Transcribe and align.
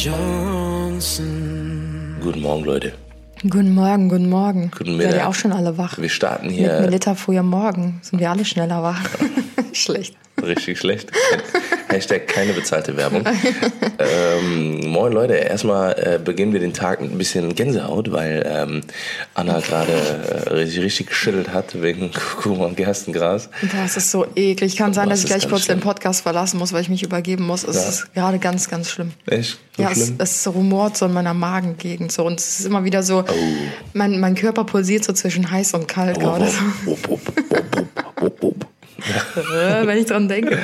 bei 0.00 0.10
den 0.10 0.98
Johnsons. 0.98 1.22
Guten 2.20 2.40
Morgen, 2.40 2.64
Leute. 2.64 2.92
Guten 3.42 3.74
Morgen, 3.74 4.08
guten 4.10 4.28
Morgen. 4.28 4.70
Guten 4.76 4.90
Seid 4.98 5.06
Mittag. 5.06 5.14
ihr 5.20 5.28
auch 5.28 5.34
schon 5.34 5.52
alle 5.52 5.78
wach? 5.78 5.96
Wir 5.98 6.10
starten 6.10 6.48
Mit 6.48 6.56
hier 6.56 6.80
Melita 6.80 7.14
früher 7.14 7.42
Morgen 7.42 7.98
sind 8.02 8.18
wir 8.18 8.30
alle 8.30 8.44
schneller 8.44 8.82
wach. 8.82 9.00
Schlecht. 9.72 10.14
richtig 10.42 10.78
schlecht. 10.78 11.10
Hashtag 11.88 12.28
keine 12.28 12.52
bezahlte 12.52 12.96
Werbung. 12.96 13.24
ähm, 13.98 14.80
moin 14.90 15.12
Leute, 15.12 15.34
erstmal 15.34 15.92
äh, 15.98 16.18
beginnen 16.22 16.52
wir 16.52 16.60
den 16.60 16.72
Tag 16.72 17.00
mit 17.00 17.10
ein 17.12 17.18
bisschen 17.18 17.54
Gänsehaut, 17.54 18.12
weil 18.12 18.44
ähm, 18.46 18.80
Anna 19.34 19.58
gerade 19.60 19.90
äh, 19.92 20.48
richtig, 20.50 20.80
richtig 20.84 21.06
geschüttelt 21.08 21.52
hat 21.52 21.80
wegen 21.82 22.10
Kurkuma 22.42 22.66
und 22.66 22.76
Gerstengras. 22.76 23.48
Das 23.72 23.96
ist 23.96 24.10
so 24.10 24.26
eklig. 24.36 24.76
Kann 24.76 24.92
sein, 24.94 25.08
dass 25.08 25.20
es 25.20 25.24
ich 25.24 25.30
gleich 25.30 25.48
kurz 25.48 25.64
schlimm. 25.64 25.78
den 25.78 25.82
Podcast 25.84 26.22
verlassen 26.22 26.58
muss, 26.58 26.72
weil 26.72 26.82
ich 26.82 26.88
mich 26.88 27.02
übergeben 27.02 27.46
muss. 27.46 27.64
Es 27.64 27.76
Ja. 27.76 27.88
ist 27.88 28.14
gerade 28.14 28.38
ganz, 28.38 28.68
ganz 28.68 28.88
schlimm. 28.90 29.12
Echt? 29.26 29.58
So 29.76 29.82
ja, 29.82 29.90
es, 29.90 30.04
schlimm? 30.04 30.14
es 30.18 30.46
rumort 30.46 30.96
so 30.96 31.06
in 31.06 31.12
meiner 31.12 31.34
Magengegend 31.34 32.12
so 32.12 32.24
und 32.24 32.38
es 32.38 32.60
ist 32.60 32.66
immer 32.66 32.84
wieder 32.84 33.02
so, 33.02 33.24
Oh. 33.30 33.34
mein, 33.94 34.20
mein 34.20 34.34
Körper 34.34 34.64
pulsiert 34.64 35.04
so 35.04 35.12
zwischen 35.12 35.50
heiß 35.50 35.74
und 35.74 35.88
kalt 35.88 36.18
gerade, 36.18 36.46
so, 36.46 36.60
wupp. 36.86 37.20
äh, 39.54 39.86
wenn 39.86 39.98
ich 39.98 40.06
dran 40.06 40.28
denke. 40.28 40.58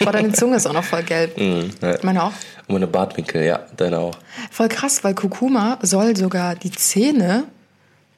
Boah, 0.00 0.12
deine 0.12 0.32
Zunge 0.32 0.56
ist 0.56 0.66
auch 0.66 0.72
noch 0.72 0.84
voll 0.84 1.02
gelb. 1.02 1.38
Mhm, 1.38 1.70
ja. 1.82 1.98
Meine 2.02 2.24
auch. 2.24 2.32
Und 2.66 2.74
meine 2.74 2.86
Bartwinkel, 2.86 3.44
ja, 3.44 3.60
deine 3.76 3.98
auch. 3.98 4.16
Voll 4.50 4.68
krass, 4.68 5.04
weil 5.04 5.14
Kurkuma 5.14 5.78
soll 5.82 6.16
sogar 6.16 6.54
die 6.54 6.72
Zähne 6.72 7.44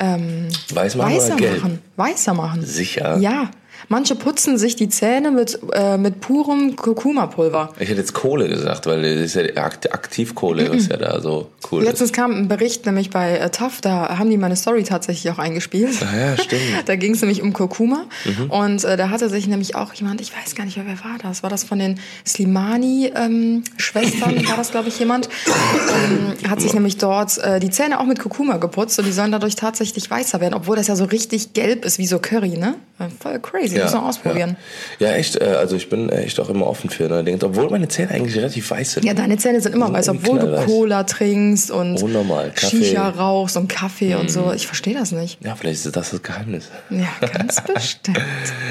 Weiß 0.00 0.94
man 0.94 1.12
weißer 1.12 1.34
machen. 1.34 1.80
Weißer 1.96 2.34
machen. 2.34 2.64
Sicher? 2.64 3.18
Ja. 3.18 3.50
Manche 3.88 4.14
putzen 4.16 4.58
sich 4.58 4.74
die 4.76 4.88
Zähne 4.88 5.30
mit, 5.30 5.58
äh, 5.72 5.96
mit 5.96 6.20
purem 6.20 6.74
Kurkuma-Pulver. 6.76 7.72
Ich 7.78 7.88
hätte 7.88 8.00
jetzt 8.00 8.14
Kohle 8.14 8.48
gesagt, 8.48 8.86
weil 8.86 9.02
das 9.02 9.22
ist 9.26 9.34
ja 9.34 9.42
die 9.44 9.56
Akt- 9.56 9.92
Aktivkohle, 9.92 10.70
was 10.74 10.88
ja 10.88 10.96
da 10.96 11.20
so 11.20 11.48
cool 11.70 11.82
Letztens 11.84 12.10
ist. 12.10 12.16
kam 12.16 12.32
ein 12.32 12.48
Bericht 12.48 12.86
nämlich 12.86 13.10
bei 13.10 13.38
äh, 13.38 13.50
TAF, 13.50 13.80
da 13.80 14.18
haben 14.18 14.30
die 14.30 14.36
meine 14.36 14.56
Story 14.56 14.82
tatsächlich 14.84 15.32
auch 15.32 15.38
eingespielt. 15.38 15.96
Ah 16.02 16.16
ja, 16.16 16.36
stimmt. 16.36 16.62
Mhm. 16.62 16.78
Da 16.86 16.96
ging 16.96 17.12
es 17.14 17.20
nämlich 17.20 17.42
um 17.42 17.52
Kurkuma 17.52 18.04
und 18.48 18.84
äh, 18.84 18.96
da 18.96 19.10
hatte 19.10 19.28
sich 19.28 19.46
nämlich 19.46 19.74
auch 19.74 19.92
jemand, 19.94 20.20
ich 20.20 20.32
weiß 20.34 20.54
gar 20.54 20.64
nicht 20.64 20.76
wer 20.76 20.84
war 20.86 21.18
das, 21.22 21.42
war 21.42 21.50
das 21.50 21.64
von 21.64 21.78
den 21.78 21.98
Slimani-Schwestern, 22.26 24.46
war 24.48 24.56
das 24.56 24.70
glaube 24.70 24.88
ich 24.88 24.98
jemand, 24.98 25.28
ähm, 25.46 26.50
hat 26.50 26.60
sich 26.60 26.72
nämlich 26.74 26.96
dort 26.98 27.38
äh, 27.38 27.60
die 27.60 27.70
Zähne 27.70 28.00
auch 28.00 28.06
mit 28.06 28.18
Kurkuma 28.18 28.56
geputzt 28.56 28.98
und 28.98 29.04
die 29.06 29.12
sollen 29.12 29.32
dadurch 29.32 29.56
tatsächlich 29.56 30.10
weißer 30.10 30.40
werden, 30.40 30.54
obwohl 30.54 30.76
das 30.76 30.86
ja 30.86 30.96
so 30.96 31.04
richtig 31.04 31.52
gelb 31.52 31.84
ist, 31.84 31.98
wie 31.98 32.06
so 32.06 32.18
Curry, 32.18 32.56
ne? 32.56 32.74
Äh, 32.98 33.04
Voll 33.20 33.38
crazy, 33.40 33.67
muss 33.72 33.92
man 33.92 34.04
ausprobieren. 34.04 34.56
Ja, 34.98 35.08
ja 35.08 35.14
echt. 35.14 35.40
Äh, 35.40 35.44
also 35.44 35.76
ich 35.76 35.88
bin 35.88 36.08
echt 36.10 36.38
auch 36.40 36.48
immer 36.48 36.66
offen 36.66 36.90
für 36.90 37.08
neue 37.08 37.24
Dinge. 37.24 37.38
Obwohl 37.42 37.70
meine 37.70 37.88
Zähne 37.88 38.10
eigentlich 38.10 38.36
relativ 38.36 38.70
weiß 38.70 38.94
sind. 38.94 39.04
Ja, 39.04 39.14
deine 39.14 39.36
Zähne 39.36 39.60
sind 39.60 39.74
immer 39.74 39.92
weiß, 39.92 40.08
obwohl 40.08 40.38
du. 40.38 40.64
Cola 40.66 41.04
trinkst 41.04 41.70
und 41.70 42.02
Unnormal, 42.02 42.50
Kaffee. 42.54 42.76
Mhm. 42.76 42.84
Shisha 42.84 43.08
rauchst 43.08 43.56
und 43.56 43.68
Kaffee 43.68 44.14
und 44.14 44.30
so. 44.30 44.52
Ich 44.52 44.66
verstehe 44.66 44.94
das 44.94 45.12
nicht. 45.12 45.38
Ja, 45.44 45.54
vielleicht 45.54 45.84
ist 45.84 45.96
das 45.96 46.10
das 46.10 46.22
Geheimnis. 46.22 46.68
Ja, 46.90 47.08
ganz 47.26 47.62
bestimmt. 47.74 48.18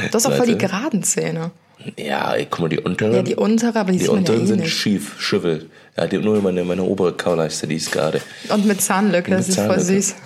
Du 0.10 0.14
hast 0.14 0.26
auch 0.26 0.34
voll 0.34 0.48
die 0.48 0.58
geraden 0.58 1.04
Zähne. 1.04 1.52
Ja, 1.96 2.36
guck 2.50 2.60
mal, 2.60 2.70
die 2.70 2.80
unteren. 2.80 3.14
Ja, 3.14 3.22
die 3.22 3.36
untere, 3.36 3.80
aber 3.80 3.92
die, 3.92 4.00
die 4.00 4.08
man 4.08 4.16
ja 4.16 4.20
unteren 4.20 4.44
eh 4.44 4.48
sind 4.48 4.60
nicht. 4.62 4.74
schief, 4.74 5.16
schüffel. 5.20 5.70
Ja, 5.96 6.06
die, 6.06 6.18
nur 6.18 6.42
meine, 6.42 6.64
meine 6.64 6.84
obere 6.84 7.14
Kaulaste, 7.14 7.68
die 7.68 7.76
ist 7.76 7.92
gerade. 7.92 8.22
Und 8.50 8.66
mit 8.66 8.82
Zahnlücke, 8.82 9.32
das 9.32 9.50
ist 9.50 9.60
voll 9.60 9.80
süß. 9.80 10.16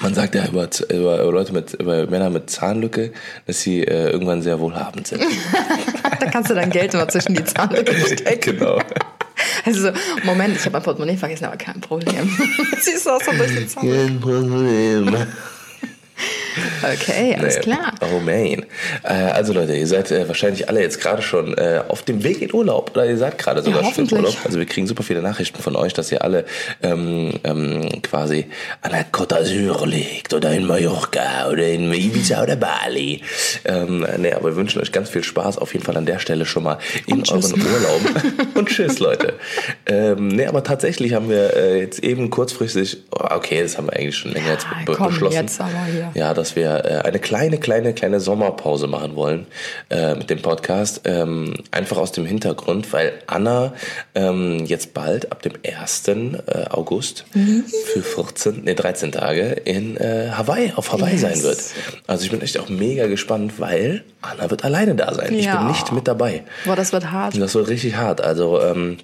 Man 0.00 0.14
sagt 0.14 0.34
ja 0.34 0.46
über, 0.46 0.68
über, 0.90 1.32
Leute 1.32 1.52
mit, 1.52 1.74
über 1.74 2.06
Männer 2.06 2.30
mit 2.30 2.50
Zahnlücke, 2.50 3.12
dass 3.46 3.60
sie 3.60 3.82
äh, 3.82 4.10
irgendwann 4.10 4.42
sehr 4.42 4.60
wohlhabend 4.60 5.06
sind. 5.06 5.22
da 6.20 6.26
kannst 6.26 6.50
du 6.50 6.54
dein 6.54 6.70
Geld 6.70 6.94
immer 6.94 7.08
zwischen 7.08 7.34
die 7.34 7.44
Zahnlücke 7.44 7.94
stecken. 7.94 8.56
genau. 8.58 8.80
Also 9.64 9.80
so, 9.80 9.92
Moment, 10.24 10.56
ich 10.56 10.64
habe 10.64 10.72
mein 10.72 10.82
Portemonnaie 10.82 11.16
vergessen, 11.16 11.46
aber 11.46 11.56
kein 11.56 11.80
Problem. 11.80 12.30
Siehst 12.80 13.06
du 13.06 13.10
auch 13.10 13.22
so 13.22 13.32
durch 13.32 13.54
die 13.54 13.66
Zahnlücke. 13.66 14.06
Kein 14.06 14.20
Problem. 14.20 15.16
Okay, 16.82 17.36
alles 17.38 17.56
Nee. 17.56 17.60
klar. 17.62 17.92
Oh 18.00 18.18
man. 18.20 18.64
Äh, 19.02 19.08
also 19.32 19.52
Leute, 19.52 19.74
ihr 19.74 19.86
seid 19.86 20.10
äh, 20.10 20.26
wahrscheinlich 20.28 20.68
alle 20.68 20.80
jetzt 20.82 21.00
gerade 21.00 21.22
schon 21.22 21.56
äh, 21.56 21.80
auf 21.88 22.02
dem 22.02 22.22
Weg 22.24 22.42
in 22.42 22.52
Urlaub 22.52 22.90
oder 22.94 23.06
ihr 23.06 23.16
seid 23.16 23.38
gerade 23.38 23.62
sogar 23.62 23.82
Ja, 23.82 23.86
schon 23.92 24.04
im 24.04 24.10
hoffentlich. 24.10 24.18
Urlaub. 24.34 24.46
Also 24.46 24.58
wir 24.58 24.66
kriegen 24.66 24.86
super 24.86 25.02
viele 25.02 25.22
Nachrichten 25.22 25.60
von 25.62 25.76
euch, 25.76 25.92
dass 25.94 26.12
ihr 26.12 26.22
alle 26.22 26.44
ähm, 26.82 27.32
ähm, 27.44 28.02
quasi 28.02 28.46
an 28.82 28.92
der 28.92 29.06
Côte 29.10 29.34
d'Azur 29.36 29.86
liegt 29.86 30.32
oder 30.34 30.52
in 30.52 30.66
Mallorca 30.66 31.48
oder 31.50 31.66
in 31.66 31.92
Ibiza 31.92 32.42
oder 32.42 32.56
Bali. 32.56 33.22
Ähm, 33.64 34.06
nee, 34.18 34.32
aber 34.32 34.50
wir 34.50 34.56
wünschen 34.56 34.80
euch 34.80 34.92
ganz 34.92 35.08
viel 35.10 35.24
Spaß 35.24 35.58
auf 35.58 35.72
jeden 35.72 35.84
Fall 35.84 35.96
an 35.96 36.06
der 36.06 36.18
Stelle 36.18 36.44
schon 36.46 36.62
mal 36.64 36.78
in 37.06 37.22
euren 37.28 37.52
Urlaub. 37.52 38.00
Und 38.54 38.68
tschüss, 38.68 38.98
Leute. 38.98 39.34
Ähm, 39.86 40.28
nee, 40.28 40.46
aber 40.46 40.62
tatsächlich 40.62 41.14
haben 41.14 41.28
wir 41.28 41.78
jetzt 41.78 42.00
eben 42.02 42.30
kurzfristig, 42.30 42.98
oh, 43.12 43.24
okay, 43.30 43.62
das 43.62 43.76
haben 43.78 43.86
wir 43.86 43.94
eigentlich 43.94 44.16
schon 44.16 44.32
länger 44.32 44.52
jetzt 44.52 44.66
be 44.86 44.92
komm, 44.94 45.08
beschlossen. 45.08 45.34
jetzt 45.36 45.60
aber 45.60 45.70
hier. 45.90 46.10
Ja, 46.14 46.34
dass 46.44 46.56
wir 46.56 46.84
äh, 46.84 46.98
eine 47.08 47.18
kleine, 47.20 47.56
kleine, 47.56 47.94
kleine 47.94 48.20
Sommerpause 48.20 48.86
machen 48.86 49.16
wollen 49.16 49.46
äh, 49.88 50.14
mit 50.14 50.28
dem 50.28 50.42
Podcast. 50.42 51.00
Ähm, 51.04 51.54
einfach 51.70 51.96
aus 51.96 52.12
dem 52.12 52.26
Hintergrund, 52.26 52.92
weil 52.92 53.14
Anna 53.26 53.72
ähm, 54.14 54.66
jetzt 54.66 54.92
bald 54.92 55.32
ab 55.32 55.40
dem 55.40 55.54
1. 55.66 56.06
Äh, 56.08 56.34
August 56.68 57.24
Mhm. 57.32 57.64
für 57.94 58.02
14, 58.02 58.60
nee, 58.64 58.74
13 58.74 59.10
Tage 59.12 59.52
in 59.64 59.98
Hawaii, 59.98 60.72
auf 60.76 60.92
Hawaii 60.92 61.12
Yes. 61.12 61.20
sein 61.22 61.42
wird. 61.42 61.58
Also 62.06 62.24
ich 62.24 62.30
bin 62.30 62.42
echt 62.42 62.58
auch 62.60 62.68
mega 62.68 63.06
gespannt, 63.06 63.54
weil 63.58 64.02
Anna 64.20 64.50
wird 64.50 64.64
alleine 64.64 64.94
da 64.94 65.14
sein. 65.14 65.32
Ich 65.34 65.46
Ja. 65.46 65.58
bin 65.58 65.68
nicht 65.68 65.92
mit 65.92 66.06
dabei. 66.06 66.42
Boah, 66.66 66.76
das 66.76 66.92
wird 66.92 67.10
hart. 67.10 67.40
Das 67.40 67.54
wird 67.54 67.68
richtig 67.68 67.96
hart. 67.96 68.20
Also 68.20 68.60
ähm, 68.60 68.98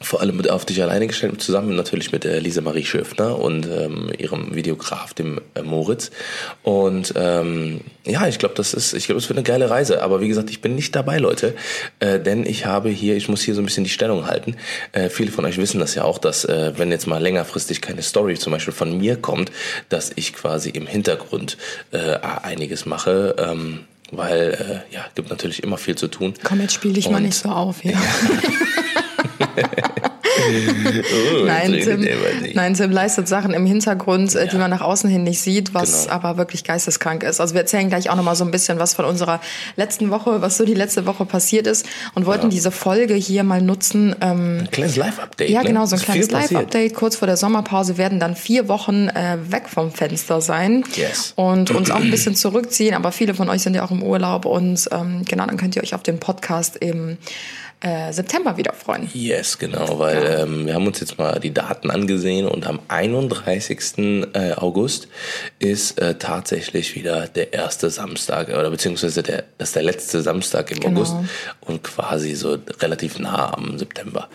vor 0.00 0.20
allem 0.20 0.36
mit 0.36 0.48
auf 0.48 0.64
dich 0.64 0.80
alleine 0.82 1.06
gestellt, 1.06 1.40
zusammen 1.42 1.74
natürlich 1.74 2.12
mit 2.12 2.24
äh, 2.24 2.38
Lisa 2.38 2.60
Marie 2.60 2.84
Schöfner 2.84 3.38
und 3.38 3.66
ähm, 3.66 4.10
ihrem 4.16 4.54
Videograf, 4.54 5.12
dem 5.14 5.40
äh, 5.54 5.62
Moritz. 5.62 6.10
Und 6.62 7.14
ähm, 7.16 7.80
ja, 8.04 8.26
ich 8.28 8.38
glaube, 8.38 8.54
das 8.54 8.74
ist, 8.74 8.92
ich 8.94 9.06
glaube, 9.06 9.18
es 9.20 9.28
wird 9.28 9.38
eine 9.38 9.44
geile 9.44 9.70
Reise. 9.70 10.02
Aber 10.02 10.20
wie 10.20 10.28
gesagt, 10.28 10.50
ich 10.50 10.60
bin 10.60 10.74
nicht 10.74 10.94
dabei, 10.94 11.18
Leute, 11.18 11.54
äh, 12.00 12.20
denn 12.20 12.46
ich 12.46 12.66
habe 12.66 12.88
hier, 12.90 13.16
ich 13.16 13.28
muss 13.28 13.42
hier 13.42 13.54
so 13.54 13.60
ein 13.60 13.64
bisschen 13.64 13.84
die 13.84 13.90
Stellung 13.90 14.26
halten. 14.26 14.56
Äh, 14.92 15.08
viele 15.08 15.32
von 15.32 15.44
euch 15.44 15.58
wissen 15.58 15.80
das 15.80 15.94
ja 15.94 16.04
auch, 16.04 16.18
dass 16.18 16.44
äh, 16.44 16.72
wenn 16.76 16.90
jetzt 16.90 17.06
mal 17.06 17.20
längerfristig 17.22 17.80
keine 17.80 18.02
Story 18.02 18.36
zum 18.36 18.52
Beispiel 18.52 18.74
von 18.74 18.96
mir 18.98 19.16
kommt, 19.16 19.50
dass 19.88 20.12
ich 20.14 20.32
quasi 20.32 20.70
im 20.70 20.86
Hintergrund 20.86 21.56
äh, 21.90 22.16
einiges 22.42 22.86
mache. 22.86 23.34
Ähm, 23.38 23.80
weil 24.10 24.82
äh, 24.90 24.94
ja, 24.94 25.04
gibt 25.14 25.28
natürlich 25.28 25.62
immer 25.62 25.76
viel 25.76 25.94
zu 25.94 26.08
tun. 26.08 26.32
Komm, 26.42 26.62
jetzt 26.62 26.72
spiel 26.72 26.94
dich 26.94 27.10
mal 27.10 27.16
Und- 27.18 27.24
nicht 27.24 27.34
so 27.36 27.50
auf, 27.50 27.84
ja. 27.84 27.92
Oh, 29.60 31.44
Nein, 31.44 31.72
Tim, 31.82 32.06
nein, 32.54 32.74
Tim 32.74 32.90
leistet 32.92 33.26
Sachen 33.28 33.52
im 33.54 33.66
Hintergrund, 33.66 34.34
äh, 34.34 34.46
die 34.46 34.56
man 34.56 34.70
nach 34.70 34.80
außen 34.82 35.08
hin 35.10 35.24
nicht 35.24 35.40
sieht, 35.40 35.74
was 35.74 36.02
Genau. 36.04 36.14
aber 36.14 36.36
wirklich 36.36 36.64
geisteskrank 36.64 37.22
ist. 37.22 37.40
Also 37.40 37.54
wir 37.54 37.62
erzählen 37.62 37.88
gleich 37.88 38.08
auch 38.10 38.16
nochmal 38.16 38.36
so 38.36 38.44
ein 38.44 38.50
bisschen 38.50 38.78
was 38.78 38.94
von 38.94 39.04
unserer 39.04 39.40
letzten 39.76 40.10
Woche, 40.10 40.40
was 40.40 40.56
so 40.56 40.64
die 40.64 40.74
letzte 40.74 41.06
Woche 41.06 41.24
passiert 41.24 41.66
ist 41.66 41.86
und 42.14 42.26
wollten 42.26 42.50
diese 42.50 42.70
Folge 42.70 43.14
hier 43.14 43.42
mal 43.42 43.60
nutzen. 43.62 44.14
Ähm, 44.20 44.58
Ein 44.60 44.70
kleines 44.70 44.96
Live-Update. 44.96 45.50
ja, 45.50 45.62
ne? 45.62 45.68
genau, 45.68 45.86
so 45.86 45.96
ein 45.96 46.02
kleines. 46.02 46.30
Live-Update. 46.30 46.94
Kurz 46.94 47.16
vor 47.16 47.26
der 47.26 47.36
Sommerpause 47.36 47.98
werden 47.98 48.20
dann 48.20 48.36
vier 48.36 48.68
Wochen 48.68 49.08
äh, 49.08 49.38
weg 49.50 49.64
vom 49.68 49.90
Fenster 49.92 50.40
sein 50.40 50.84
Yes. 50.94 51.32
und 51.36 51.70
uns 51.70 51.90
auch 51.90 52.00
ein 52.00 52.10
bisschen 52.10 52.34
zurückziehen. 52.34 52.94
Aber 52.94 53.12
viele 53.12 53.34
von 53.34 53.48
euch 53.48 53.62
sind 53.62 53.74
ja 53.74 53.84
auch 53.84 53.90
im 53.90 54.02
Urlaub 54.02 54.44
und 54.44 54.88
ähm, 54.92 55.22
genau, 55.28 55.46
dann 55.46 55.56
könnt 55.56 55.74
ihr 55.76 55.82
euch 55.82 55.94
auf 55.94 56.02
den 56.02 56.20
Podcast 56.20 56.76
im 56.76 57.18
äh, 57.80 58.12
September 58.12 58.56
wieder 58.56 58.72
freuen. 58.72 59.08
Yes, 59.14 59.58
genau, 59.58 59.98
weil 59.98 60.38
ähm, 60.40 60.66
wir 60.66 60.74
haben 60.74 60.86
uns 60.86 60.98
jetzt 61.00 61.16
mal 61.18 61.38
die 61.38 61.52
Daten 61.54 61.90
angesehen 61.90 62.46
und 62.48 62.66
am 62.66 62.80
31. 62.88 63.98
äh, 64.34 64.52
August 64.56 65.08
ist 65.58 65.98
äh, 66.00 66.14
tatsächlich 66.14 66.94
wieder 66.96 67.28
der 67.28 67.52
erste 67.52 67.90
Samstag 67.90 68.48
oder 68.48 68.70
beziehungsweise 68.70 69.22
der, 69.22 69.44
das 69.58 69.68
ist 69.68 69.76
der 69.76 69.82
letzte 69.84 70.22
Samstag 70.22 70.70
im 70.72 70.80
Genau. 70.80 71.00
August 71.00 71.14
und 71.60 71.82
quasi 71.84 72.34
so 72.34 72.58
relativ 72.80 73.18
nah 73.18 73.52
am 73.54 73.78
September. 73.78 74.28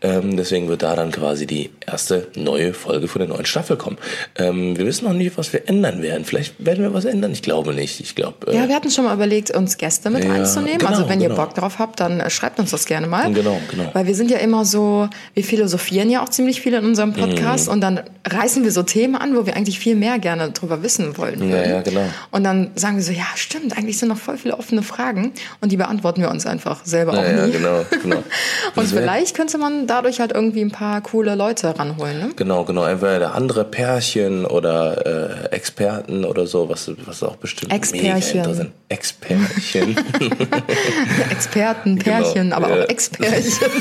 Ähm, 0.00 0.36
deswegen 0.36 0.68
wird 0.68 0.82
da 0.82 0.96
dann 0.96 1.12
quasi 1.12 1.46
die 1.46 1.70
erste 1.86 2.28
neue 2.34 2.74
Folge 2.74 3.08
von 3.08 3.20
der 3.20 3.28
neuen 3.28 3.46
Staffel 3.46 3.76
kommen. 3.76 3.98
Ähm, 4.36 4.76
wir 4.76 4.86
wissen 4.86 5.04
noch 5.04 5.12
nicht, 5.12 5.36
was 5.38 5.52
wir 5.52 5.68
ändern 5.68 6.02
werden. 6.02 6.24
Vielleicht 6.24 6.64
werden 6.64 6.82
wir 6.82 6.92
was 6.94 7.04
ändern. 7.04 7.32
Ich 7.32 7.42
glaube 7.42 7.74
nicht. 7.74 8.00
Ich 8.00 8.14
glaube. 8.14 8.50
Äh, 8.52 8.56
Ja, 8.56 8.68
wir 8.68 8.74
hatten 8.74 8.90
schon 8.90 9.04
mal 9.04 9.14
überlegt, 9.14 9.50
uns 9.50 9.76
Gäste 9.78 10.10
mit 10.10 10.24
Ja, 10.24 10.32
reinzunehmen. 10.32 10.78
genau, 10.78 10.90
also 10.90 11.08
wenn 11.08 11.20
ihr 11.20 11.28
genau. 11.28 11.44
Bock 11.44 11.54
drauf 11.54 11.78
habt, 11.78 12.00
dann 12.00 12.20
äh, 12.20 12.30
schreibt 12.30 12.58
uns 12.58 12.70
das 12.70 12.86
gerne 12.88 13.06
mal. 13.06 13.32
Genau, 13.32 13.60
genau. 13.70 13.90
Weil 13.92 14.06
wir 14.08 14.16
sind 14.16 14.30
ja 14.32 14.38
immer 14.38 14.64
so, 14.64 15.08
wir 15.34 15.44
philosophieren 15.44 16.10
ja 16.10 16.22
auch 16.24 16.28
ziemlich 16.28 16.60
viel 16.60 16.74
in 16.74 16.84
unserem 16.84 17.12
Podcast 17.12 17.68
Mhm. 17.68 17.72
und 17.74 17.80
dann 17.82 18.00
reißen 18.28 18.64
wir 18.64 18.72
so 18.72 18.82
Themen 18.82 19.14
an, 19.14 19.36
wo 19.36 19.46
wir 19.46 19.54
eigentlich 19.56 19.78
viel 19.78 19.94
mehr 19.94 20.18
gerne 20.18 20.50
drüber 20.50 20.82
wissen 20.82 21.16
wollen. 21.16 21.48
Ja, 21.48 21.64
ja, 21.64 21.80
genau. 21.82 22.02
Und 22.32 22.42
dann 22.42 22.72
sagen 22.74 22.96
wir 22.96 23.02
so, 23.04 23.12
ja, 23.12 23.26
stimmt, 23.36 23.78
eigentlich 23.78 23.98
sind 23.98 24.08
noch 24.08 24.18
voll 24.18 24.36
viele 24.36 24.58
offene 24.58 24.82
Fragen 24.82 25.32
und 25.60 25.70
die 25.70 25.76
beantworten 25.76 26.20
wir 26.20 26.30
uns 26.30 26.44
einfach 26.46 26.84
selber 26.84 27.14
Ja, 27.14 27.20
auch 27.20 27.24
ja, 27.24 27.46
nie. 27.46 27.52
genau, 27.52 27.84
genau. 28.02 28.22
Und 28.74 28.86
vielleicht 28.88 29.36
könnte 29.36 29.58
man 29.58 29.86
dadurch 29.86 30.20
halt 30.20 30.32
irgendwie 30.32 30.60
ein 30.62 30.70
paar 30.70 31.00
coole 31.02 31.34
Leute 31.34 31.78
ranholen, 31.78 32.18
ne? 32.18 32.30
Genau, 32.36 32.64
genau. 32.64 32.84
Entweder 32.84 33.34
andere 33.34 33.64
Pärchen 33.64 34.44
oder 34.46 35.50
äh, 35.50 35.54
Experten 35.54 36.24
oder 36.24 36.46
so, 36.46 36.68
was, 36.68 36.90
was 37.06 37.22
auch 37.22 37.36
bestimmt 37.36 37.72
Ex-Pärchen. 37.72 38.06
mega 38.36 38.38
interessant. 38.38 38.70
Ex-Pärchen. 38.88 39.96
Experten, 41.30 41.98
Pärchen, 41.98 42.52
aber 42.52 42.66
Genau, 42.68 42.77
ja. 42.77 42.77
auch 42.77 42.77
Ex-Pärchen. 42.86 43.70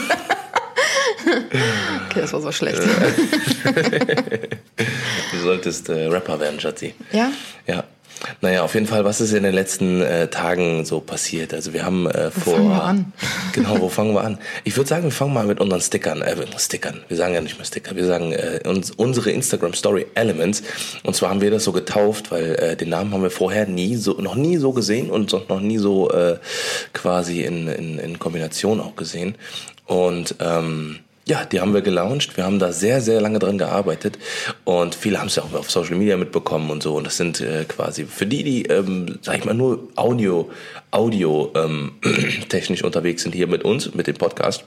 okay, 2.08 2.22
das 2.22 2.34
war 2.34 2.42
so 2.42 2.52
schlecht. 2.52 2.80
du 5.32 5.38
solltest 5.40 5.90
äh, 5.90 6.08
Rapper 6.08 6.40
werden, 6.40 6.60
Schatzi. 6.60 6.94
Ja? 7.12 7.32
Ja. 7.66 7.84
Naja, 8.42 8.64
auf 8.64 8.74
jeden 8.74 8.88
Fall, 8.88 9.06
was 9.06 9.22
ist 9.22 9.34
in 9.34 9.44
den 9.44 9.54
letzten 9.54 10.02
äh, 10.02 10.28
Tagen 10.28 10.86
so 10.86 11.00
passiert? 11.00 11.54
Also 11.54 11.74
wir 11.74 11.86
haben 11.86 12.08
äh, 12.08 12.32
vor... 12.32 12.56
fangen 12.56 12.70
wir 12.70 12.84
an? 12.84 13.14
Genau, 13.54 13.82
wo 13.82 13.90
fangen 13.90 14.14
wir 14.14 14.24
an? 14.24 14.38
Ich 14.64 14.78
würde 14.78 14.88
sagen, 14.88 15.04
wir 15.04 15.12
fangen 15.12 15.34
mal 15.34 15.46
mit 15.46 15.60
unseren 15.60 15.82
Stickern, 15.82 16.22
äh, 16.22 16.36
Stickern. 16.58 17.02
Wir 17.08 17.18
sagen 17.18 17.34
ja 17.34 17.42
nicht 17.42 17.58
mehr 17.58 17.66
Sticker, 17.66 17.96
wir 17.96 18.06
sagen 18.06 18.34
äh, 18.34 18.60
uns, 18.68 18.92
unsere 18.92 19.32
Instagram 19.32 19.74
Story 19.74 20.06
Elements. 20.16 20.64
Und 21.04 21.16
zwar 21.16 21.30
haben 21.30 21.42
wir 21.42 21.52
das 21.52 21.64
so 21.64 21.72
getauft, 21.72 22.32
weil 22.32 22.56
äh, 22.56 22.76
den 22.76 22.90
Namen 22.90 23.12
haben 23.14 23.24
wir 23.24 23.32
vorher 23.32 23.66
nie 23.66 23.96
so, 23.96 24.14
noch 24.14 24.36
nie 24.36 24.58
so 24.58 24.72
gesehen 24.74 25.10
und 25.10 25.32
noch 25.50 25.60
nie 25.60 25.78
so 25.78 26.12
äh, 26.12 26.38
quasi 26.94 27.42
in, 27.42 27.68
in, 27.68 28.00
in 28.00 28.20
Kombination 28.20 28.80
auch 28.80 28.96
gesehen. 28.96 29.36
Und 29.86 30.36
ähm, 30.40 31.00
ja, 31.28 31.44
die 31.44 31.60
haben 31.60 31.74
wir 31.74 31.82
gelauncht. 31.82 32.38
Wir 32.38 32.46
haben 32.46 32.58
da 32.58 32.72
sehr, 32.72 33.02
sehr 33.02 33.20
lange 33.20 33.40
dran 33.40 33.58
gearbeitet 33.58 34.18
und 34.64 34.96
viele 34.96 35.20
haben 35.20 35.28
es 35.28 35.36
ja 35.36 35.44
auch 35.44 35.54
auf 35.54 35.70
Social 35.70 35.96
Media 35.96 36.16
mitbekommen 36.16 36.70
und 36.72 36.82
so. 36.82 36.96
Und 36.96 37.06
das 37.06 37.18
sind 37.18 37.42
äh, 37.42 37.66
quasi 37.66 38.06
für 38.06 38.26
die, 38.26 38.44
die, 38.44 38.64
ähm, 38.64 39.20
sag 39.22 39.38
ich 39.38 39.46
mal, 39.46 39.54
nur 39.54 39.90
Audio, 39.96 40.50
Audio 40.92 41.52
ähm, 41.56 41.94
technisch 42.50 42.84
unterwegs 42.84 43.24
sind 43.24 43.36
hier 43.36 43.48
mit 43.48 43.64
uns, 43.64 43.94
mit 43.94 44.08
dem 44.08 44.16
Podcast. 44.16 44.64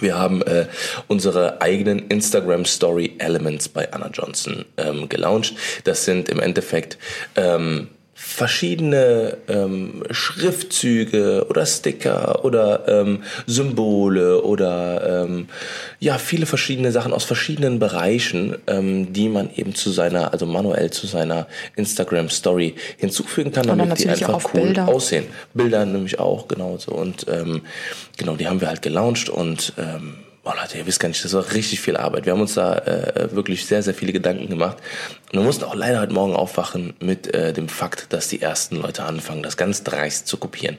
Wir 0.00 0.18
haben 0.18 0.42
äh, 0.42 0.66
unsere 1.06 1.62
eigenen 1.62 2.08
Instagram 2.08 2.64
Story 2.64 3.14
Elements 3.18 3.68
bei 3.68 3.90
Anna 3.92 4.10
Johnson 4.12 4.64
ähm, 4.76 5.08
gelauncht. 5.08 5.54
Das 5.84 6.04
sind 6.04 6.28
im 6.28 6.40
Endeffekt 6.40 6.98
ähm, 7.36 7.88
verschiedene 8.18 9.36
ähm, 9.46 10.02
Schriftzüge 10.10 11.46
oder 11.50 11.66
Sticker 11.66 12.46
oder 12.46 12.88
ähm, 12.88 13.22
Symbole 13.46 14.42
oder 14.42 15.24
ähm, 15.24 15.48
ja 16.00 16.16
viele 16.16 16.46
verschiedene 16.46 16.92
Sachen 16.92 17.12
aus 17.12 17.24
verschiedenen 17.24 17.78
Bereichen, 17.78 18.56
ähm, 18.68 19.12
die 19.12 19.28
man 19.28 19.50
eben 19.54 19.74
zu 19.74 19.90
seiner, 19.90 20.32
also 20.32 20.46
manuell 20.46 20.90
zu 20.90 21.06
seiner 21.06 21.46
Instagram 21.76 22.30
Story 22.30 22.74
hinzufügen 22.96 23.52
kann, 23.52 23.66
damit 23.66 23.98
die 23.98 24.08
einfach 24.08 24.42
cool 24.54 24.62
Bilder. 24.62 24.88
aussehen. 24.88 25.26
Bilder 25.52 25.84
nämlich 25.84 26.18
auch 26.18 26.48
genauso 26.48 26.92
und 26.92 27.26
ähm, 27.28 27.60
genau 28.16 28.36
die 28.36 28.48
haben 28.48 28.62
wir 28.62 28.68
halt 28.68 28.80
gelauncht 28.80 29.28
und 29.28 29.74
ähm, 29.76 30.14
Oh 30.48 30.52
Leute, 30.56 30.78
ihr 30.78 30.86
wisst 30.86 31.00
gar 31.00 31.08
nicht, 31.08 31.24
das 31.24 31.34
war 31.34 31.52
richtig 31.54 31.80
viel 31.80 31.96
Arbeit. 31.96 32.24
Wir 32.24 32.32
haben 32.32 32.40
uns 32.40 32.54
da 32.54 32.78
äh, 32.78 33.28
wirklich 33.32 33.66
sehr, 33.66 33.82
sehr 33.82 33.94
viele 33.94 34.12
Gedanken 34.12 34.48
gemacht. 34.48 34.76
Und 35.32 35.40
wir 35.40 35.44
mussten 35.44 35.64
auch 35.64 35.74
leider 35.74 36.00
heute 36.00 36.12
Morgen 36.12 36.34
aufwachen 36.36 36.94
mit 37.00 37.34
äh, 37.34 37.52
dem 37.52 37.68
Fakt, 37.68 38.12
dass 38.12 38.28
die 38.28 38.40
ersten 38.40 38.76
Leute 38.76 39.02
anfangen, 39.04 39.42
das 39.42 39.56
ganz 39.56 39.82
dreist 39.82 40.28
zu 40.28 40.36
kopieren. 40.36 40.78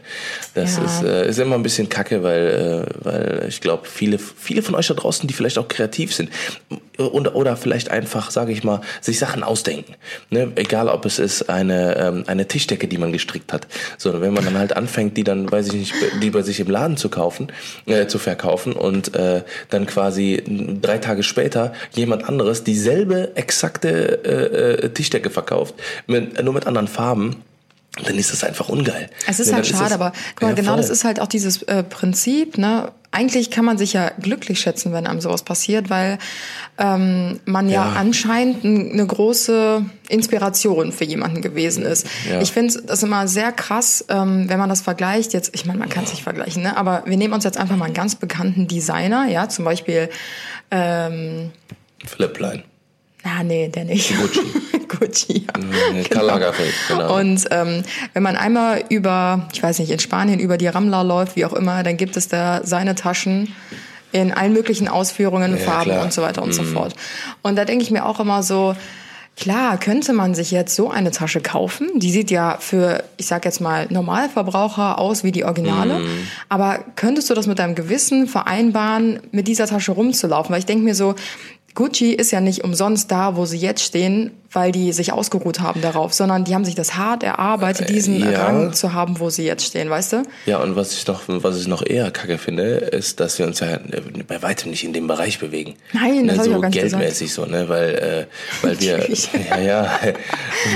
Das 0.54 0.78
Ja. 0.78 0.86
ist, 0.86 1.04
äh, 1.04 1.28
ist 1.30 1.38
immer 1.40 1.56
ein 1.56 1.64
bisschen 1.64 1.90
kacke, 1.90 2.24
weil, 2.24 2.86
äh, 2.88 3.06
weil 3.06 3.46
ich 3.50 3.60
glaube, 3.60 3.88
viele, 3.88 4.18
viele 4.20 4.62
von 4.62 4.76
euch 4.76 4.88
da 4.88 4.94
draußen, 4.94 5.28
die 5.28 5.34
vielleicht 5.34 5.58
auch 5.58 5.68
kreativ 5.68 6.16
sind 6.16 6.30
und, 6.98 7.28
oder 7.36 7.58
vielleicht 7.58 7.92
einfach, 7.92 8.32
sage 8.32 8.54
ich 8.54 8.64
mal, 8.64 8.80
sich 9.02 9.20
Sachen 9.20 9.44
ausdenken. 9.44 9.96
Ne? 10.30 10.52
Egal, 10.56 10.88
ob 10.88 11.06
es 11.06 11.20
ist 11.20 11.50
eine, 11.50 11.98
ähm, 11.98 12.24
eine 12.28 12.48
Tischdecke, 12.48 12.88
die 12.88 12.98
man 12.98 13.12
gestrickt 13.12 13.52
hat. 13.52 13.68
So, 13.98 14.22
wenn 14.22 14.34
man 14.34 14.46
dann 14.46 14.58
halt 14.58 14.76
anfängt, 14.78 15.18
die 15.18 15.26
dann, 15.26 15.52
weiß 15.52 15.68
ich 15.68 15.74
nicht, 15.74 15.94
die 16.22 16.30
bei 16.30 16.42
sich 16.42 16.62
im 16.62 16.70
Laden 16.70 16.96
zu 16.96 17.10
kaufen, 17.10 17.52
äh, 17.86 18.08
zu 18.08 18.18
verkaufen 18.18 18.72
und 18.74 19.14
äh, 19.14 19.44
dann 19.70 19.86
quasi 19.88 20.42
drei 20.82 21.00
Tage 21.00 21.22
später 21.24 21.74
jemand 21.92 22.28
anderes 22.28 22.64
dieselbe 22.64 23.36
exakte 23.36 24.24
äh, 24.24 24.37
äh, 24.38 24.89
Tischdecke 24.89 25.30
verkauft, 25.30 25.75
mit, 26.07 26.42
nur 26.44 26.54
mit 26.54 26.68
anderen 26.68 26.88
Farben, 26.88 27.38
dann 28.06 28.16
ist 28.18 28.31
das 28.31 28.44
einfach 28.44 28.69
ungeil. 28.69 29.10
Es 29.28 29.39
ist 29.39 29.48
Ne, 29.50 29.56
halt 29.56 29.68
schade, 29.68 29.84
das- 29.86 29.94
aber 29.94 30.12
mal, 30.42 30.50
Ja, 30.50 30.51
genau 30.54 30.72
voll. 30.74 30.78
das 30.81 30.89
ist 30.92 31.04
halt 31.04 31.19
auch 31.19 31.28
dieses 31.28 31.63
äh, 31.63 31.84
Prinzip, 31.84 32.57
ne? 32.57 32.92
Eigentlich 33.10 33.50
kann 33.50 33.63
man 33.66 33.78
sich 33.80 33.94
ja 33.94 34.12
glücklich 34.22 34.60
schätzen, 34.60 34.92
wenn 34.94 35.07
einem 35.07 35.22
sowas 35.22 35.42
passiert, 35.42 35.89
weil 35.89 36.19
ähm, 36.78 37.39
man 37.45 37.69
ja, 37.69 37.86
Ja. 37.86 37.94
anscheinend 37.98 38.63
eine 38.66 39.07
große 39.07 39.84
Inspiration 40.10 40.92
für 40.92 41.06
jemanden 41.06 41.42
gewesen 41.42 41.83
ist. 41.86 42.06
Ja. 42.30 42.42
Ich 42.42 42.51
finde 42.51 42.80
das 42.86 43.01
immer 43.01 43.28
sehr 43.28 43.51
krass, 43.54 44.06
ähm, 44.10 44.48
wenn 44.50 44.60
man 44.60 44.69
das 44.69 44.81
vergleicht. 44.81 45.33
Jetzt, 45.33 45.51
ich 45.56 45.66
meine, 45.66 45.80
man 45.80 45.90
kann 45.90 46.04
es 46.04 46.12
nicht 46.12 46.22
vergleichen, 46.24 46.62
ne? 46.62 46.75
aber 46.78 47.04
wir 47.07 47.18
nehmen 47.18 47.33
uns 47.33 47.45
jetzt 47.45 47.57
einfach 47.57 47.78
mal 47.78 47.86
einen 47.86 47.94
ganz 47.95 48.16
bekannten 48.16 48.68
Designer, 48.68 49.28
ja, 49.30 49.48
zum 49.50 49.66
Beispiel 49.66 50.10
ähm, 50.69 51.51
Philipp 52.06 52.33
Plein. 52.33 52.63
Ah, 53.28 53.44
nee, 53.44 53.68
der 53.68 53.86
nicht. 53.86 54.14
Gucci. 54.18 54.40
Gucci, 54.88 55.46
ja. 55.46 55.60
Mhm, 55.60 56.04
Karl 56.10 56.26
Lagerfeld, 56.26 56.74
genau. 56.88 57.18
Und 57.20 57.46
ähm, 57.52 57.84
wenn 58.14 58.24
man 58.24 58.36
einmal 58.38 58.84
über, 58.90 59.48
ich 59.54 59.62
weiß 59.62 59.80
nicht, 59.80 59.92
in 59.92 60.00
Spanien 60.00 60.40
über 60.40 60.58
die 60.58 60.68
Ramla 60.68 61.02
läuft, 61.02 61.36
wie 61.36 61.46
auch 61.46 61.54
immer, 61.54 61.84
dann 61.84 61.98
gibt 61.98 62.16
es 62.16 62.30
da 62.30 62.62
seine 62.64 62.96
Taschen 62.96 63.54
in 64.14 64.32
allen 64.32 64.54
möglichen 64.54 64.88
Ausführungen, 64.88 65.52
Ja, 65.52 65.58
Farben 65.58 65.84
klar. 65.86 65.98
Mhm. 66.00 66.04
und 66.06 66.14
so 66.14 66.22
weiter 66.22 66.42
und 66.42 66.54
so 66.54 66.64
fort. 66.64 66.96
Und 67.42 67.58
da 67.58 67.66
denke 67.66 67.84
ich 67.84 67.92
mir 67.92 68.06
auch 68.06 68.20
immer 68.20 68.44
so, 68.44 68.76
Klar, 69.40 69.78
könnte 69.80 70.14
man 70.14 70.34
sich 70.34 70.50
jetzt 70.50 70.76
so 70.76 70.90
eine 70.90 71.12
Tasche 71.12 71.42
kaufen. 71.42 72.00
Die 72.00 72.10
sieht 72.10 72.32
ja 72.32 72.58
für, 72.60 73.04
ich 73.18 73.28
sag 73.28 73.46
jetzt 73.46 73.62
mal, 73.62 73.86
Normalverbraucher 73.92 74.98
aus 74.98 75.24
wie 75.24 75.32
die 75.32 75.46
Originale. 75.46 76.00
Mhm. 76.00 76.28
Aber 76.50 76.80
könntest 76.96 77.30
du 77.30 77.36
das 77.36 77.46
mit 77.46 77.60
deinem 77.60 77.76
Gewissen 77.76 78.26
vereinbaren, 78.26 79.20
mit 79.32 79.48
dieser 79.48 79.68
Tasche 79.68 79.92
rumzulaufen? 79.92 80.52
Weil 80.52 80.58
ich 80.58 80.66
denke 80.66 80.84
mir 80.84 80.96
so, 80.96 81.14
Gucci 81.78 82.12
ist 82.12 82.32
ja 82.32 82.42
nicht 82.42 82.64
umsonst 82.64 83.12
da, 83.12 83.36
wo 83.36 83.46
sie 83.46 83.60
jetzt 83.60 83.84
stehen, 83.84 84.32
weil 84.52 84.72
die 84.72 84.92
sich 84.94 85.14
ausgeruht 85.14 85.60
haben 85.60 85.80
darauf, 85.80 86.12
sondern 86.12 86.44
die 86.44 86.56
haben 86.56 86.66
sich 86.66 86.74
das 86.74 86.96
hart 86.96 87.22
erarbeitet, 87.22 87.90
diesen 87.90 88.24
Äh, 88.24 88.32
ja. 88.32 88.46
Rang 88.46 88.74
zu 88.74 88.94
haben, 88.94 89.20
wo 89.20 89.30
sie 89.30 89.46
jetzt 89.46 89.64
stehen, 89.64 89.88
weißt 89.88 90.14
du? 90.14 90.24
Ja, 90.48 90.58
und 90.58 90.76
was 90.76 90.94
ich 90.94 91.06
noch, 91.06 91.22
was 91.28 91.62
ich 91.62 91.68
noch 91.68 91.86
eher 91.86 92.10
kacke 92.10 92.40
finde, 92.40 92.64
ist, 92.64 93.20
dass 93.20 93.38
wir 93.38 93.46
uns 93.46 93.60
ja 93.60 93.76
äh, 93.76 94.02
bei 94.28 94.42
weitem 94.42 94.72
nicht 94.72 94.86
in 94.86 94.94
dem 94.94 95.06
Bereich 95.06 95.38
bewegen. 95.38 95.76
Nein, 95.94 96.26
das 96.26 96.38
ne, 96.38 96.44
ich 96.46 96.50
so 96.50 96.56
auch 96.56 96.62
gar 96.62 96.70
nicht 96.70 96.82
gesagt. 96.82 97.00
geldmäßig 97.00 97.32
so, 97.32 97.46
ne, 97.46 97.70
weil, 97.70 97.90
äh, 97.94 98.66
weil 98.66 98.80
wir, 98.80 99.08
ja, 99.48 99.60
ja, 99.60 100.00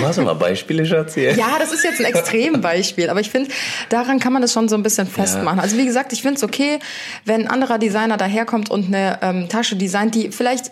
machst 0.01 0.19
du 0.19 0.21
mal 0.21 0.35
Beispiele, 0.35 0.85
Schatz, 0.85 1.15
hier? 1.15 1.33
Ja, 1.33 1.57
das 1.57 1.73
ist 1.73 1.83
jetzt 1.83 1.99
ein 1.99 2.05
Extrembeispiel, 2.05 3.09
aber 3.09 3.21
ich 3.21 3.31
finde, 3.31 3.49
daran 3.89 4.19
kann 4.19 4.33
man 4.33 4.43
das 4.43 4.53
schon 4.53 4.69
so 4.69 4.75
ein 4.75 4.83
bisschen 4.83 5.07
festmachen. 5.07 5.59
Also 5.59 5.77
wie 5.77 5.85
gesagt, 5.85 6.13
ich 6.13 6.21
finde 6.21 6.37
es 6.37 6.43
okay, 6.43 6.77
wenn 7.25 7.41
ein 7.41 7.47
anderer 7.47 7.79
Designer 7.79 8.17
daherkommt 8.17 8.69
und 8.69 8.85
eine 8.85 9.17
ähm, 9.23 9.49
Tasche 9.49 9.75
designt, 9.75 10.13
die 10.13 10.29
vielleicht 10.29 10.71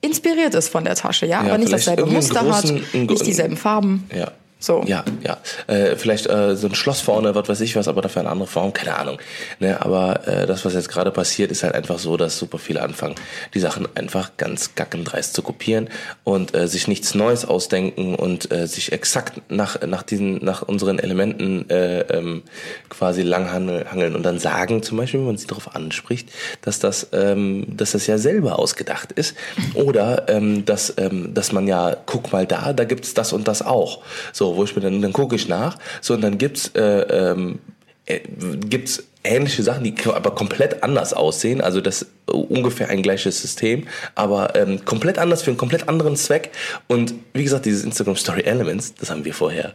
inspiriert 0.00 0.54
ist 0.54 0.68
von 0.68 0.84
der 0.84 0.94
Tasche, 0.94 1.26
ja, 1.26 1.40
aber 1.40 1.58
nicht 1.58 1.72
dasselbe 1.72 2.06
Muster 2.06 2.42
hat, 2.48 2.64
nicht 2.92 3.26
dieselben 3.26 3.56
Farben. 3.56 4.08
Ja. 4.14 4.32
So. 4.60 4.82
Ja, 4.86 5.04
ja. 5.22 5.38
Äh, 5.68 5.96
vielleicht 5.96 6.26
äh, 6.26 6.56
so 6.56 6.66
ein 6.66 6.74
Schloss 6.74 7.00
vorne, 7.00 7.34
was 7.34 7.48
weiß 7.48 7.60
ich 7.60 7.76
was, 7.76 7.86
aber 7.86 8.02
dafür 8.02 8.20
eine 8.20 8.30
andere 8.30 8.48
Form, 8.48 8.72
keine 8.72 8.96
Ahnung. 8.96 9.18
Ne, 9.60 9.80
aber 9.80 10.26
äh, 10.26 10.46
das, 10.46 10.64
was 10.64 10.74
jetzt 10.74 10.88
gerade 10.88 11.10
passiert, 11.12 11.52
ist 11.52 11.62
halt 11.62 11.74
einfach 11.74 11.98
so, 11.98 12.16
dass 12.16 12.38
super 12.38 12.58
viele 12.58 12.82
anfangen, 12.82 13.14
die 13.54 13.60
Sachen 13.60 13.86
einfach 13.94 14.32
ganz 14.36 14.74
gackendreist 14.74 15.34
zu 15.34 15.42
kopieren 15.42 15.88
und 16.24 16.56
äh, 16.56 16.66
sich 16.66 16.88
nichts 16.88 17.14
Neues 17.14 17.44
ausdenken 17.44 18.16
und 18.16 18.50
äh, 18.50 18.66
sich 18.66 18.92
exakt 18.92 19.40
nach, 19.48 19.80
nach 19.86 20.02
diesen, 20.02 20.44
nach 20.44 20.62
unseren 20.62 20.98
Elementen 20.98 21.70
äh, 21.70 22.00
ähm, 22.00 22.42
quasi 22.88 23.22
langhangeln 23.22 24.16
und 24.16 24.24
dann 24.24 24.40
sagen, 24.40 24.82
zum 24.82 24.98
Beispiel, 24.98 25.20
wenn 25.20 25.26
man 25.26 25.36
sie 25.36 25.46
darauf 25.46 25.76
anspricht, 25.76 26.30
dass 26.62 26.80
das, 26.80 27.08
ähm, 27.12 27.64
dass 27.68 27.92
das 27.92 28.06
ja 28.08 28.18
selber 28.18 28.58
ausgedacht 28.58 29.12
ist. 29.12 29.36
Oder 29.74 30.28
ähm, 30.28 30.64
dass, 30.64 30.94
ähm, 30.96 31.32
dass 31.34 31.52
man 31.52 31.66
ja, 31.66 31.96
guck 32.06 32.32
mal 32.32 32.46
da, 32.46 32.72
da 32.72 32.84
gibt's 32.84 33.14
das 33.14 33.32
und 33.32 33.46
das 33.46 33.62
auch. 33.62 34.02
So, 34.32 34.47
wo 34.56 34.64
ich 34.64 34.74
mir 34.74 34.82
dann, 34.82 35.02
dann 35.02 35.12
gucke 35.12 35.36
ich 35.36 35.48
nach, 35.48 35.78
so 36.00 36.14
und 36.14 36.20
dann 36.20 36.38
gibt's 36.38 36.68
äh, 36.74 36.80
ähm, 36.80 37.58
äh, 38.06 38.20
gibt's 38.68 39.04
ähnliche 39.24 39.62
Sachen, 39.62 39.84
die 39.84 39.94
aber 40.06 40.30
komplett 40.34 40.82
anders 40.82 41.12
aussehen. 41.12 41.60
Also 41.60 41.80
das 41.80 42.02
ist 42.02 42.10
ungefähr 42.26 42.88
ein 42.88 43.02
gleiches 43.02 43.40
System, 43.40 43.86
aber 44.14 44.54
ähm, 44.56 44.84
komplett 44.84 45.18
anders 45.18 45.42
für 45.42 45.50
einen 45.50 45.58
komplett 45.58 45.88
anderen 45.88 46.16
Zweck. 46.16 46.50
Und 46.86 47.14
wie 47.34 47.44
gesagt, 47.44 47.66
dieses 47.66 47.84
Instagram 47.84 48.16
Story 48.16 48.42
Elements, 48.42 48.94
das 48.94 49.10
haben 49.10 49.24
wir 49.24 49.34
vorher 49.34 49.74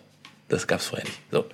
Das 0.54 0.68
gab's 0.68 0.86
vorher 0.86 1.06
nicht. 1.06 1.20
So. 1.32 1.46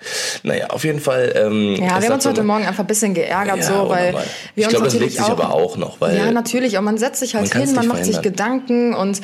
Naja, 0.44 0.68
auf 0.68 0.84
jeden 0.84 1.00
Fall. 1.00 1.32
Ähm, 1.36 1.75
Ja, 1.75 1.96
es 1.98 2.01
wir 2.01 2.10
haben 2.10 2.13
uns 2.15 2.25
heute 2.25 2.44
Morgen 2.44 2.65
einfach 2.65 2.84
ein 2.84 2.88
bisschen 2.88 3.13
geärgert, 3.13 3.58
Ja, 3.58 3.63
so, 3.63 3.89
weil 3.89 4.13
wir 4.13 4.22
Ich 4.56 4.65
uns 4.65 4.70
glaube, 4.74 4.86
das 4.86 4.96
legt 4.96 5.12
sich 5.13 5.22
auch, 5.22 5.29
aber 5.29 5.53
auch 5.53 5.77
noch, 5.77 6.01
weil- 6.01 6.18
ja, 6.18 6.32
natürlich, 6.32 6.77
und 6.77 6.84
man 6.84 6.98
setzt 6.98 7.20
sich 7.20 7.36
halt 7.36 7.53
Man 7.53 7.63
hin, 7.65 7.75
man 7.75 7.88
macht 7.88 8.06
sich. 8.06 8.22
Gedanken 8.22 8.94
und 8.94 9.22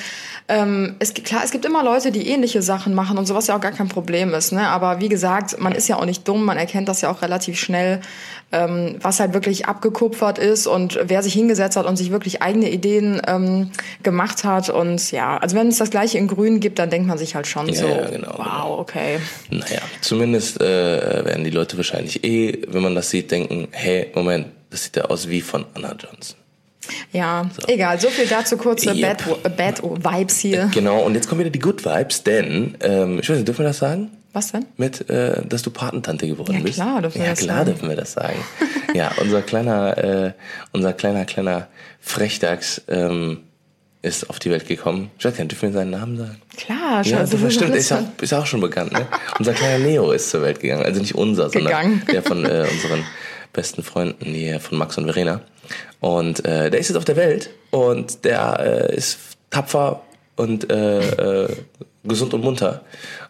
ähm, 0.47 0.95
es 0.99 1.13
klar, 1.15 1.41
es 1.43 1.49
gibt 1.51 1.65
immer 1.65 1.83
Leute, 1.83 2.11
die 2.11 2.27
ähnliche 2.29 2.61
Sachen 2.61 2.93
machen 2.93 3.17
und 3.17 3.25
sowas 3.25 3.47
ja 3.47 3.55
auch 3.57 3.61
gar 3.61 3.71
kein 3.71 3.87
Problem 3.89 4.33
ist, 4.33 4.51
ne? 4.51 4.67
Aber 4.67 4.99
wie 4.99 5.09
gesagt, 5.09 5.59
man 5.59 5.73
ist 5.73 5.87
ja 5.87 5.97
auch 5.97 6.05
nicht 6.05 6.27
dumm, 6.27 6.45
man 6.45 6.57
erkennt 6.57 6.87
das 6.87 7.01
ja 7.01 7.09
auch 7.09 7.23
relativ 7.23 7.57
schnell, 7.59 7.99
ähm, 8.51 8.97
was 9.01 9.19
halt 9.19 9.33
wirklich 9.33 9.65
abgekupfert 9.65 10.37
ist 10.37 10.67
und 10.67 10.99
wer 11.03 11.23
sich 11.23 11.33
hingesetzt 11.33 11.75
hat 11.77 11.87
und 11.87 11.97
sich 11.97 12.11
wirklich 12.11 12.43
eigene 12.43 12.69
Ideen 12.69 13.19
ähm, 13.27 13.71
gemacht 14.03 14.43
hat 14.43 14.69
und 14.69 15.11
ja, 15.11 15.35
also 15.37 15.55
wenn 15.55 15.67
es 15.67 15.77
das 15.79 15.89
gleiche 15.89 16.19
in 16.19 16.27
Grün 16.27 16.59
gibt, 16.59 16.77
dann 16.77 16.91
denkt 16.91 17.07
man 17.07 17.17
sich 17.17 17.33
halt 17.33 17.47
schon 17.47 17.67
Ja, 17.67 17.73
so, 17.73 17.87
ja, 17.87 18.09
genau, 18.11 18.35
wow, 18.37 18.79
okay. 18.79 19.17
Naja, 19.69 19.81
zumindest 20.01 20.61
äh, 20.61 21.25
werden 21.25 21.43
die 21.43 21.49
Leute 21.51 21.77
wahrscheinlich 21.77 22.23
eh, 22.23 22.61
wenn 22.67 22.81
man 22.83 22.95
das 22.95 23.09
sieht, 23.09 23.31
denken, 23.31 23.67
hey, 23.71 24.11
Moment, 24.13 24.47
das 24.69 24.83
sieht 24.85 24.95
ja 24.95 25.05
aus 25.05 25.27
wie 25.29 25.41
von 25.41 25.65
Anna 25.73 25.89
Johnson. 25.97 26.37
Ja, 27.11 27.49
egal, 27.67 27.99
so 27.99 28.09
viel 28.09 28.27
dazu 28.27 28.57
kurze 28.57 28.93
Yep. 28.93 29.23
Bad, 29.43 29.57
Bad 29.57 29.81
Vibes 29.83 30.39
hier. 30.39 30.69
Genau, 30.73 31.01
und 31.01 31.15
jetzt 31.15 31.27
kommen 31.27 31.39
wieder 31.39 31.49
die 31.49 31.57
Good 31.59 31.83
Vibes, 31.83 32.21
denn, 32.23 32.75
ähm, 32.81 33.19
ich 33.19 33.27
weiß 33.27 33.37
nicht, 33.37 33.47
dürfen 33.47 33.63
wir 33.63 33.69
das 33.69 33.79
sagen? 33.79 34.11
Was 34.33 34.51
denn? 34.51 34.65
Mit, 34.77 35.09
äh, 35.09 35.41
dass 35.47 35.61
du 35.63 35.71
Patentante 35.71 36.27
geworden 36.27 36.53
Ja, 36.57 36.59
bist? 36.59 36.75
klar 36.75 37.01
dürfen 37.01 37.19
wir 37.19 37.25
ja, 37.25 37.31
das 37.31 37.39
klar 37.39 37.57
sagen. 37.59 37.69
dürfen 37.71 37.89
wir 37.89 37.95
das 37.95 38.11
sagen. 38.13 38.37
ja, 38.93 39.11
unser 39.21 39.41
kleiner, 39.41 39.97
äh, 39.97 40.31
unser 40.73 40.93
kleiner, 40.93 41.25
kleiner 41.25 41.67
Frechdachs 42.01 42.81
ähm, 42.87 43.39
ist 44.05 44.29
auf 44.29 44.39
die 44.39 44.51
Welt 44.51 44.67
gekommen. 44.67 45.09
Nicht, 45.23 45.37
dürfen 45.37 45.61
wir 45.69 45.71
seinen 45.71 45.91
Namen 45.91 46.17
sagen? 46.17 46.41
Klar, 46.55 47.03
Ja, 47.03 47.03
scheiße, 47.03 47.37
das 47.37 47.53
stimmt, 47.53 47.75
ist 47.75 47.91
auch, 47.91 48.03
ist 48.21 48.33
auch 48.33 48.45
schon 48.45 48.61
bekannt. 48.61 48.93
Ne? 48.93 49.07
Unser 49.39 49.53
kleiner 49.53 49.83
Leo 49.83 50.11
ist 50.11 50.29
zur 50.29 50.41
Welt 50.43 50.59
gegangen. 50.59 50.83
Also 50.83 51.01
nicht 51.01 51.15
unser, 51.15 51.49
sondern 51.49 51.65
Gegangen. 51.65 52.01
der 52.11 52.23
von 52.23 52.45
äh, 52.45 52.67
unseren 52.71 53.03
besten 53.51 53.83
Freunden 53.83 54.25
hier, 54.25 54.59
von 54.59 54.77
Max 54.77 54.97
und 54.97 55.05
Verena. 55.05 55.41
Und 55.99 56.45
äh, 56.45 56.69
der 56.69 56.79
ist 56.79 56.89
jetzt 56.89 56.97
auf 56.97 57.05
der 57.05 57.15
Welt 57.15 57.49
und 57.71 58.23
der 58.25 58.89
äh, 58.91 58.95
ist 58.95 59.17
tapfer 59.49 60.01
und 60.35 60.69
äh, 60.71 61.45
äh, 61.45 61.55
gesund 62.03 62.33
und 62.33 62.43
munter 62.43 62.81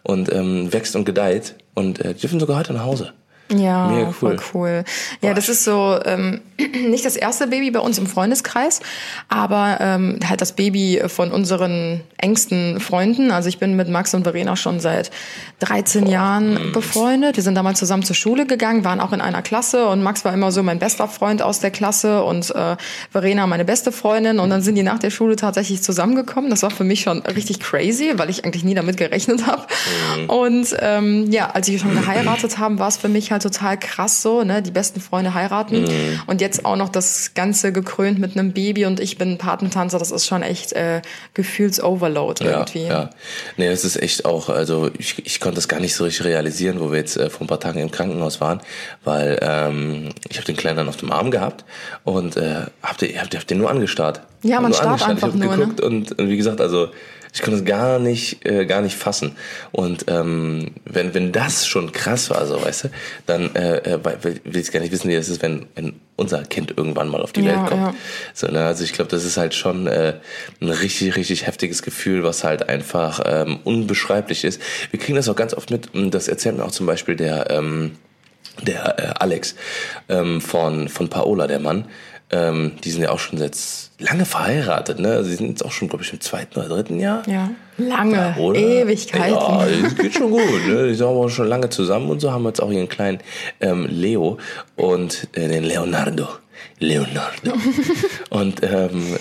und 0.02 0.30
ähm, 0.32 0.72
wächst 0.72 0.94
und 0.94 1.04
gedeiht. 1.04 1.54
Und 1.74 2.04
äh, 2.04 2.14
dürfen 2.14 2.40
sogar 2.40 2.58
heute 2.58 2.72
nach 2.72 2.84
Hause. 2.84 3.12
Ja, 3.48 3.86
Mega 3.88 4.10
voll 4.10 4.32
cool. 4.32 4.40
cool. 4.54 4.84
Ja, 5.20 5.32
das 5.32 5.48
ist 5.48 5.64
so 5.64 5.98
ähm, 6.04 6.40
nicht 6.88 7.04
das 7.04 7.16
erste 7.16 7.46
Baby 7.46 7.70
bei 7.70 7.78
uns 7.78 7.98
im 7.98 8.06
Freundeskreis, 8.06 8.80
aber 9.28 9.78
ähm, 9.80 10.18
halt 10.28 10.40
das 10.40 10.52
Baby 10.52 11.02
von 11.06 11.30
unseren 11.30 12.00
engsten 12.18 12.80
Freunden. 12.80 13.30
Also 13.30 13.48
ich 13.48 13.58
bin 13.58 13.76
mit 13.76 13.88
Max 13.88 14.14
und 14.14 14.24
Verena 14.24 14.56
schon 14.56 14.80
seit 14.80 15.10
13 15.60 16.06
Jahren 16.06 16.72
befreundet. 16.72 17.36
Wir 17.36 17.42
sind 17.42 17.54
damals 17.54 17.78
zusammen 17.78 18.02
zur 18.02 18.16
Schule 18.16 18.46
gegangen, 18.46 18.84
waren 18.84 19.00
auch 19.00 19.12
in 19.12 19.20
einer 19.20 19.42
Klasse 19.42 19.86
und 19.86 20.02
Max 20.02 20.24
war 20.24 20.34
immer 20.34 20.50
so 20.50 20.62
mein 20.62 20.78
bester 20.78 21.06
Freund 21.06 21.40
aus 21.40 21.60
der 21.60 21.70
Klasse 21.70 22.24
und 22.24 22.52
äh, 22.54 22.76
Verena 23.12 23.46
meine 23.46 23.64
beste 23.64 23.92
Freundin 23.92 24.40
und 24.40 24.50
dann 24.50 24.62
sind 24.62 24.74
die 24.74 24.82
nach 24.82 24.98
der 24.98 25.10
Schule 25.10 25.36
tatsächlich 25.36 25.82
zusammengekommen. 25.82 26.50
Das 26.50 26.62
war 26.62 26.70
für 26.70 26.84
mich 26.84 27.02
schon 27.02 27.20
richtig 27.20 27.60
crazy, 27.60 28.12
weil 28.16 28.28
ich 28.28 28.44
eigentlich 28.44 28.64
nie 28.64 28.74
damit 28.74 28.96
gerechnet 28.96 29.46
habe. 29.46 29.66
Und 30.26 30.74
ähm, 30.80 31.30
ja, 31.30 31.50
als 31.50 31.68
wir 31.68 31.78
schon 31.78 31.94
geheiratet 31.94 32.58
haben, 32.58 32.78
war 32.78 32.88
es 32.88 32.96
für 32.96 33.08
mich 33.08 33.30
halt 33.30 33.35
total 33.38 33.78
krass 33.78 34.22
so, 34.22 34.42
ne, 34.42 34.62
die 34.62 34.70
besten 34.70 35.00
Freunde 35.00 35.34
heiraten 35.34 35.84
und 36.26 36.40
jetzt 36.40 36.64
auch 36.64 36.76
noch 36.76 36.88
das 36.88 37.34
Ganze 37.34 37.72
gekrönt 37.72 38.18
mit 38.18 38.36
einem 38.36 38.52
Baby 38.52 38.86
und 38.86 39.00
ich 39.00 39.18
bin 39.18 39.38
Patentanzer. 39.38 39.98
Das 39.98 40.10
ist 40.10 40.26
schon 40.26 40.42
echt 40.42 40.72
äh, 40.72 41.02
Gefühlsoverload 41.34 42.44
irgendwie. 42.44 42.84
Ja, 42.84 42.88
ja. 42.88 43.10
Nee, 43.56 43.68
das 43.68 43.84
ist 43.84 44.00
echt 44.00 44.24
auch, 44.24 44.48
also 44.48 44.90
ich, 44.98 45.24
ich 45.24 45.40
konnte 45.40 45.56
das 45.56 45.68
gar 45.68 45.80
nicht 45.80 45.94
so 45.94 46.04
richtig 46.04 46.26
realisieren, 46.26 46.80
wo 46.80 46.90
wir 46.90 46.98
jetzt 46.98 47.16
äh, 47.16 47.30
vor 47.30 47.42
ein 47.42 47.46
paar 47.48 47.60
Tagen 47.60 47.80
im 47.80 47.90
Krankenhaus 47.90 48.40
waren, 48.40 48.60
weil 49.04 49.38
ähm, 49.42 50.10
ich 50.28 50.36
habe 50.36 50.46
den 50.46 50.56
Kleinen 50.56 50.76
dann 50.76 50.88
auf 50.88 50.96
dem 50.96 51.12
Arm 51.12 51.30
gehabt 51.30 51.64
und 52.04 52.36
äh, 52.36 52.62
hab 52.82 52.98
den, 52.98 53.18
hab, 53.20 53.34
hab 53.34 53.46
den 53.46 53.58
nur 53.58 53.70
angestarrt. 53.70 54.20
Ja, 54.42 54.60
man 54.60 54.72
starrt 54.72 55.06
einfach 55.06 55.28
ich 55.28 55.34
nur, 55.34 55.56
ne? 55.56 55.58
geguckt 55.58 55.80
und, 55.80 56.18
und 56.18 56.28
wie 56.28 56.36
gesagt, 56.36 56.60
also 56.60 56.88
ich 57.36 57.42
konnte 57.42 57.58
es 57.58 57.66
gar 57.66 57.98
nicht, 57.98 58.46
äh, 58.46 58.64
gar 58.64 58.80
nicht 58.80 58.96
fassen. 58.96 59.36
Und 59.70 60.06
ähm, 60.08 60.70
wenn, 60.86 61.12
wenn 61.12 61.32
das 61.32 61.66
schon 61.66 61.92
krass 61.92 62.30
war, 62.30 62.46
so 62.46 62.64
weißt 62.64 62.84
du, 62.84 62.88
dann 63.26 63.54
äh, 63.54 63.76
äh, 63.76 63.98
will 64.24 64.56
ich 64.56 64.72
gar 64.72 64.80
nicht 64.80 64.90
wissen, 64.90 65.10
wie 65.10 65.16
das 65.16 65.28
ist, 65.28 65.42
wenn, 65.42 65.66
wenn 65.74 66.00
unser 66.16 66.44
Kind 66.44 66.72
irgendwann 66.74 67.08
mal 67.08 67.20
auf 67.20 67.32
die 67.34 67.42
Ja, 67.42 67.60
Welt 67.60 67.66
kommt. 67.68 67.82
ja. 67.82 67.94
So, 68.32 68.46
ne? 68.46 68.64
Also 68.64 68.84
ich 68.84 68.94
glaube, 68.94 69.10
das 69.10 69.22
ist 69.24 69.36
halt 69.36 69.54
schon 69.54 69.86
äh, 69.86 70.14
ein 70.62 70.70
richtig, 70.70 71.14
richtig 71.16 71.46
heftiges 71.46 71.82
Gefühl, 71.82 72.24
was 72.24 72.42
halt 72.42 72.70
einfach 72.70 73.20
ähm, 73.26 73.58
unbeschreiblich 73.64 74.42
ist. 74.44 74.58
Wir 74.90 74.98
kriegen 74.98 75.16
das 75.16 75.28
auch 75.28 75.36
ganz 75.36 75.52
oft 75.52 75.70
mit, 75.70 75.90
das 76.14 76.28
erzählt 76.28 76.56
mir 76.56 76.64
auch 76.64 76.70
zum 76.70 76.86
Beispiel 76.86 77.16
der, 77.16 77.50
ähm, 77.50 77.98
der 78.62 78.98
äh, 78.98 79.12
Alex 79.22 79.56
ähm, 80.08 80.40
von, 80.40 80.88
von 80.88 81.10
Paola, 81.10 81.46
der 81.46 81.60
Mann. 81.60 81.84
Ähm, 82.30 82.72
die 82.82 82.90
sind 82.90 83.02
ja 83.02 83.10
auch 83.10 83.20
schon 83.20 83.38
seit 83.38 83.56
lange 84.00 84.24
verheiratet, 84.24 84.98
ne? 84.98 85.12
Also 85.12 85.30
die 85.30 85.36
sind 85.36 85.48
jetzt 85.48 85.64
auch 85.64 85.70
schon, 85.70 85.88
glaube 85.88 86.02
ich, 86.02 86.12
im 86.12 86.20
zweiten 86.20 86.58
oder 86.58 86.68
dritten 86.68 86.98
Jahr. 86.98 87.22
Ja, 87.28 87.50
lange, 87.78 88.34
Oder? 88.38 88.58
Ewigkeiten. 88.58 89.34
Ja, 89.34 89.66
es 89.86 89.94
geht 89.94 90.14
schon 90.14 90.30
gut. 90.30 90.66
Ne? 90.66 90.88
Die 90.88 90.94
sind 90.94 91.06
aber 91.06 91.30
schon 91.30 91.46
lange 91.46 91.70
zusammen 91.70 92.10
und 92.10 92.20
so 92.20 92.32
haben 92.32 92.42
wir 92.42 92.48
jetzt 92.48 92.60
auch 92.60 92.72
ihren 92.72 92.88
kleinen 92.88 93.18
ähm, 93.60 93.86
Leo 93.88 94.38
und 94.74 95.28
äh, 95.34 95.46
den 95.46 95.62
Leonardo. 95.62 96.26
Leonardo. 96.78 97.52
und 98.30 98.62
ähm, 98.62 99.16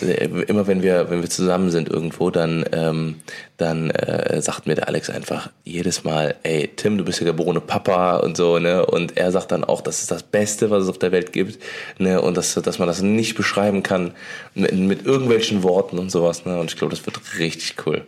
immer 0.47 0.67
wenn 0.67 0.81
wir 0.81 1.09
wenn 1.09 1.21
wir 1.21 1.29
zusammen 1.29 1.71
sind 1.71 1.89
irgendwo, 1.89 2.29
dann 2.29 2.65
ähm, 2.71 3.15
dann 3.57 3.89
äh, 3.89 4.41
sagt 4.41 4.67
mir 4.67 4.75
der 4.75 4.87
Alex 4.87 5.09
einfach 5.09 5.49
jedes 5.63 6.03
Mal, 6.03 6.35
ey 6.43 6.69
Tim, 6.75 6.97
du 6.97 7.05
bist 7.05 7.19
der 7.19 7.25
geborene 7.25 7.61
Papa 7.61 8.17
und 8.17 8.35
so 8.35 8.59
ne 8.59 8.85
und 8.85 9.17
er 9.17 9.31
sagt 9.31 9.51
dann 9.51 9.63
auch, 9.63 9.81
das 9.81 10.01
ist 10.01 10.11
das 10.11 10.23
Beste, 10.23 10.69
was 10.69 10.83
es 10.83 10.89
auf 10.89 10.99
der 10.99 11.11
Welt 11.11 11.31
gibt 11.33 11.61
ne 11.97 12.21
und 12.21 12.35
dass 12.37 12.55
dass 12.55 12.79
man 12.79 12.87
das 12.87 13.01
nicht 13.01 13.35
beschreiben 13.35 13.83
kann 13.83 14.11
mit, 14.53 14.73
mit 14.73 15.05
irgendwelchen 15.05 15.63
Worten 15.63 15.99
und 15.99 16.11
sowas 16.11 16.45
ne 16.45 16.59
und 16.59 16.71
ich 16.71 16.77
glaube, 16.77 16.95
das 16.95 17.05
wird 17.05 17.19
richtig 17.39 17.75
cool. 17.85 18.05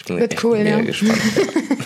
Ich 0.00 0.06
bin 0.06 0.18
Wird 0.18 0.42
cool, 0.42 0.56
mega 0.58 0.78
ja. 0.78 0.80
gespannt. 0.80 1.20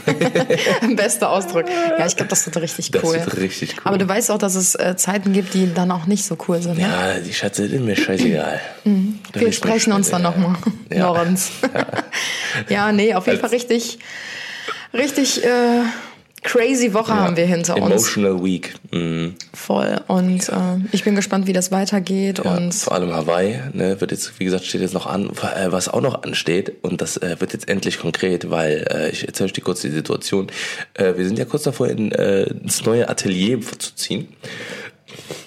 Bester 0.96 1.30
Ausdruck. 1.30 1.64
Ja, 1.98 2.06
ich 2.06 2.14
glaube, 2.14 2.30
das 2.30 2.46
wird 2.46 2.56
richtig 2.58 2.92
Das 2.92 3.02
cool. 3.02 3.14
wird 3.14 3.36
richtig 3.38 3.74
cool. 3.78 3.82
Aber 3.84 3.98
du 3.98 4.06
weißt 4.08 4.30
auch, 4.30 4.38
dass 4.38 4.54
es 4.54 4.76
äh, 4.76 4.94
Zeiten 4.96 5.32
gibt, 5.32 5.54
die 5.54 5.72
dann 5.74 5.90
auch 5.90 6.06
nicht 6.06 6.24
so 6.24 6.36
cool 6.46 6.62
sind. 6.62 6.78
Ne? 6.78 6.82
Ja, 6.82 7.18
die 7.18 7.32
Schatze 7.32 7.64
ist 7.64 7.80
mir 7.80 7.96
scheißegal. 7.96 8.60
Da 9.32 9.40
Wir 9.40 9.52
sprechen 9.52 9.92
uns 9.92 10.10
dann 10.10 10.22
nochmal. 10.22 10.54
Ja. 10.92 11.06
Lorenz. 11.06 11.50
ja, 12.68 12.92
nee, 12.92 13.14
auf 13.14 13.26
jeden 13.26 13.40
Fall 13.40 13.50
richtig, 13.50 13.98
richtig 14.92 15.44
äh, 15.44 15.80
crazy 16.44 16.94
Woche 16.94 17.12
haben 17.12 17.36
wir 17.36 17.46
hinter 17.46 17.74
uns. 17.74 17.86
Emotional 17.86 18.44
Week. 18.44 18.74
Mhm. 18.92 19.34
Voll. 19.52 20.00
Und 20.06 20.48
äh, 20.48 20.52
ich 20.92 21.02
bin 21.02 21.16
gespannt, 21.16 21.48
wie 21.48 21.52
das 21.52 21.72
weitergeht. 21.72 22.42
Ja, 22.44 22.56
und 22.56 22.72
vor 22.72 22.92
allem 22.92 23.12
Hawaii, 23.12 23.58
ne, 23.72 24.00
wird 24.00 24.12
jetzt, 24.12 24.38
wie 24.38 24.44
gesagt, 24.44 24.64
steht 24.64 24.82
jetzt 24.82 24.94
noch 24.94 25.06
an, 25.06 25.30
äh, 25.30 25.72
was 25.72 25.88
auch 25.88 26.02
noch 26.02 26.22
ansteht, 26.22 26.72
und 26.82 27.00
das 27.00 27.16
äh, 27.16 27.40
wird 27.40 27.52
jetzt 27.52 27.68
endlich 27.68 27.98
konkret, 27.98 28.50
weil 28.50 28.86
äh, 28.90 29.10
ich 29.10 29.26
erzähle 29.26 29.46
euch 29.46 29.52
dir 29.54 29.62
kurz 29.62 29.80
die 29.80 29.90
Situation. 29.90 30.46
Äh, 30.92 31.16
wir 31.16 31.24
sind 31.24 31.38
ja 31.38 31.46
kurz 31.46 31.64
davor, 31.64 31.88
in, 31.88 32.12
äh, 32.12 32.44
ins 32.44 32.84
neue 32.84 33.08
Atelier 33.08 33.60
zu 33.60 33.94
ziehen. 33.96 34.28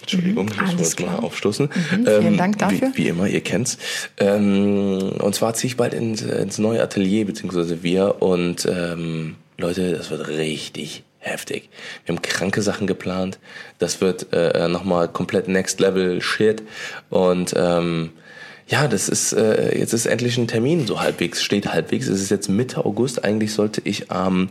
Entschuldigung, 0.02 0.50
ich 0.50 0.62
muss 0.62 0.80
jetzt 0.80 1.00
mal 1.00 1.08
klar. 1.08 1.24
aufstoßen. 1.24 1.70
Mhm, 1.92 2.06
vielen 2.06 2.38
Dank 2.38 2.58
dafür. 2.58 2.92
Wie, 2.94 3.04
wie 3.04 3.08
immer, 3.10 3.28
ihr 3.28 3.42
kennt's. 3.42 3.78
Ähm, 4.18 5.12
und 5.20 5.36
zwar 5.36 5.54
ziehe 5.54 5.70
ich 5.70 5.78
bald 5.78 5.94
ins, 5.94 6.22
ins 6.22 6.58
neue 6.58 6.82
Atelier, 6.82 7.26
beziehungsweise 7.26 7.84
wir. 7.84 8.22
Und 8.22 8.66
ähm, 8.66 9.36
Leute, 9.58 9.94
das 9.94 10.12
wird 10.12 10.28
richtig 10.28 11.04
heftig. 11.18 11.70
Wir 12.06 12.16
haben 12.16 12.22
kranke 12.22 12.62
Sachen 12.62 12.86
geplant. 12.86 13.40
Das 13.80 14.02
wird 14.02 14.32
äh, 14.32 14.68
nochmal 14.68 15.08
komplett 15.08 15.48
Next 15.48 15.80
Level 15.80 16.22
Shit. 16.22 16.64
Und 17.10 17.54
ähm, 17.58 18.12
ja, 18.68 18.88
das 18.88 19.08
ist 19.10 19.34
äh, 19.34 19.78
jetzt 19.78 19.94
ist 19.94 20.06
endlich 20.06 20.38
ein 20.38 20.48
Termin 20.48 20.86
so 20.88 21.00
halbwegs, 21.00 21.42
steht 21.44 21.72
halbwegs. 21.72 22.08
Es 22.08 22.22
ist 22.22 22.30
jetzt 22.30 22.50
Mitte 22.50 22.86
August. 22.86 23.24
Eigentlich 23.24 23.54
sollte 23.54 23.82
ich 23.84 24.12
am 24.12 24.50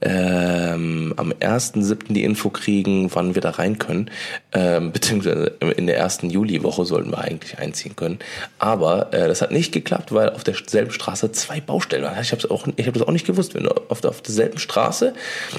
ähm, 0.00 1.14
am 1.16 1.32
1.7. 1.32 2.12
die 2.12 2.24
Info 2.24 2.50
kriegen, 2.50 3.10
wann 3.14 3.34
wir 3.34 3.42
da 3.42 3.50
rein 3.50 3.78
können. 3.78 4.10
Ähm, 4.52 4.92
beziehungsweise 4.92 5.52
in 5.76 5.86
der 5.86 5.96
ersten 5.96 6.30
Juliwoche 6.30 6.84
sollten 6.84 7.10
wir 7.10 7.18
eigentlich 7.18 7.58
einziehen 7.58 7.96
können. 7.96 8.18
Aber 8.58 9.12
äh, 9.12 9.28
das 9.28 9.42
hat 9.42 9.50
nicht 9.50 9.72
geklappt, 9.72 10.12
weil 10.12 10.30
auf 10.30 10.44
derselben 10.44 10.90
Straße 10.92 11.32
zwei 11.32 11.60
Baustellen 11.60 12.04
waren. 12.04 12.20
Ich 12.20 12.32
habe 12.32 12.50
auch, 12.50 12.66
ich 12.76 12.86
habe 12.86 12.98
das 12.98 13.06
auch 13.08 13.12
nicht 13.12 13.26
gewusst. 13.26 13.54
Wenn 13.54 13.64
du 13.64 13.70
auf, 13.88 14.04
auf 14.04 14.20
derselben 14.22 14.58
Straße 14.58 15.14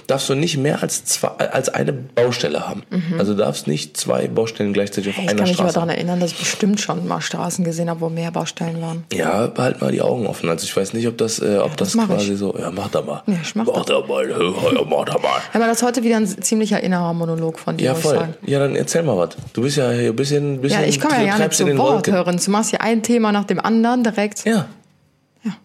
darfst 0.08 0.30
du 0.30 0.36
nicht 0.36 0.58
mehr 0.58 0.82
als 0.82 1.06
zwei, 1.06 1.30
als 1.30 1.70
eine 1.70 1.92
Baustelle 1.94 2.68
haben. 2.68 2.84
Also 3.18 3.34
du 3.34 3.40
darfst 3.40 3.68
nicht 3.68 3.98
zwei 3.98 4.28
Baustellen 4.28 4.74
gleichzeitig 4.74 5.10
auf 5.10 5.16
Mhm. 5.18 5.24
ich 5.24 5.30
einer 5.30 5.38
kann 5.40 5.50
mich 5.50 5.60
aber 5.60 5.70
Straße. 5.70 5.74
daran 5.76 5.90
erinnern, 5.90 6.20
dass 6.20 6.32
ich 6.32 6.38
bestimmt 6.40 6.80
schon 6.80 7.08
mal 7.08 7.22
Straßen 7.22 7.64
gesehen 7.66 7.90
habe, 7.90 7.95
wo 8.00 8.10
mehr 8.10 8.32
Baustellen 8.32 8.82
waren. 8.82 9.04
Ja, 9.14 9.48
behalt 9.48 9.82
mal 9.82 9.92
die 9.92 10.02
Augen 10.02 10.28
offen. 10.28 10.50
Also 10.50 10.66
ich 10.66 10.76
weiß 10.76 10.94
nicht, 10.94 11.08
ob 11.08 11.18
das, 11.18 11.40
äh, 11.40 11.58
ob 11.58 11.78
das 11.78 11.90
das, 11.90 11.96
mach 11.96 12.08
quasi 12.08 12.34
ich. 12.34 12.40
so. 12.40 12.56
Ja, 12.58 12.72
mach 12.72 12.90
da 12.90 13.02
mal. 13.02 13.24
Ja, 13.28 13.36
ich 13.42 13.56
mach 13.56 13.66
mach 13.66 13.86
da 13.86 14.00
mal. 14.02 14.30
Ja, 14.30 14.82
mach 14.88 15.06
da 15.06 15.18
mal. 15.20 15.42
Aber 15.54 15.68
das 15.68 15.78
ist 15.78 15.84
heute 15.84 16.04
wieder 16.04 16.18
ein 16.18 16.28
ziemlicher 16.28 16.82
innerer 16.82 17.14
Monolog 17.14 17.60
von 17.60 17.78
dir, 17.78 17.86
Ja, 17.86 17.96
voll. 17.96 18.36
Ja, 18.46 18.60
dann 18.60 18.76
erzähl 18.76 19.04
mal 19.04 19.18
was. 19.18 19.30
Du 19.54 19.62
bist 19.62 19.78
ja 19.78 19.92
hier 19.92 20.10
ein 20.10 20.16
bisschen, 20.16 20.62
bisschen 20.62 20.82
Ja, 20.82 20.88
ich 20.88 21.00
komme 21.00 21.16
ja 21.26 21.38
gar 21.38 21.48
nicht 21.48 21.54
zu 21.54 21.78
Wort 21.78 22.08
hören. 22.08 22.40
Du 22.44 22.52
machst 22.52 22.70
hier 22.72 22.82
ein 22.82 23.04
Thema 23.04 23.32
nach 23.32 23.46
dem 23.46 23.60
anderen 23.60 24.04
direkt. 24.04 24.46
Ja. 24.46 24.68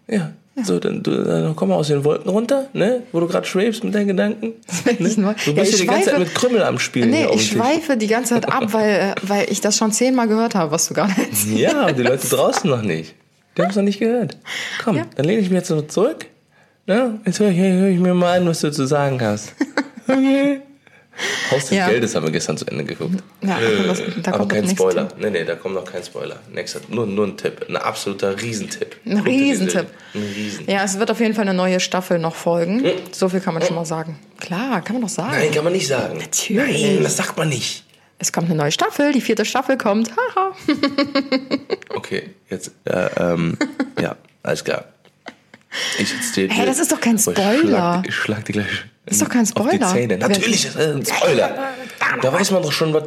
Ja. 0.07 0.31
So, 0.63 0.79
dann, 0.79 1.01
du, 1.01 1.23
dann 1.23 1.55
komm 1.55 1.69
mal 1.69 1.75
aus 1.75 1.87
den 1.87 2.03
Wolken 2.03 2.29
runter, 2.29 2.67
ne? 2.73 3.03
Wo 3.13 3.21
du 3.21 3.27
gerade 3.27 3.47
schwebst 3.47 3.83
mit 3.85 3.95
deinen 3.95 4.07
Gedanken. 4.09 4.53
Ne? 4.99 5.35
Du 5.45 5.55
bist 5.55 5.71
ja 5.73 5.77
die 5.79 5.85
ganze 5.87 6.09
Zeit 6.09 6.19
mit 6.19 6.35
Krümmel 6.35 6.61
am 6.63 6.77
Spielen. 6.77 7.09
Nee, 7.09 7.25
hier 7.25 7.33
ich 7.35 7.47
schweife 7.51 7.95
die 7.95 8.07
ganze 8.07 8.33
Zeit 8.33 8.51
ab, 8.51 8.65
weil, 8.73 8.89
äh, 8.89 9.15
weil 9.23 9.45
ich 9.49 9.61
das 9.61 9.77
schon 9.77 9.91
zehnmal 9.93 10.27
gehört 10.27 10.53
habe, 10.55 10.71
was 10.71 10.87
du 10.89 10.93
gerade 10.93 11.11
erzählst. 11.11 11.47
Ja, 11.57 11.81
aber 11.83 11.93
die 11.93 12.03
Leute 12.03 12.27
draußen 12.27 12.69
noch 12.69 12.81
nicht. 12.81 13.15
Die 13.57 13.61
haben 13.61 13.69
es 13.69 13.75
noch 13.77 13.83
nicht 13.83 13.99
gehört. 13.99 14.37
Komm, 14.83 14.97
Ja. 14.97 15.05
dann 15.15 15.25
lehne 15.25 15.39
ich 15.41 15.49
mich 15.49 15.57
jetzt 15.57 15.69
so 15.69 15.81
zurück. 15.81 16.25
Ne? 16.85 17.19
Jetzt 17.25 17.39
höre 17.39 17.49
ich, 17.51 17.57
hör 17.57 17.87
ich 17.87 17.99
mir 17.99 18.13
mal 18.13 18.39
an, 18.39 18.47
was 18.47 18.59
du 18.59 18.71
zu 18.71 18.85
sagen 18.85 19.21
hast. 19.21 19.53
Okay. 20.07 20.61
Haus 21.51 21.65
des 21.67 21.77
Ja. 21.77 21.89
Geldes 21.89 22.15
haben 22.15 22.25
wir 22.25 22.31
gestern 22.31 22.57
zu 22.57 22.65
Ende 22.65 22.83
geguckt. 22.85 23.21
Ja, 23.41 23.59
da 23.59 23.75
kommt 23.75 23.87
das- 23.89 24.01
da 24.23 24.33
aber 24.33 24.47
kein. 24.47 24.67
Spoiler. 24.69 25.07
Nee, 25.19 25.29
nee, 25.29 25.43
da 25.43 25.55
kommt 25.55 25.75
noch 25.75 25.83
kein 25.85 26.03
Spoiler. 26.03 26.37
Nächster, 26.51 26.79
nur, 26.89 27.05
nur 27.05 27.27
ein 27.27 27.37
Tipp. 27.37 27.65
Ein 27.67 27.75
absoluter 27.77 28.41
Riesentipp. 28.41 28.95
Ein 29.05 29.17
Guck 29.17 29.25
Riesentipp. 29.27 29.87
Ein 30.13 30.21
Riesen. 30.35 30.65
Ja, 30.69 30.83
es 30.83 30.97
wird 30.97 31.11
auf 31.11 31.19
jeden 31.19 31.33
Fall 31.33 31.43
eine 31.43 31.53
neue 31.53 31.79
Staffel 31.79 32.17
noch 32.19 32.35
folgen. 32.35 32.83
So 33.11 33.27
viel 33.29 33.41
kann 33.41 33.53
man 33.53 33.63
schon 33.63 33.75
mal 33.75 33.85
sagen. 33.85 34.17
Klar, 34.39 34.81
kann 34.81 34.93
man 34.95 35.01
doch 35.03 35.09
sagen. 35.09 35.31
Nein, 35.37 35.51
kann 35.51 35.63
man 35.63 35.73
nicht 35.73 35.87
sagen. 35.87 36.17
Natürlich. 36.17 36.81
Nein, 36.83 37.03
das 37.03 37.17
sagt 37.17 37.37
man 37.37 37.49
nicht. 37.49 37.83
Es 38.17 38.31
kommt 38.31 38.47
eine 38.47 38.55
neue 38.55 38.71
Staffel, 38.71 39.11
die 39.13 39.21
vierte 39.21 39.45
Staffel 39.45 39.77
kommt. 39.77 40.11
Haha. 40.11 40.51
Okay, 41.93 42.29
jetzt, 42.49 42.71
äh, 42.85 43.09
ähm, 43.17 43.57
ja, 44.01 44.15
alles 44.43 44.63
klar. 44.63 44.85
Ich 45.99 46.11
jetzt 46.13 46.35
dir, 46.35 46.49
Hey, 46.49 46.65
das 46.65 46.79
ist 46.79 46.91
doch 46.91 46.99
kein 46.99 47.15
Oh, 47.15 47.17
Ich 47.17 47.21
Spoiler. 47.23 47.59
schlag, 47.61 48.07
ich 48.07 48.15
schlag 48.15 48.45
dir 48.45 48.53
gleich. 48.53 48.67
ist 49.05 49.21
doch 49.21 49.29
kein 49.29 49.45
Spoiler. 49.45 49.87
Zähne. 49.93 50.17
Natürlich 50.17 50.65
ist 50.65 50.75
das 50.75 50.87
ein 50.95 51.05
Spoiler. 51.05 51.55
Da 52.21 52.33
weiß 52.33 52.51
man 52.51 52.61
doch 52.61 52.71
schon, 52.71 52.93
was. 52.93 53.03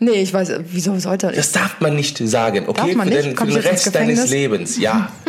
Nee, 0.00 0.22
ich 0.22 0.32
weiß, 0.34 0.52
wieso 0.70 0.98
sollte 0.98 1.28
ich? 1.30 1.36
Das 1.36 1.52
darf 1.52 1.80
man 1.80 1.94
nicht 1.94 2.18
sagen, 2.18 2.64
okay? 2.68 2.88
Darf 2.88 2.94
man 2.96 3.08
für 3.08 3.14
nicht? 3.14 3.26
den, 3.26 3.36
für 3.36 3.46
den 3.46 3.56
Rest 3.56 3.94
deines? 3.94 4.30
Lebens. 4.30 4.78
Ja. 4.78 5.10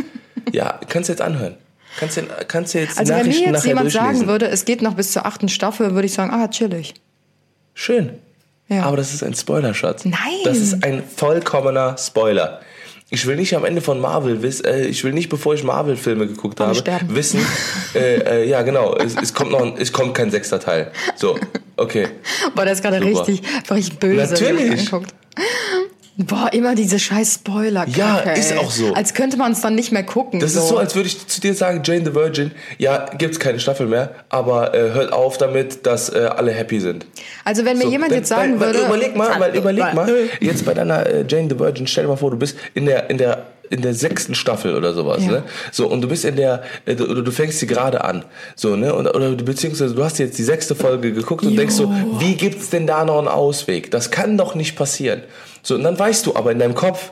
Ja, 0.51 0.79
kannst 0.89 1.09
du 1.09 1.13
jetzt 1.13 1.21
anhören. 1.21 1.55
Kannst 1.99 2.17
du, 2.17 2.21
kannst 2.47 2.73
du 2.75 2.79
jetzt 2.79 2.99
Also 2.99 3.13
wenn 3.13 3.27
mir 3.27 3.39
jetzt 3.51 3.65
jemand 3.65 3.91
sagen 3.91 4.27
würde, 4.27 4.47
es 4.47 4.63
geht 4.63 4.81
noch 4.83 4.93
bis 4.93 5.11
zur 5.11 5.25
achten 5.25 5.49
Staffel, 5.49 5.95
würde 5.95 6.05
ich 6.05 6.13
sagen, 6.13 6.29
ah, 6.31 6.47
chillig. 6.47 6.93
Schön. 7.73 8.11
Ja. 8.69 8.83
Aber 8.83 8.95
das 8.95 9.11
ist 9.13 9.23
ein 9.23 9.33
Spoiler, 9.33 9.73
Schatz. 9.73 10.05
Nein. 10.05 10.19
Das 10.43 10.57
ist 10.59 10.83
ein 10.83 11.03
vollkommener 11.03 11.97
Spoiler. 11.97 12.61
Ich 13.11 13.27
will 13.27 13.35
nicht 13.35 13.55
am 13.55 13.65
Ende 13.65 13.81
von 13.81 13.99
Marvel 14.01 14.41
wissen, 14.41 14.65
äh, 14.65 14.85
ich 14.85 15.03
will 15.03 15.13
nicht, 15.13 15.29
bevor 15.29 15.53
ich 15.53 15.63
Marvel-Filme 15.63 16.25
geguckt 16.27 16.59
habe, 16.59 16.73
sterben. 16.73 17.15
wissen, 17.15 17.39
äh, 17.93 18.15
äh, 18.15 18.49
ja 18.49 18.63
genau, 18.63 18.95
es, 18.95 19.15
es 19.15 19.33
kommt 19.33 19.51
noch, 19.51 19.61
ein, 19.61 19.75
es 19.77 19.93
kommt 19.93 20.15
kein 20.15 20.31
sechster 20.31 20.59
Teil. 20.59 20.91
So, 21.15 21.37
okay. 21.77 22.07
Boah, 22.55 22.63
der 22.63 22.73
ist 22.73 22.81
gerade 22.81 22.99
richtig, 23.01 23.41
richtig 23.69 23.99
böse, 23.99 24.39
wenn 24.41 24.55
Natürlich. 24.55 24.91
Boah, 26.17 26.49
immer 26.53 26.75
diese 26.75 26.97
scheiß 26.97 27.33
spoiler 27.35 27.85
Ja, 27.89 28.19
ist 28.19 28.57
auch 28.57 28.71
so. 28.71 28.93
Als 28.93 29.13
könnte 29.13 29.35
man 29.35 29.51
es 29.51 29.59
dann 29.59 29.75
nicht 29.75 29.91
mehr 29.91 30.03
gucken. 30.03 30.39
Das 30.39 30.55
ist 30.55 30.69
so, 30.69 30.77
als 30.77 30.95
würde 30.95 31.07
ich 31.09 31.27
zu 31.27 31.41
dir 31.41 31.53
sagen, 31.53 31.81
Jane 31.83 32.05
the 32.05 32.15
Virgin, 32.15 32.51
ja, 32.77 33.05
gibt's 33.17 33.37
keine 33.37 33.59
Staffel 33.59 33.85
mehr, 33.87 34.11
aber 34.29 34.73
äh, 34.73 34.93
hört 34.93 35.11
auf 35.11 35.37
damit, 35.37 35.85
dass 35.85 36.07
äh, 36.09 36.19
alle 36.19 36.51
happy 36.51 36.79
sind. 36.79 37.05
also 37.43 37.65
wenn 37.65 37.77
mir 37.77 37.83
So, 37.85 37.89
jemand 37.91 38.11
wenn- 38.11 38.19
jetzt 38.19 38.29
sagen 38.29 38.59
weil, 38.61 38.67
würde... 38.73 38.79
Weil, 38.79 38.85
überleg 38.87 39.15
mal, 39.17 39.39
weil, 39.41 39.55
überleg 39.57 39.93
mal, 39.93 40.09
jetzt 40.39 40.65
bei 40.65 40.73
deiner 40.73 41.05
äh, 41.05 41.25
Jane 41.27 41.49
the 41.49 41.59
Virgin, 41.59 41.85
stell 41.85 42.05
dir 42.05 42.09
mal 42.11 42.15
vor, 42.15 42.31
du 42.31 42.37
bist 42.37 42.55
in 42.73 42.85
der, 42.85 43.09
in 43.09 43.17
der, 43.17 43.47
in 43.69 43.81
der 43.81 43.93
sechsten 43.93 44.35
Staffel 44.35 44.73
oder 44.77 44.93
sowas, 44.93 45.21
Ja. 45.25 45.31
ne? 45.31 45.43
So, 45.73 45.87
und 45.87 45.99
du 45.99 46.07
bist 46.07 46.23
in 46.23 46.37
der, 46.37 46.63
äh, 46.85 46.95
du, 46.95 47.07
du 47.23 47.31
fängst 47.31 47.59
sie 47.59 47.67
gerade 47.67 48.05
an, 48.05 48.23
so, 48.55 48.77
ne? 48.77 48.95
Und, 48.95 49.07
oder 49.07 49.31
du- 49.35 49.43
beziehungsweise 49.43 49.93
du 49.95 50.01
hast 50.03 50.17
jetzt 50.19 50.37
die 50.37 50.43
sechste 50.43 50.75
Folge 50.75 51.11
geguckt 51.11 51.43
und 51.43 51.51
Jo. 51.51 51.57
denkst 51.57 51.75
so, 51.75 51.91
wie 52.19 52.35
gibt's 52.35 52.69
denn 52.69 52.87
da 52.87 53.03
noch 53.03 53.17
einen 53.17 53.27
Ausweg? 53.27 53.91
Das 53.91 54.11
kann 54.11 54.37
doch 54.37 54.55
nicht 54.55 54.77
passieren. 54.77 55.23
So, 55.65 55.73
und 55.73 55.83
dann 55.83 55.97
weißt 55.97 56.27
du 56.27 56.35
aber 56.35 56.51
in 56.51 56.59
deinem 56.59 56.75
Kopf, 56.75 57.11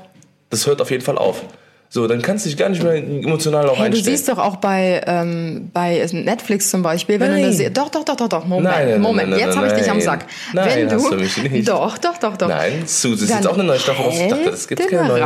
das 0.52 0.68
hört 0.68 0.80
auf 0.80 0.92
jeden 0.92 1.04
Fall 1.04 1.18
auf. 1.18 1.42
So, 1.90 2.08
dann 2.08 2.22
kannst 2.22 2.46
du 2.46 2.50
dich 2.50 2.58
gar 2.58 2.70
nicht 2.70 2.84
mehr 2.84 2.96
emotional 2.96 3.68
auch 3.68 3.78
Hey, 3.78 3.90
du 3.90 3.98
einstellen. 3.98 4.18
siehst 4.18 4.30
doch 4.30 4.38
auch 4.38 4.58
bei, 4.58 5.02
ähm, 5.06 5.72
bei 5.74 6.08
Netflix 6.12 6.70
zum 6.70 6.84
Beispiel, 6.84 7.20
wenn 7.20 7.30
du 7.30 7.36
Nein. 7.36 7.46
eine 7.46 7.54
Se 7.54 7.72
doch, 7.72 7.90
doch, 7.90 8.04
doch, 8.04 8.16
doch, 8.16 8.30
doch, 8.30 8.46
Moment, 8.46 8.76
Nein, 8.76 8.90
nein, 8.90 9.02
Moment, 9.02 9.38
jetzt 9.38 9.58
habe 9.58 9.68
ich 9.68 9.74
dich 9.74 9.90
am. 9.90 10.02
Sack. 10.02 10.26
Nein, 10.54 10.70
wenn 10.76 10.90
du, 10.90 10.96
hast 10.96 11.12
du 11.12 11.16
mich 11.16 11.38
nicht. 11.38 11.68
Doch, 11.68 11.98
doch, 11.98 12.18
doch, 12.18 12.38
doch. 12.38 12.48
Nein, 12.48 12.84
Suze 12.86 13.26
ist 13.26 13.32
jetzt 13.32 13.48
auch 13.48 13.56
eine 13.56 13.64
neue 13.64 13.80
Staffel 13.80 14.06
raus. 14.06 14.14
Ich 14.18 14.28
dachte, 14.28 14.52
das 14.52 14.68
gibt's 14.68 14.88
keine 14.88 15.08
neue. 15.08 15.20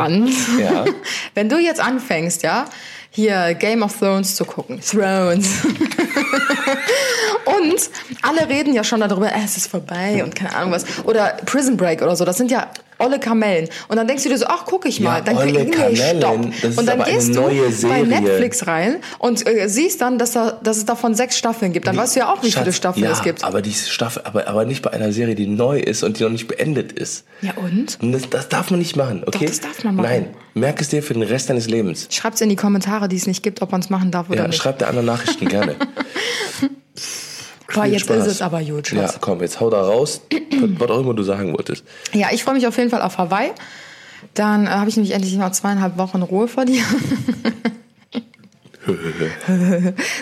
Ja. 0.62 0.86
Wenn 1.36 1.50
du 1.50 1.58
jetzt 1.58 1.82
anfängst, 1.82 2.44
ja, 2.44 2.66
hier 3.12 3.54
Game 3.54 3.82
of 3.82 3.98
Thrones 3.98 4.36
zu 4.36 4.46
gucken, 4.46 4.82
Thrones. 4.82 5.50
und 7.46 7.90
alle 8.22 8.50
reden 8.50 8.74
ja 8.74 8.84
schon 8.84 9.00
darüber, 9.00 9.28
äh, 9.28 9.44
es 9.44 9.58
ist 9.58 9.68
vorbei 9.68 10.22
und 10.24 10.36
keine 10.36 10.56
Ahnung 10.56 10.72
was. 10.72 10.86
Oder 11.06 11.38
Prison 11.46 11.78
Break 11.78 12.02
oder 12.02 12.16
so, 12.16 12.26
das 12.26 12.38
sind 12.38 12.52
ja 12.52 12.68
olle 13.00 13.20
Kamellen. 13.20 13.70
Und 13.88 13.98
dann 13.98 14.08
denkst 14.08 14.24
du 14.24 14.30
dir 14.30 14.38
so, 14.38 14.46
ach, 14.48 14.63
guck 14.66 14.86
ich 14.86 15.00
mal. 15.00 15.18
Ja, 15.18 15.22
dann 15.22 15.38
olle 15.38 15.66
nee, 15.66 15.96
stopp. 15.96 16.51
das 16.62 16.72
ist 16.72 16.77
und 16.77 16.86
dann 16.86 17.04
gehst 17.04 17.36
du 17.36 17.88
bei. 17.88 18.01
Netflix 18.01 18.68
rein 18.68 18.98
und 19.20 19.48
äh, 19.48 19.68
siehst 19.68 20.01
dann, 20.01 20.18
dass, 20.18 20.32
da, 20.32 20.51
dass 20.63 20.77
es 20.77 20.86
davon 20.86 21.16
sechs 21.16 21.38
Staffeln 21.38 21.74
gibt. 21.74 21.88
Dann 21.88 21.98
weißt 21.98 22.16
du 22.16 22.20
ja 22.22 22.32
auch, 22.34 22.44
wie 22.44 22.51
viele 22.51 22.66
Schatz, 22.66 22.75
Staffeln 22.75 23.06
ja, 23.06 23.12
es 23.12 23.22
gibt. 23.22 23.44
aber 23.44 23.62
die 23.62 23.74
Staffel, 23.74 24.24
aber, 24.25 24.48
aber 24.48 24.66
nicht 24.66 24.82
bei 24.82 24.92
einer 24.92 25.12
Serie, 25.12 25.36
die 25.36 25.48
neu 25.48 25.80
ist 25.80 26.04
und 26.04 26.19
die 26.19 26.24
noch 26.24 26.32
nicht 26.32 26.48
beendet 26.48 26.91
ist. 26.91 27.26
Ja, 27.41 27.52
und? 27.56 27.98
Und 28.02 28.12
das, 28.12 28.30
das 28.30 28.50
darf 28.50 28.72
man 28.72 28.80
nicht 28.80 28.95
machen, 28.95 29.24
okay? 29.26 29.45
das 29.45 29.60
darf 29.60 29.84
man 29.84 29.95
machen. 29.95 30.08
Nein, 30.08 30.28
merk 30.54 30.82
es 30.82 30.89
dir 30.89 31.04
für 31.04 31.13
den 31.13 31.24
Rest 31.24 31.50
deines 31.50 31.67
Lebens. 31.67 32.08
Schreibt's 32.12 32.41
in 32.41 32.50
die 32.50 32.56
Kommentare, 32.56 33.08
die 33.08 33.17
es 33.17 33.28
nicht 33.28 33.43
gibt, 33.43 33.62
ob 33.62 33.72
man 33.72 33.82
es 33.82 33.89
machen 33.89 34.12
darf 34.12 34.30
oder 34.30 34.39
Ja, 34.41 34.48
nicht. 34.48 34.58
schreib 34.62 34.80
dir 34.80 34.88
andere 34.88 35.06
Nachrichten 35.06 35.48
gerne. 35.48 35.76
Boah, 37.73 37.86
jetzt 37.86 38.01
Spaß. 38.06 38.25
ist 38.25 38.27
es 38.27 38.41
aber 38.41 38.62
gut, 38.63 38.91
Ja, 38.91 39.03
Schatz. 39.08 39.17
komm, 39.19 39.41
jetzt 39.41 39.60
hau 39.60 39.69
da 39.69 39.82
raus, 39.82 40.21
was 40.77 40.89
auch 40.89 40.99
immer 41.01 41.13
du 41.13 41.23
sagen 41.23 41.53
wolltest. 41.53 41.84
Ja, 42.13 42.27
ich 42.32 42.43
freue 42.43 42.56
mich 42.56 42.65
auf 42.67 42.77
jeden 42.77 42.89
Fall 42.89 43.01
auf 43.01 43.17
Hawaii. 43.17 43.51
Dann 44.34 44.65
äh, 44.67 44.69
habe 44.69 44.89
ich 44.89 44.95
nämlich 44.95 45.13
endlich 45.13 45.36
mal 45.38 45.51
zweieinhalb 45.51 45.97
Wochen 45.97 46.21
Ruhe 46.21 46.47
vor 46.47 46.65
dir. 46.65 46.84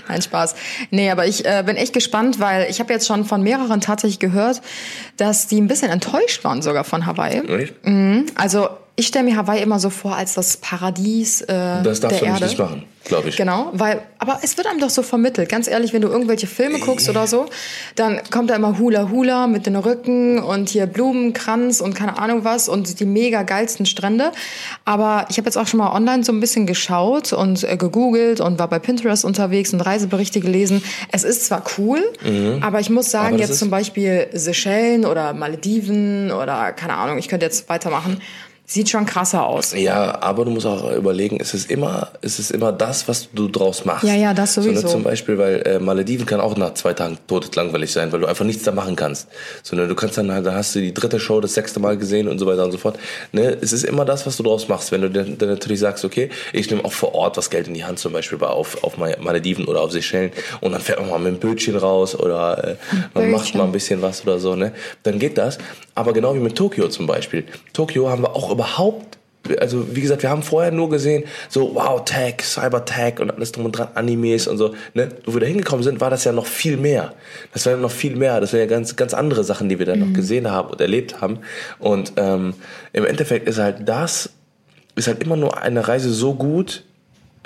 Nein, 0.08 0.22
Spaß. 0.22 0.56
Nee, 0.90 1.12
aber 1.12 1.28
ich 1.28 1.46
äh, 1.46 1.64
bin 1.66 1.76
echt 1.76 1.94
gespannt, 1.94 2.40
weil 2.40 2.68
ich 2.70 2.80
habe 2.80 2.92
jetzt 2.94 3.06
schon 3.08 3.26
von 3.26 3.42
mehreren 3.44 3.80
tatsächlich 3.82 4.20
gehört, 4.20 4.62
dass 5.18 5.48
die 5.48 5.62
ein 5.62 5.68
bisschen 5.68 5.92
enttäuscht 5.92 6.44
waren 6.44 6.62
sogar 6.62 6.84
von 6.84 7.06
Hawaii. 7.06 7.42
Nicht? 7.42 7.74
Also 8.36 8.70
ich 8.98 9.08
stelle 9.08 9.26
mir 9.26 9.36
Hawaii 9.36 9.62
immer 9.62 9.80
so 9.80 9.90
vor 9.90 10.16
als 10.16 10.34
das 10.36 10.58
Paradies 10.58 11.42
äh, 11.42 11.48
Das 11.84 12.00
darfst 12.00 12.02
der 12.02 12.10
du 12.10 12.16
nämlich 12.26 12.34
Erde. 12.42 12.46
nicht 12.46 12.58
machen, 12.60 12.84
glaube 13.04 13.28
ich. 13.30 13.36
Genau, 13.36 13.70
weil, 13.74 14.02
aber 14.20 14.40
es 14.42 14.56
wird 14.58 14.68
einem 14.68 14.80
doch 14.80 14.90
so 14.90 15.04
vermittelt. 15.04 15.50
Ganz 15.50 15.68
ehrlich, 15.68 15.92
wenn 15.92 16.02
du 16.02 16.08
irgendwelche 16.08 16.48
Filme 16.48 16.80
guckst 16.80 17.10
oder 17.10 17.28
so, 17.28 17.46
dann 17.96 18.22
kommt 18.32 18.50
da 18.52 18.56
immer 18.56 18.80
Hula 18.80 19.10
Hula 19.10 19.48
mit 19.48 19.66
den 19.66 19.76
Rücken 19.76 20.40
und 20.42 20.70
hier 20.70 20.86
Blumenkranz 20.86 21.82
und 21.82 21.94
keine 21.94 22.18
Ahnung 22.18 22.46
was 22.46 22.70
und 22.70 23.00
die 23.00 23.06
mega 23.06 23.44
geilsten 23.44 23.86
Strände. 23.86 24.32
Aber 24.86 25.26
ich 25.30 25.38
habe 25.38 25.46
jetzt 25.48 25.58
auch 25.58 25.68
schon 25.68 25.80
mal 25.80 25.92
online 25.92 26.24
so 26.24 26.32
ein 26.32 26.40
bisschen 26.40 26.66
geschaut 26.66 27.34
und 27.34 27.64
äh, 27.66 27.76
gegoogelt 27.76 28.40
und 28.40 28.60
war 28.60 28.70
bei 28.70 28.80
Pinterest 28.80 29.26
unterwegs 29.26 29.74
und 29.74 29.82
Reiseberichte 29.82 30.40
gelesen. 30.40 30.82
Es 31.12 31.24
ist 31.26 31.46
zwar 31.48 31.64
cool, 31.78 32.02
aber 32.62 32.80
ich 32.80 32.90
muss 32.90 33.12
sagen, 33.12 33.36
Mhm. 33.36 33.42
Jetzt 33.42 33.60
zum 33.60 33.70
Beispiel 33.70 34.28
Seychellen 34.34 35.06
oder 35.06 35.34
Malediven 35.34 36.32
oder 36.32 36.72
keine 36.72 36.94
Ahnung, 36.94 37.18
ich 37.18 37.28
könnte 37.28 37.46
jetzt 37.46 37.68
weitermachen, 37.70 38.22
sieht 38.66 38.90
schon 38.90 39.06
krasser 39.06 39.46
aus. 39.46 39.74
Ja, 39.74 40.22
aber 40.22 40.44
du 40.46 40.52
musst 40.52 40.66
auch 40.66 40.92
überlegen, 40.92 41.38
es 41.40 41.54
ist 41.54 41.70
immer, 41.70 42.10
es 42.22 42.40
ist 42.40 42.52
immer 42.52 42.72
das, 42.72 43.08
was 43.08 43.30
du 43.32 43.48
draus 43.48 43.86
machst. 43.86 44.04
Ja, 44.06 44.16
ja, 44.16 44.34
das 44.34 44.56
So, 44.56 44.62
ne, 44.62 44.68
sowieso. 44.70 44.88
zum 44.88 45.04
Beispiel, 45.04 45.38
weil 45.38 45.62
äh, 45.68 45.80
Malediven 45.80 46.26
kann 46.26 46.40
auch 46.42 46.58
nach 46.58 46.74
zwei 46.74 46.94
Tagen 46.94 47.18
todeslangweilig 47.28 47.92
sein, 47.92 48.12
weil 48.12 48.22
du 48.22 48.26
einfach 48.26 48.44
nichts 48.46 48.64
da 48.64 48.72
machen 48.72 48.96
kannst. 48.96 49.28
Sondern 49.64 49.88
du 49.88 49.94
kannst 49.96 50.18
dann 50.18 50.32
halt, 50.32 50.46
da 50.46 50.54
hast 50.56 50.74
du 50.76 50.80
die 50.80 50.94
dritte 50.94 51.20
Show 51.20 51.40
das 51.42 51.54
sechste 51.54 51.80
Mal 51.80 51.98
gesehen 51.98 52.28
und 52.28 52.40
so 52.40 52.46
weiter 52.48 52.64
und 52.66 52.72
so 52.72 52.78
fort. 52.78 52.98
Ne? 53.32 53.56
Es 53.62 53.72
ist 53.72 53.84
immer 53.84 54.04
das, 54.06 54.26
was 54.26 54.38
du 54.38 54.44
draus 54.44 54.68
machst. 54.68 54.92
Wenn 54.92 55.02
du 55.02 55.10
dann, 55.12 55.38
dann 55.38 55.50
natürlich 55.50 55.80
sagst, 55.80 56.04
okay, 56.04 56.30
ich 56.52 56.70
nehme 56.70 56.84
auch 56.86 56.94
vor 56.94 57.14
Ort 57.14 57.38
was 57.38 57.50
Geld 57.52 57.68
in 57.68 57.76
die 57.76 57.86
Hand, 57.86 58.00
zum 58.00 58.14
Beispiel 58.14 58.38
bei 58.40 58.48
auf, 58.48 58.84
auf 58.84 58.98
Ma- 58.98 59.16
Malediven 59.22 59.66
oder 59.66 59.82
auf 59.82 59.92
Seychellen 59.92 60.32
und 60.62 60.72
dann 60.72 60.82
fährt 60.82 61.00
man 61.00 61.10
mal 61.10 61.20
mit 61.20 61.28
einem 61.28 61.40
Bötchen 61.40 61.76
raus 61.76 62.16
oder 62.16 62.64
äh, 62.72 62.76
man 63.14 63.30
macht 63.32 63.54
mal 63.54 63.64
ein 63.66 63.72
bisschen 63.72 64.02
was 64.02 64.24
oder 64.24 64.40
so, 64.40 64.56
ne? 64.56 64.72
Dann 65.04 65.20
geht 65.20 65.38
das. 65.38 65.60
Aber 65.94 66.12
genau 66.14 66.34
wie 66.34 66.40
mit 66.40 66.56
Tokio 66.56 66.88
zum 66.90 67.06
Beispiel. 67.08 67.46
Tokio 67.74 68.10
haben 68.10 68.24
wir 68.24 68.36
auch 68.36 68.55
überhaupt 68.56 69.18
also 69.60 69.96
wie 69.96 70.02
gesagt, 70.02 70.24
wir 70.24 70.30
haben 70.30 70.44
vorher 70.44 70.72
nur 70.72 70.90
gesehen, 70.90 71.24
so 71.50 71.76
wow, 71.76 72.04
Tech, 72.04 72.42
Cyber-Tech 72.42 73.20
und 73.20 73.32
alles 73.32 73.52
drum 73.52 73.66
und 73.66 73.74
dran, 73.74 73.90
Animes 73.96 74.48
und 74.48 74.58
so. 74.58 74.74
Ne? 74.94 75.10
Wo 75.26 75.34
wir 75.34 75.42
da 75.42 75.46
hingekommen 75.46 75.84
sind, 75.84 76.02
war 76.02 76.10
das 76.10 76.24
ja 76.24 76.32
noch 76.32 76.46
viel 76.46 76.78
mehr. 76.78 77.14
Das 77.54 77.66
war 77.66 77.74
ja 77.74 77.80
noch 77.80 77.92
viel 77.92 78.16
mehr. 78.16 78.40
Das 78.42 78.54
waren 78.54 78.62
ja 78.62 78.66
ganz, 78.66 78.96
ganz 78.96 79.14
andere 79.14 79.44
Sachen, 79.44 79.70
die 79.70 79.80
wir 79.80 79.86
dann 79.86 80.00
noch 80.00 80.14
gesehen 80.14 80.50
haben 80.50 80.70
und 80.70 80.82
erlebt 80.82 81.22
haben. 81.22 81.40
Und 81.80 82.14
ähm, 82.18 82.54
im 82.94 83.06
Endeffekt 83.06 83.48
ist 83.48 83.60
halt 83.60 83.88
das, 83.88 84.30
ist 84.96 85.08
halt 85.08 85.22
immer 85.24 85.36
nur 85.36 85.62
eine 85.62 85.88
Reise 85.88 86.12
so 86.12 86.34
gut, 86.34 86.84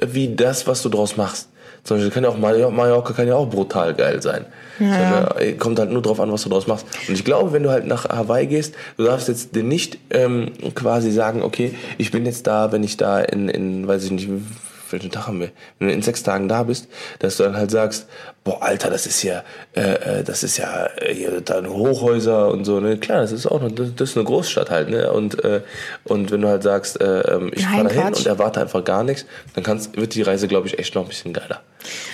wie 0.01 0.33
das, 0.35 0.67
was 0.67 0.81
du 0.81 0.89
draus 0.89 1.17
machst. 1.17 1.49
Zum 1.83 1.97
Beispiel 1.97 2.11
kann 2.11 2.23
ja 2.23 2.29
auch 2.29 2.37
Mallorca, 2.37 3.13
kann 3.13 3.27
ja 3.27 3.35
auch 3.35 3.49
brutal 3.49 3.93
geil 3.93 4.21
sein. 4.21 4.45
So, 4.79 4.85
ne? 4.85 5.53
Kommt 5.57 5.79
halt 5.79 5.91
nur 5.91 6.01
drauf 6.01 6.19
an, 6.19 6.31
was 6.31 6.43
du 6.43 6.49
draus 6.49 6.67
machst. 6.67 6.85
Und 7.07 7.13
ich 7.13 7.25
glaube, 7.25 7.51
wenn 7.51 7.63
du 7.63 7.69
halt 7.69 7.85
nach 7.85 8.07
Hawaii 8.07 8.47
gehst, 8.47 8.75
du 8.97 9.03
darfst 9.03 9.27
jetzt 9.27 9.55
dir 9.55 9.63
nicht 9.63 9.97
ähm, 10.09 10.51
quasi 10.75 11.11
sagen, 11.11 11.41
okay, 11.41 11.73
ich 11.97 12.11
bin 12.11 12.25
jetzt 12.25 12.47
da, 12.47 12.71
wenn 12.71 12.83
ich 12.83 12.97
da 12.97 13.19
in, 13.19 13.49
in 13.49 13.87
weiß 13.87 14.05
ich 14.05 14.11
nicht, 14.11 14.29
welchen 14.91 15.11
Tag 15.11 15.27
haben 15.27 15.39
wir? 15.39 15.51
Wenn 15.77 15.87
du 15.87 15.93
in 15.93 16.01
sechs 16.01 16.23
Tagen 16.23 16.47
da 16.47 16.63
bist, 16.63 16.87
dass 17.19 17.37
du 17.37 17.43
dann 17.43 17.55
halt 17.55 17.71
sagst, 17.71 18.07
boah, 18.43 18.61
Alter, 18.61 18.89
das 18.89 19.05
ist 19.05 19.23
ja, 19.23 19.43
äh, 19.75 20.19
äh, 20.19 20.23
das 20.23 20.43
ist 20.43 20.57
ja 20.57 20.87
äh, 20.97 21.13
hier 21.13 21.41
dann 21.41 21.67
Hochhäuser 21.67 22.49
und 22.49 22.65
so, 22.65 22.79
ne? 22.79 22.97
Klar, 22.97 23.21
das 23.21 23.31
ist 23.31 23.45
auch 23.45 23.61
eine, 23.61 23.71
das 23.71 24.09
ist 24.09 24.17
eine 24.17 24.25
Großstadt 24.25 24.69
halt, 24.69 24.89
ne? 24.89 25.11
Und, 25.11 25.43
äh, 25.43 25.61
und 26.03 26.31
wenn 26.31 26.41
du 26.41 26.47
halt 26.47 26.63
sagst, 26.63 26.99
äh, 27.01 27.21
ähm, 27.21 27.51
ich 27.53 27.65
fahre 27.65 27.83
dahin 27.83 28.13
und 28.13 28.25
erwarte 28.25 28.61
einfach 28.61 28.83
gar 28.83 29.03
nichts, 29.03 29.25
dann 29.53 29.63
kannst, 29.63 29.95
wird 29.95 30.15
die 30.15 30.21
Reise, 30.21 30.47
glaube 30.47 30.67
ich, 30.67 30.79
echt 30.79 30.95
noch 30.95 31.03
ein 31.03 31.09
bisschen 31.09 31.33
geiler. 31.33 31.61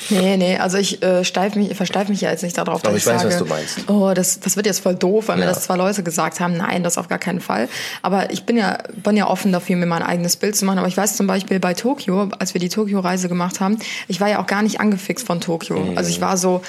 Nee, 0.09 0.37
nee, 0.37 0.57
also 0.57 0.77
ich 0.77 1.01
äh, 1.01 1.23
steif 1.25 1.55
mich, 1.55 1.75
versteif 1.75 2.07
mich 2.09 2.21
ja 2.21 2.29
jetzt 2.29 2.43
nicht 2.43 2.55
darauf, 2.57 2.81
dass 2.83 2.89
Aber 2.89 2.97
ich, 2.97 3.03
ich 3.03 3.11
weiß, 3.11 3.21
sage, 3.23 3.33
was 3.33 3.39
du 3.39 3.45
meinst. 3.45 3.89
oh, 3.89 4.13
das, 4.13 4.39
das 4.39 4.55
wird 4.55 4.67
jetzt 4.67 4.79
voll 4.81 4.93
doof, 4.95 5.27
weil 5.27 5.37
mir 5.37 5.43
Ja. 5.45 5.49
das 5.49 5.63
zwei 5.63 5.75
Leute 5.75 6.03
gesagt 6.03 6.39
haben. 6.39 6.55
Nein, 6.55 6.83
das 6.83 6.97
auf 6.99 7.07
gar 7.07 7.17
keinen 7.17 7.41
Fall. 7.41 7.67
Aber 8.03 8.31
ich 8.31 8.43
bin 8.43 8.57
ja, 8.57 8.77
bin 9.03 9.17
ja 9.17 9.27
offen 9.27 9.51
dafür, 9.51 9.75
mir 9.75 9.87
mein 9.87 10.03
eigenes 10.03 10.35
Bild 10.37 10.55
zu 10.55 10.65
machen. 10.65 10.77
Aber 10.77 10.87
ich 10.87 10.95
weiß 10.95 11.17
zum 11.17 11.25
Beispiel 11.25 11.59
bei 11.59 11.73
Tokio, 11.73 12.29
als 12.37 12.53
wir 12.53 12.61
die 12.61 12.69
Tokio-Reise 12.69 13.27
gemacht 13.27 13.59
haben, 13.59 13.79
ich 14.07 14.21
war 14.21 14.29
ja 14.29 14.39
auch 14.39 14.45
gar 14.45 14.61
nicht 14.61 14.79
angefixt 14.79 15.25
von 15.25 15.41
Tokio. 15.41 15.77
Mhm. 15.79 15.97
Also 15.97 16.11
ich 16.11 16.21
war 16.21 16.37
so, 16.37 16.61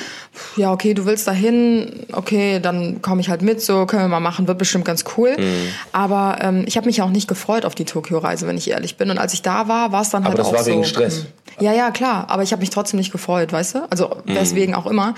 ja, 0.56 0.72
okay, 0.72 0.94
du 0.94 1.04
willst 1.04 1.28
dahin, 1.28 2.06
okay, 2.12 2.60
dann 2.60 3.02
komme 3.02 3.20
ich 3.20 3.28
halt 3.28 3.42
mit, 3.42 3.60
so 3.60 3.84
können 3.84 4.02
wir 4.04 4.08
mal 4.08 4.20
machen, 4.20 4.48
wird 4.48 4.56
bestimmt 4.56 4.86
ganz 4.86 5.04
cool. 5.18 5.36
Mhm. 5.38 5.68
Aber 5.92 6.38
ähm, 6.40 6.64
ich 6.66 6.78
habe 6.78 6.86
mich 6.86 6.96
ja 6.96 7.04
auch 7.04 7.10
nicht 7.10 7.28
gefreut 7.28 7.66
auf 7.66 7.74
die 7.74 7.84
Tokio-Reise, 7.84 8.46
wenn 8.46 8.56
ich 8.56 8.70
ehrlich 8.70 8.96
bin. 8.96 9.10
Und 9.10 9.18
als 9.18 9.34
ich 9.34 9.42
da 9.42 9.68
war, 9.68 9.92
war 9.92 10.00
es 10.00 10.08
dann 10.08 10.24
halt 10.24 10.38
das 10.38 10.46
auch 10.46 10.54
war 10.54 10.64
so. 10.64 10.70
wegen 10.70 10.84
Stress. 10.84 11.18
hm. 11.18 11.26
Ja, 11.58 11.72
ja, 11.72 11.90
klar. 11.90 12.26
Aber 12.28 12.42
ich 12.42 12.52
habe 12.52 12.60
mich 12.60 12.68
trotzdem 12.68 12.85
nicht 12.94 13.12
gefreut, 13.12 13.52
weißt 13.52 13.74
du? 13.74 13.90
Also 13.90 14.16
weswegen 14.24 14.74
auch 14.74 14.86
immer. 14.86 15.14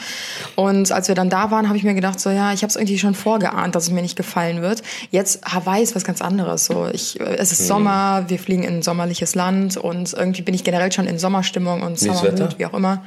Und 0.55 0.93
als 0.93 1.09
wir 1.09 1.15
dann 1.15 1.31
da 1.31 1.51
waren, 1.51 1.69
habe 1.69 1.77
ich 1.77 1.85
mir 1.85 1.95
gedacht, 1.95 2.21
so 2.21 2.31
ja, 2.31 2.53
ich 2.53 2.63
habe 2.63 2.71
es 2.71 2.77
irgendwie 2.77 2.99
schon 2.99 3.15
vorgeahnt, 3.15 3.75
dass 3.75 3.85
es 3.85 3.91
mir 3.91 4.03
nicht 4.03 4.17
gefallen 4.17 4.63
wird. 4.63 4.83
Jetzt 5.11 5.45
Hawaii 5.45 5.83
ist 5.83 5.95
was 5.95 6.05
ganz 6.05 6.23
anderes. 6.23 6.67
So, 6.67 6.89
ich, 6.93 7.21
äh, 7.21 7.37
es 7.37 7.53
ist 7.53 7.67
Sommer, 7.67 8.25
wir 8.29 8.39
fliegen 8.39 8.63
in 8.63 8.77
ein 8.77 8.83
sommerliches 8.83 9.35
Land 9.35 9.77
und 9.77 10.13
irgendwie 10.13 10.43
bin 10.43 10.55
ich 10.55 10.65
generell 10.65 10.93
schon 10.93 11.07
in 11.07 11.19
Sommerstimmung 11.19 11.83
und 11.83 12.01
Wetter? 12.03 12.49
wie 12.57 12.67
auch 12.67 12.75
immer. 12.75 13.03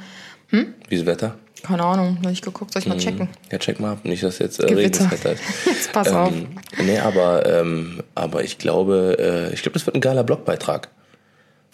Wie 0.50 0.66
ist 0.90 1.00
das 1.00 1.06
Wetter? 1.06 1.34
Keine 1.62 1.84
Ahnung, 1.84 2.18
noch 2.20 2.30
nicht 2.30 2.44
geguckt, 2.44 2.72
soll 2.72 2.82
ich 2.82 2.88
mal 2.88 2.98
checken? 2.98 3.28
Ja, 3.52 3.58
check 3.58 3.78
mal 3.78 3.92
ab, 3.92 4.04
nicht, 4.04 4.22
dass 4.22 4.40
jetzt 4.40 4.58
äh. 4.58 4.66
Regenswetter 4.66 5.32
ist. 5.32 5.42
Jetzt 5.66 5.92
pass 5.92 6.08
auf. 6.08 6.32
Ähm, 6.32 6.48
nee, 6.84 6.98
aber, 6.98 7.46
ähm, 7.46 8.02
aber 8.16 8.42
ich 8.42 8.58
glaube, 8.58 9.16
äh, 9.18 9.54
ich 9.54 9.62
glaube, 9.62 9.74
das 9.74 9.86
wird 9.86 9.94
ein 9.94 10.00
geiler 10.00 10.24
Blogbeitrag. 10.24 10.88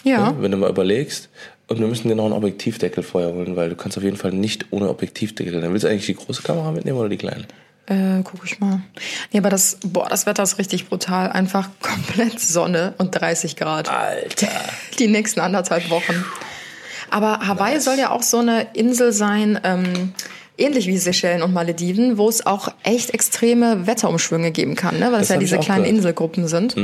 Ja. 0.04 0.34
Wenn 0.38 0.50
du 0.50 0.58
mal 0.58 0.68
überlegst. 0.68 1.30
Und 1.68 1.78
wir 1.78 1.86
müssen 1.86 2.08
dir 2.08 2.14
noch 2.14 2.24
einen 2.24 2.32
Objektivdeckel 2.32 3.02
vorher 3.02 3.32
holen, 3.32 3.54
weil 3.54 3.68
du 3.68 3.76
kannst 3.76 3.98
auf 3.98 4.02
jeden 4.02 4.16
Fall 4.16 4.32
nicht 4.32 4.66
ohne 4.70 4.88
Objektivdeckel. 4.88 5.60
Dann 5.60 5.70
willst 5.72 5.84
du 5.84 5.88
eigentlich 5.88 6.06
die 6.06 6.14
große 6.14 6.42
Kamera 6.42 6.72
mitnehmen 6.72 6.98
oder 6.98 7.10
die 7.10 7.18
kleine? 7.18 7.44
Äh, 7.86 8.22
guck 8.24 8.44
ich 8.44 8.58
mal. 8.58 8.80
Nee, 9.32 9.38
aber 9.38 9.50
das, 9.50 9.78
boah, 9.84 10.08
das 10.08 10.24
Wetter 10.26 10.42
ist 10.42 10.58
richtig 10.58 10.88
brutal. 10.88 11.30
Einfach 11.30 11.68
komplett 11.80 12.40
Sonne 12.40 12.94
und 12.98 13.10
30 13.12 13.56
Grad. 13.56 13.90
Alter. 13.90 14.48
Die 14.98 15.08
nächsten 15.08 15.40
anderthalb 15.40 15.88
Wochen. 15.90 16.24
Aber 17.10 17.46
Hawaii 17.46 17.80
soll 17.80 17.98
ja 17.98 18.10
auch 18.10 18.22
so 18.22 18.38
eine 18.38 18.66
Insel 18.74 19.12
sein, 19.12 19.58
ähm, 19.64 20.12
ähnlich 20.58 20.86
wie 20.86 20.98
Seychellen 20.98 21.42
und 21.42 21.54
Malediven, 21.54 22.18
wo 22.18 22.28
es 22.28 22.44
auch 22.44 22.68
echt 22.82 23.10
extreme 23.10 23.86
Wetterumschwünge 23.86 24.50
geben 24.50 24.74
kann, 24.74 24.98
ne? 24.98 25.06
weil 25.06 25.20
Das 25.20 25.22
es 25.22 25.28
ja 25.30 25.36
diese 25.38 25.58
kleinen 25.58 25.84
gehört. 25.84 25.96
Inselgruppen 25.96 26.48
sind. 26.48 26.76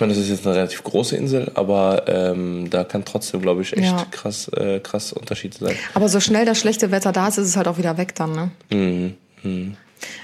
Ich 0.00 0.02
meine, 0.02 0.14
das 0.14 0.22
ist 0.22 0.30
jetzt 0.30 0.46
eine 0.46 0.56
relativ 0.56 0.82
große 0.82 1.14
Insel, 1.14 1.52
aber 1.56 2.04
ähm, 2.08 2.70
da 2.70 2.84
kann 2.84 3.04
trotzdem, 3.04 3.42
glaube 3.42 3.60
ich, 3.60 3.76
echt 3.76 3.84
Ja. 3.84 4.06
krass, 4.10 4.48
äh, 4.56 4.80
krass 4.80 5.12
Unterschied 5.12 5.52
sein. 5.52 5.76
Aber 5.92 6.08
so 6.08 6.20
schnell 6.20 6.46
das 6.46 6.58
schlechte 6.58 6.90
Wetter 6.90 7.12
da 7.12 7.28
ist, 7.28 7.36
ist 7.36 7.48
es 7.48 7.56
halt 7.58 7.68
auch 7.68 7.76
wieder 7.76 7.98
weg 7.98 8.14
dann. 8.14 8.50
Ne? 8.70 9.14
Mhm. 9.44 9.76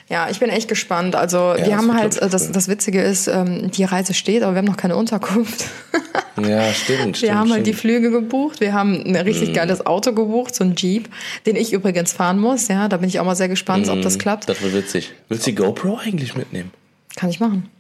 Ja, 0.09 0.31
ich 0.31 0.41
bin 0.41 0.49
echt 0.49 0.69
gespannt. 0.69 1.15
Also 1.15 1.53
das 1.53 1.67
wir 1.69 1.77
haben 1.77 1.95
halt, 1.95 2.17
äh, 2.23 2.31
das, 2.31 2.51
das 2.51 2.69
Witzige 2.69 3.03
ist, 3.03 3.29
ähm, 3.29 3.71
die 3.71 3.85
Reise 3.85 4.15
steht, 4.15 4.43
aber 4.45 4.55
wir 4.55 4.61
haben 4.61 4.65
noch 4.65 4.79
keine 4.79 4.97
Unterkunft. 4.97 5.67
Ja, 6.39 6.71
stimmt. 6.73 7.07
Wir 7.07 7.15
stimmt, 7.15 7.35
haben 7.35 7.51
halt 7.53 7.67
die 7.67 7.73
stimmt. 7.73 7.81
Flüge 7.81 8.11
gebucht, 8.11 8.61
wir 8.61 8.75
haben 8.75 9.03
ein 9.07 9.17
richtig 9.17 9.55
geiles 9.55 9.85
Auto 9.87 10.12
gebucht, 10.12 10.55
so 10.55 10.65
ein 10.65 10.75
Jeep, 10.77 11.09
den 11.47 11.57
ich 11.57 11.73
übrigens 11.73 12.12
fahren 12.12 12.39
muss. 12.39 12.69
Ja, 12.69 12.89
da 12.89 12.99
bin 12.99 13.09
ich 13.09 13.21
auch 13.21 13.25
mal 13.25 13.37
sehr 13.37 13.49
gespannt, 13.49 13.89
ob 13.89 14.03
das 14.03 14.19
klappt. 14.19 14.47
Das 14.49 14.61
wird 14.61 14.75
witzig. 14.75 15.12
Willst 15.31 15.47
du 15.47 15.51
die 15.51 15.55
GoPro 15.55 15.99
eigentlich 15.99 16.35
mitnehmen? 16.35 16.73
Kann 17.17 17.31
ich 17.31 17.41
machen. 17.41 17.71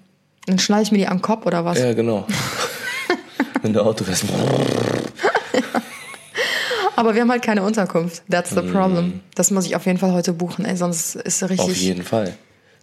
Dann 0.46 0.58
schneide 0.58 0.82
ich 0.82 0.92
mir 0.92 0.98
die 0.98 1.08
am 1.08 1.20
Kopf 1.20 1.44
oder 1.46 1.64
was? 1.64 1.78
Ja, 1.78 1.92
genau. 1.92 2.26
Wenn 3.62 3.72
du 3.72 3.80
Auto 3.82 4.04
fährst. 4.04 4.24
Aber 6.94 7.14
wir 7.14 7.20
haben 7.22 7.30
halt 7.30 7.42
keine 7.42 7.62
Unterkunft. 7.62 8.22
That's 8.30 8.50
the 8.50 8.62
problem. 8.62 9.20
Das 9.34 9.50
muss 9.50 9.66
ich 9.66 9.76
auf 9.76 9.84
jeden 9.86 9.98
Fall 9.98 10.12
heute 10.12 10.32
buchen, 10.32 10.64
ey, 10.64 10.76
sonst 10.76 11.16
ist 11.16 11.42
es 11.42 11.50
richtig. 11.50 11.60
Auf 11.60 11.76
jeden 11.76 12.02
Fall. 12.02 12.34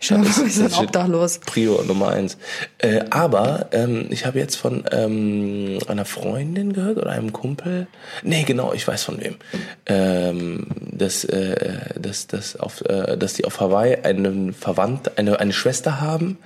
Vor, 0.07 0.21
wir 0.21 0.45
ist- 0.45 0.55
steht 0.55 0.77
obdachlos. 0.77 1.39
Prio 1.45 1.81
Nummer 1.83 2.09
eins. 2.09 2.37
Äh, 2.77 3.01
aber 3.09 3.67
ähm, 3.71 4.07
ich 4.09 4.25
habe 4.25 4.39
jetzt 4.39 4.55
von 4.55 4.83
ähm, 4.91 5.79
einer 5.87 6.05
Freundin 6.05 6.73
gehört 6.73 6.97
oder 6.97 7.11
einem 7.11 7.33
Kumpel. 7.33 7.87
Nee, 8.23 8.43
genau, 8.43 8.73
ich 8.73 8.87
weiß 8.87 9.03
von 9.03 9.19
wem. 9.21 9.35
Ähm, 9.85 10.67
dass, 10.91 11.23
äh, 11.23 11.99
dass, 11.99 12.27
dass, 12.27 12.55
auf, 12.55 12.81
äh, 12.81 13.17
dass 13.17 13.33
die 13.33 13.45
auf 13.45 13.59
Hawaii 13.59 13.97
einen 14.03 14.53
Verwandt, 14.53 15.17
eine, 15.17 15.39
eine 15.39 15.53
Schwester 15.53 16.01
haben, 16.01 16.37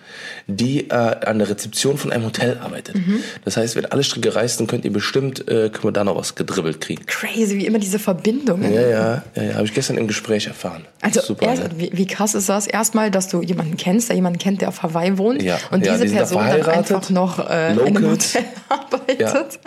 die 0.48 0.89
äh, 0.89 0.93
an 0.93 1.39
der 1.39 1.50
Rezeption 1.50 1.98
von 1.98 2.12
einem 2.12 2.26
Hotel 2.26 2.60
arbeitet. 2.62 2.96
Mhm. 2.96 3.20
Das 3.46 3.58
heißt, 3.58 3.76
wenn 3.76 3.86
alle 3.86 4.04
Stricke 4.04 4.36
reißen, 4.36 4.67
könnt 4.67 4.86
ihr 4.86 4.93
bestimmt, 4.93 5.48
äh, 5.48 5.70
können 5.70 5.84
wir 5.86 5.91
da 5.91 6.04
noch 6.04 6.15
was 6.15 6.36
gedribbelt 6.36 6.82
kriegen. 6.82 7.06
Crazy, 7.06 7.58
wie 7.58 7.65
immer 7.65 7.80
diese 7.80 8.00
Verbindungen. 8.00 8.74
Ja, 8.74 8.82
ja, 8.82 9.24
ja, 9.36 9.43
ja 9.43 9.54
habe 9.56 9.65
ich 9.65 9.74
gestern 9.74 9.98
im 9.98 10.08
Gespräch 10.08 10.48
erfahren. 10.48 10.86
Also 11.02 11.22
Super. 11.22 11.48
erst, 11.48 11.63
ne? 11.63 11.70
wie, 11.78 11.89
wie 11.93 12.08
krass 12.08 12.34
ist 12.36 12.50
das? 12.50 12.67
Erstmal, 12.67 13.12
dass 13.12 13.28
du 13.28 13.41
jemanden 13.49 13.77
kennst, 13.77 14.10
der 14.10 14.15
jemanden 14.15 14.39
kennt, 14.39 14.62
der 14.62 14.69
auf 14.69 14.83
Hawaii 14.83 15.17
wohnt 15.17 15.41
Ja. 15.41 15.57
und 15.71 15.86
Ja, 15.86 15.93
diese 15.93 16.05
die 16.05 16.13
Person 16.13 16.45
dann 16.45 16.63
einfach 16.63 17.10
noch 17.10 17.39
äh, 17.49 17.73
in 17.73 17.79
einem. 17.79 18.12
Hotel 18.12 18.43
arbeitet. 18.69 19.60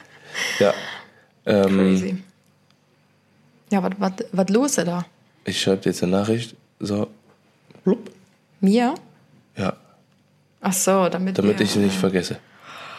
Ja. 0.59 0.75
Ähm, 1.47 1.77
Crazy. 1.77 2.17
Ja, 3.71 3.83
was 4.33 4.49
los 4.49 4.79
ist 4.79 4.87
da? 4.87 5.05
Ich 5.45 5.61
schreibe 5.61 5.79
dir 5.83 5.91
jetzt 5.91 6.03
eine 6.03 6.13
Nachricht. 6.13 6.55
So. 6.81 7.09
Blub. 7.85 8.11
Mir? 8.61 8.95
Ja, 9.57 9.75
Ach 10.61 10.73
so, 10.73 11.09
damit, 11.09 11.39
damit 11.39 11.59
wir, 11.59 11.65
ich 11.65 11.73
sie 11.73 11.79
nicht 11.79 11.97
vergesse. 11.97 12.37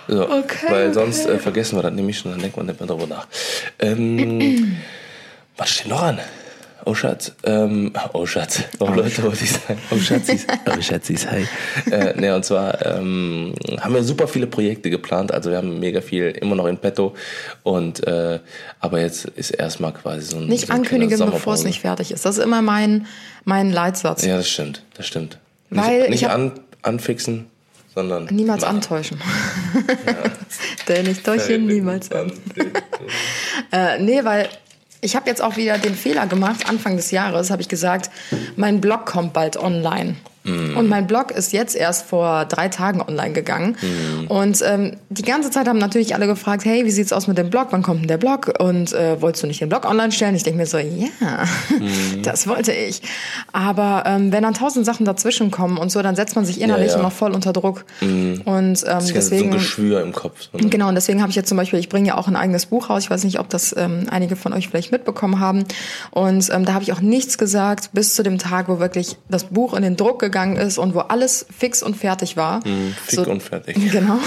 So, 0.07 0.27
Okay, 0.27 0.65
weil 0.69 0.93
sonst 0.93 1.25
okay. 1.25 1.35
äh, 1.35 1.39
vergessen 1.39 1.77
wir 1.77 1.83
das 1.83 1.93
nämlich 1.93 2.17
schon, 2.17 2.31
dann 2.31 2.41
denkt 2.41 2.57
man 2.57 2.65
nicht 2.65 2.79
mehr 2.79 2.87
darüber 2.87 3.05
nach. 3.07 3.27
Ähm, 3.79 4.77
was 5.57 5.69
steht 5.69 5.87
noch 5.87 6.01
an? 6.01 6.19
Oh 6.85 6.95
Schatz, 6.95 7.33
ähm, 7.43 7.91
oh 8.13 8.25
Schatz, 8.25 8.63
oh, 8.79 8.87
Leute, 8.87 9.23
wollte 9.23 9.43
ich 9.43 9.51
sagen. 9.51 9.79
Oh 9.91 9.97
Schatzis, 9.97 10.47
oh 10.65 10.81
Schatzis, 10.81 11.29
hi. 11.29 11.45
Äh, 11.91 12.19
ne, 12.19 12.35
und 12.35 12.43
zwar 12.43 12.83
ähm, 12.85 13.53
haben 13.79 13.93
wir 13.93 14.03
super 14.03 14.27
viele 14.27 14.47
Projekte 14.47 14.89
geplant, 14.89 15.31
also 15.31 15.51
wir 15.51 15.57
haben 15.57 15.79
mega 15.79 16.01
viel 16.01 16.29
immer 16.29 16.55
noch 16.55 16.65
in 16.65 16.77
petto 16.77 17.15
und 17.63 18.05
äh, 18.07 18.39
aber 18.79 18.99
jetzt 18.99 19.25
ist 19.25 19.51
erstmal 19.51 19.93
quasi 19.93 20.21
so 20.21 20.37
ein 20.37 20.47
Nicht 20.47 20.61
so 20.61 20.67
kleine 20.67 20.81
ankündigen, 20.81 21.29
bevor 21.29 21.53
es 21.53 21.63
nicht 21.63 21.81
fertig 21.81 22.11
ist. 22.11 22.25
Das 22.25 22.37
ist 22.37 22.43
immer 22.43 22.61
mein, 22.61 23.05
mein 23.43 23.71
Leitsatz. 23.71 24.25
Ja, 24.25 24.37
das 24.37 24.49
stimmt, 24.49 24.83
das 24.95 25.07
stimmt. 25.07 25.37
Weil 25.69 25.99
nicht 25.99 26.05
ich 26.05 26.09
nicht 26.21 26.29
an, 26.29 26.51
anfixen, 26.81 27.47
sondern 27.93 28.25
Niemals 28.25 28.61
machen. 28.63 28.75
antäuschen. 28.77 29.21
Denn 30.87 31.09
ich 31.09 31.21
täusche 31.21 31.57
niemals 31.57 32.11
an. 32.11 32.31
Äh, 33.71 33.99
nee, 33.99 34.23
weil 34.23 34.49
ich 35.01 35.15
habe 35.15 35.27
jetzt 35.27 35.41
auch 35.41 35.57
wieder 35.57 35.77
den 35.77 35.95
Fehler 35.95 36.27
gemacht. 36.27 36.69
Anfang 36.69 36.95
des 36.95 37.11
Jahres 37.11 37.49
habe 37.49 37.61
ich 37.61 37.67
gesagt, 37.67 38.11
mein 38.55 38.79
Blog 38.79 39.05
kommt 39.05 39.33
bald 39.33 39.57
online. 39.57 40.15
Und 40.43 40.89
mein 40.89 41.05
Blog 41.05 41.31
ist 41.31 41.53
jetzt 41.53 41.75
erst 41.75 42.05
vor 42.07 42.45
drei 42.45 42.67
Tagen 42.69 43.01
online 43.01 43.33
gegangen. 43.33 43.77
Und 44.27 44.61
ähm, 44.65 44.97
die 45.09 45.21
ganze 45.21 45.51
Zeit 45.51 45.67
haben 45.67 45.77
natürlich 45.77 46.15
alle 46.15 46.25
gefragt, 46.25 46.65
hey, 46.65 46.83
wie 46.85 46.91
sieht's 46.91 47.13
aus 47.13 47.27
mit 47.27 47.37
dem 47.37 47.49
Blog? 47.51 47.67
Wann 47.71 47.83
kommt 47.83 48.01
denn 48.01 48.07
der 48.07 48.17
Blog? 48.17 48.51
Und 48.59 48.91
äh, 48.93 49.21
wolltest 49.21 49.43
du 49.43 49.47
nicht 49.47 49.61
den 49.61 49.69
Blog 49.69 49.85
online 49.85 50.11
stellen? 50.11 50.33
Ich 50.35 50.41
denke 50.43 50.57
mir 50.57 50.65
so, 50.65 50.79
ja, 50.79 51.07
das 52.23 52.47
wollte 52.47 52.71
ich. 52.71 53.01
Aber 53.51 54.03
ähm, 54.07 54.31
wenn 54.31 54.41
dann 54.41 54.55
tausend 54.55 54.85
Sachen 54.85 55.05
dazwischen 55.05 55.51
kommen 55.51 55.77
und 55.77 55.91
so, 55.91 56.01
dann 56.01 56.15
setzt 56.15 56.35
man 56.35 56.43
sich 56.45 56.59
innerlich 56.59 56.87
Ja, 56.87 56.93
ja. 56.93 56.99
immer 57.01 57.11
voll 57.11 57.33
unter 57.33 57.53
Druck. 57.53 57.85
Und 58.01 58.47
ähm, 58.47 58.73
Ich 58.73 58.83
hatte 58.87 59.01
so 59.03 59.09
ein 59.09 59.13
deswegen 59.13 59.51
Geschwür 59.51 60.01
im 60.01 60.11
Kopf. 60.11 60.49
So, 60.51 60.57
ne? 60.57 60.69
Genau, 60.69 60.87
und 60.89 60.95
deswegen 60.95 61.21
habe 61.21 61.29
ich 61.29 61.35
jetzt 61.35 61.49
zum 61.49 61.57
Beispiel, 61.57 61.77
ich 61.77 61.89
bringe 61.89 62.07
ja 62.07 62.17
auch 62.17 62.27
ein 62.27 62.35
eigenes 62.35 62.65
Buch 62.65 62.89
raus. 62.89 63.03
Ich 63.03 63.11
weiß 63.11 63.23
nicht, 63.25 63.39
ob 63.39 63.49
das 63.49 63.75
ähm, 63.77 64.07
einige 64.09 64.35
von 64.35 64.53
euch 64.53 64.69
vielleicht 64.69 64.91
mitbekommen 64.91 65.39
haben. 65.39 65.65
Und 66.09 66.49
ähm, 66.51 66.65
da 66.65 66.73
habe 66.73 66.83
ich 66.83 66.93
auch 66.93 67.01
nichts 67.01 67.37
gesagt 67.37 67.91
bis 67.93 68.15
zu 68.15 68.23
dem 68.23 68.39
Tag, 68.39 68.69
wo 68.69 68.79
wirklich 68.79 69.17
das 69.29 69.43
Buch 69.43 69.75
in 69.75 69.83
den 69.83 69.97
Druck 69.97 70.17
gegangen 70.19 70.30
ist 70.57 70.77
und 70.77 70.95
wo 70.95 70.99
alles 70.99 71.45
fix 71.57 71.83
und 71.83 71.95
fertig 71.97 72.37
war. 72.37 72.65
Mhm, 72.67 72.95
Fick 73.05 73.15
so, 73.25 73.29
und 73.31 73.41
fertig. 73.43 73.75
Genau. 73.91 74.17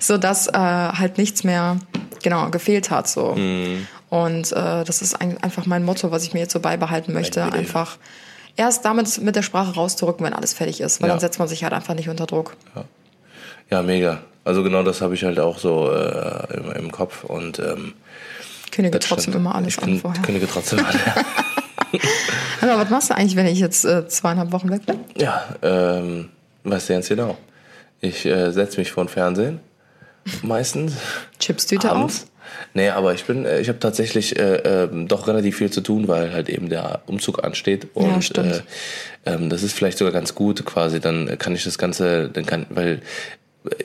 so 0.00 0.16
dass 0.18 0.46
äh, 0.48 0.52
halt 0.52 1.18
nichts 1.18 1.44
mehr 1.44 1.76
genau 2.22 2.48
gefehlt 2.50 2.90
hat. 2.90 3.08
So. 3.08 3.34
Mhm. 3.34 3.86
Und 4.10 4.52
äh, 4.52 4.84
das 4.84 5.02
ist 5.02 5.20
ein, 5.20 5.36
einfach 5.42 5.66
mein 5.66 5.84
Motto, 5.84 6.10
was 6.10 6.24
ich 6.24 6.32
mir 6.32 6.40
jetzt 6.40 6.52
so 6.52 6.60
beibehalten 6.60 7.12
möchte. 7.12 7.40
Idee. 7.40 7.58
Einfach 7.58 7.98
erst 8.56 8.84
damit 8.84 9.20
mit 9.20 9.36
der 9.36 9.42
Sprache 9.42 9.74
rauszurücken, 9.74 10.24
wenn 10.24 10.32
alles 10.32 10.54
fertig 10.54 10.80
ist. 10.80 11.00
Weil 11.02 11.08
Ja. 11.08 11.14
dann 11.14 11.20
setzt 11.20 11.38
man 11.38 11.46
sich 11.48 11.62
halt 11.64 11.72
einfach 11.74 11.94
nicht 11.94 12.08
unter 12.08 12.26
Druck. 12.26 12.56
Ja, 13.70 13.82
mega. 13.82 14.20
Also 14.44 14.62
genau 14.62 14.82
das 14.82 15.02
habe 15.02 15.14
ich 15.14 15.24
halt 15.24 15.38
auch 15.38 15.58
so 15.58 15.92
äh, 15.92 16.56
im, 16.56 16.72
im 16.84 16.90
Kopf 16.92 17.24
und 17.24 17.58
ähm, 17.58 17.92
Kündige 18.72 18.98
trotzdem 18.98 19.34
immer 19.34 19.54
alles 19.54 19.76
ich 19.76 19.82
an 19.82 19.98
vorher. 20.00 20.22
kündige 20.22 20.46
trotzdem 20.48 20.78
an. 20.86 20.94
Aber 22.60 22.78
was 22.78 22.90
machst 22.90 23.10
du 23.10 23.16
eigentlich, 23.16 23.36
wenn 23.36 23.46
ich 23.46 23.60
jetzt 23.60 23.84
äh, 23.84 24.06
zweieinhalb 24.08 24.52
Wochen 24.52 24.70
weg 24.70 24.86
bin? 24.86 24.98
ja, 25.16 25.44
ähm, 25.62 26.28
weißt 26.64 26.88
du 26.88 26.92
ganz 26.94 27.08
genau. 27.08 27.36
Ich 28.00 28.24
äh, 28.26 28.52
setze 28.52 28.78
mich 28.78 28.92
vor 28.92 29.04
den 29.04 29.08
Fernsehen, 29.08 29.60
meistens. 30.42 30.94
Chipstüte 31.38 31.92
auf? 31.92 32.26
Nee, 32.74 32.90
aber 32.90 33.14
ich 33.14 33.24
bin, 33.24 33.44
äh, 33.44 33.60
ich 33.60 33.68
habe 33.68 33.78
tatsächlich 33.78 34.38
äh, 34.38 34.56
ähm, 34.84 35.08
doch 35.08 35.26
relativ 35.26 35.56
viel 35.58 35.70
zu 35.70 35.80
tun, 35.80 36.08
weil 36.08 36.32
halt 36.32 36.48
eben 36.48 36.68
der 36.68 37.02
Umzug 37.06 37.44
ansteht. 37.44 37.88
Und 37.94 38.06
Ja, 38.06 38.22
stimmt. 38.22 38.64
Äh, 39.24 39.32
ähm, 39.34 39.50
das 39.50 39.62
ist 39.62 39.72
vielleicht 39.72 39.98
sogar 39.98 40.12
ganz 40.12 40.34
gut 40.34 40.64
quasi. 40.64 41.00
Dann 41.00 41.38
kann 41.38 41.54
ich 41.54 41.64
das 41.64 41.78
Ganze, 41.78 42.28
dann 42.28 42.46
kann, 42.46 42.66
weil 42.70 43.00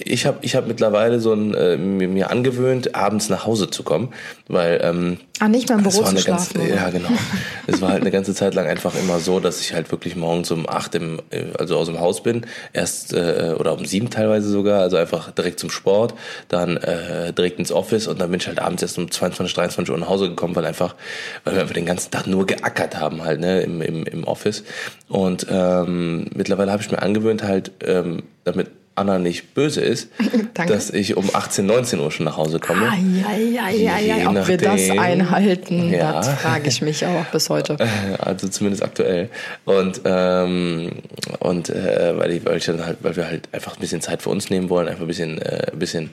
ich 0.05 0.25
habe 0.25 0.37
ich 0.41 0.55
hab 0.55 0.67
mittlerweile 0.67 1.19
so 1.19 1.33
ein, 1.33 1.53
äh, 1.55 1.77
mir, 1.77 2.07
mir 2.07 2.29
angewöhnt, 2.29 2.95
abends 2.95 3.29
nach 3.29 3.45
Hause 3.45 3.69
zu 3.69 3.83
kommen, 3.83 4.13
weil 4.47 4.79
ähm, 4.83 5.17
Ah, 5.39 5.47
nicht 5.47 5.67
mehr 5.67 5.79
im 5.79 5.85
es 5.85 5.97
Büro 5.97 6.07
zu 6.09 6.17
schlafen. 6.17 6.59
ganze, 6.59 6.75
ja 6.75 6.89
genau. 6.91 7.09
es 7.67 7.81
war 7.81 7.89
halt 7.89 8.01
eine 8.01 8.11
ganze 8.11 8.35
Zeit 8.35 8.53
lang 8.53 8.67
einfach 8.67 8.93
immer 8.95 9.19
so, 9.19 9.39
dass 9.39 9.59
ich 9.61 9.73
halt 9.73 9.91
wirklich 9.91 10.15
morgens 10.15 10.51
um 10.51 10.69
acht 10.69 10.93
im, 10.95 11.19
äh, 11.31 11.45
also 11.57 11.77
aus 11.77 11.87
dem 11.87 11.99
Haus 11.99 12.21
bin, 12.21 12.45
erst 12.71 13.13
äh, 13.13 13.55
oder 13.57 13.73
um 13.73 13.85
sieben 13.85 14.09
teilweise 14.09 14.47
sogar, 14.47 14.81
also 14.81 14.97
einfach 14.97 15.31
direkt 15.31 15.59
zum 15.59 15.71
Sport, 15.71 16.13
dann 16.49 16.77
äh, 16.77 17.33
direkt 17.33 17.57
ins 17.59 17.71
Office 17.71 18.07
und 18.07 18.21
dann 18.21 18.29
bin 18.29 18.39
ich 18.39 18.47
halt 18.47 18.59
abends 18.59 18.83
erst 18.83 18.97
um 18.99 19.09
22, 19.09 19.55
23 19.55 19.91
Uhr 19.91 19.99
nach 19.99 20.09
Hause 20.09 20.29
gekommen, 20.29 20.55
weil 20.55 20.65
einfach, 20.65 20.95
weil 21.43 21.55
wir 21.55 21.61
einfach 21.61 21.73
den 21.73 21.85
ganzen 21.87 22.11
Tag 22.11 22.27
nur 22.27 22.45
geackert 22.45 22.99
haben 22.99 23.23
halt 23.23 23.39
ne 23.39 23.61
im 23.61 23.81
im, 23.81 24.05
im 24.05 24.23
Office 24.23 24.63
und 25.09 25.47
ähm, 25.49 26.27
mittlerweile 26.35 26.71
habe 26.71 26.83
ich 26.83 26.91
mir 26.91 27.01
angewöhnt 27.01 27.43
halt, 27.43 27.71
ähm, 27.83 28.23
damit 28.43 28.69
Anna 28.95 29.17
nicht 29.19 29.53
böse 29.55 29.81
ist, 29.81 30.09
dass 30.67 30.89
ich 30.91 31.17
um 31.17 31.29
18, 31.33 31.65
19 31.65 31.99
Uhr 31.99 32.11
schon 32.11 32.25
nach 32.25 32.37
Hause 32.37 32.59
komme. 32.59 32.87
Ah, 32.89 32.95
ja, 32.95 33.37
ja, 33.37 33.69
ja, 33.69 33.97
Je 33.99 34.21
ja. 34.23 34.29
Ob 34.29 34.47
wir 34.47 34.57
das 34.57 34.81
nachdem. 34.87 34.99
einhalten, 34.99 35.91
Ja. 35.91 36.13
das 36.13 36.29
frage 36.29 36.69
ich 36.69 36.81
mich 36.81 37.05
auch 37.05 37.25
bis 37.25 37.49
heute. 37.49 37.77
Also 38.19 38.47
zumindest 38.47 38.83
aktuell. 38.83 39.29
Und 39.65 40.01
ähm, 40.05 40.91
und 41.39 41.69
äh, 41.69 42.13
weil 42.17 42.31
ich, 42.31 42.45
weil 42.45 42.57
ich 42.57 42.65
dann 42.65 42.85
halt, 42.85 42.97
weil 43.01 43.15
wir 43.15 43.25
halt 43.27 43.49
einfach 43.51 43.75
ein 43.75 43.79
bisschen 43.79 44.01
Zeit 44.01 44.21
für 44.21 44.29
uns 44.29 44.49
nehmen 44.49 44.69
wollen, 44.69 44.87
einfach 44.87 45.01
ein 45.01 45.07
bisschen, 45.07 45.41
äh, 45.41 45.71
ein 45.71 45.79
bisschen 45.79 46.11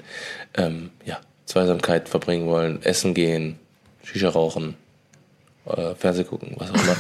ähm, 0.57 0.91
ja, 1.05 1.19
Zweisamkeit 1.47 2.09
verbringen 2.09 2.47
wollen, 2.47 2.81
essen 2.83 3.13
gehen, 3.15 3.59
Shisha 4.05 4.29
rauchen, 4.31 4.75
Fernseh 5.99 6.25
gucken, 6.25 6.55
was 6.57 6.71
auch 6.71 6.75
immer. 6.75 6.97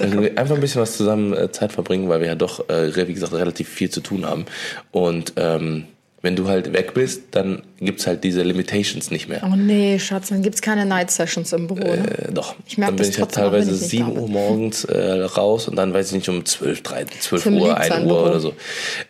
also 0.00 0.36
einfach 0.36 0.54
ein 0.54 0.60
bisschen 0.60 0.80
was 0.80 0.96
zusammen 0.96 1.32
äh, 1.32 1.52
Zeit 1.52 1.72
verbringen, 1.72 2.08
weil 2.08 2.20
wir 2.20 2.28
ja 2.28 2.34
doch, 2.34 2.68
äh, 2.68 3.06
wie 3.08 3.14
gesagt, 3.14 3.32
relativ 3.32 3.68
viel 3.68 3.90
zu 3.90 4.00
tun 4.00 4.26
haben. 4.26 4.46
Und 4.90 5.34
ähm, 5.36 5.86
wenn 6.22 6.36
du 6.36 6.48
halt 6.48 6.72
weg 6.74 6.92
bist, 6.92 7.22
dann 7.30 7.62
gibt's 7.78 8.06
halt 8.06 8.24
diese 8.24 8.42
Limitations 8.42 9.10
nicht 9.10 9.28
mehr. 9.28 9.42
Oh 9.42 9.56
nee, 9.56 9.98
Schatz, 9.98 10.28
dann 10.28 10.42
gibt's 10.42 10.60
keine 10.60 10.84
Night 10.84 11.10
Sessions 11.10 11.52
im 11.54 11.66
Büro, 11.66 11.80
ne? 11.80 12.28
Äh, 12.28 12.32
doch. 12.32 12.56
Ich 12.66 12.76
merk 12.76 12.90
dann 12.90 12.96
das 12.98 13.06
bin 13.06 13.14
ich 13.14 13.20
halt 13.20 13.32
teilweise 13.32 13.74
ich 13.74 13.80
nicht 13.80 14.02
da 14.02 14.06
7 14.06 14.18
Uhr 14.18 14.28
morgens 14.28 14.84
äh, 14.84 15.22
raus 15.22 15.66
und 15.66 15.76
dann 15.76 15.94
weiß 15.94 16.08
ich 16.08 16.12
nicht 16.12 16.28
um 16.28 16.44
12, 16.44 16.82
13, 16.82 17.20
12 17.20 17.42
Tim 17.42 17.54
Uhr, 17.54 17.68
liebt's 17.68 17.80
1 17.82 17.90
ein 17.90 18.02
Uhr 18.02 18.08
Büro. 18.08 18.22
oder 18.28 18.40
so. 18.40 18.54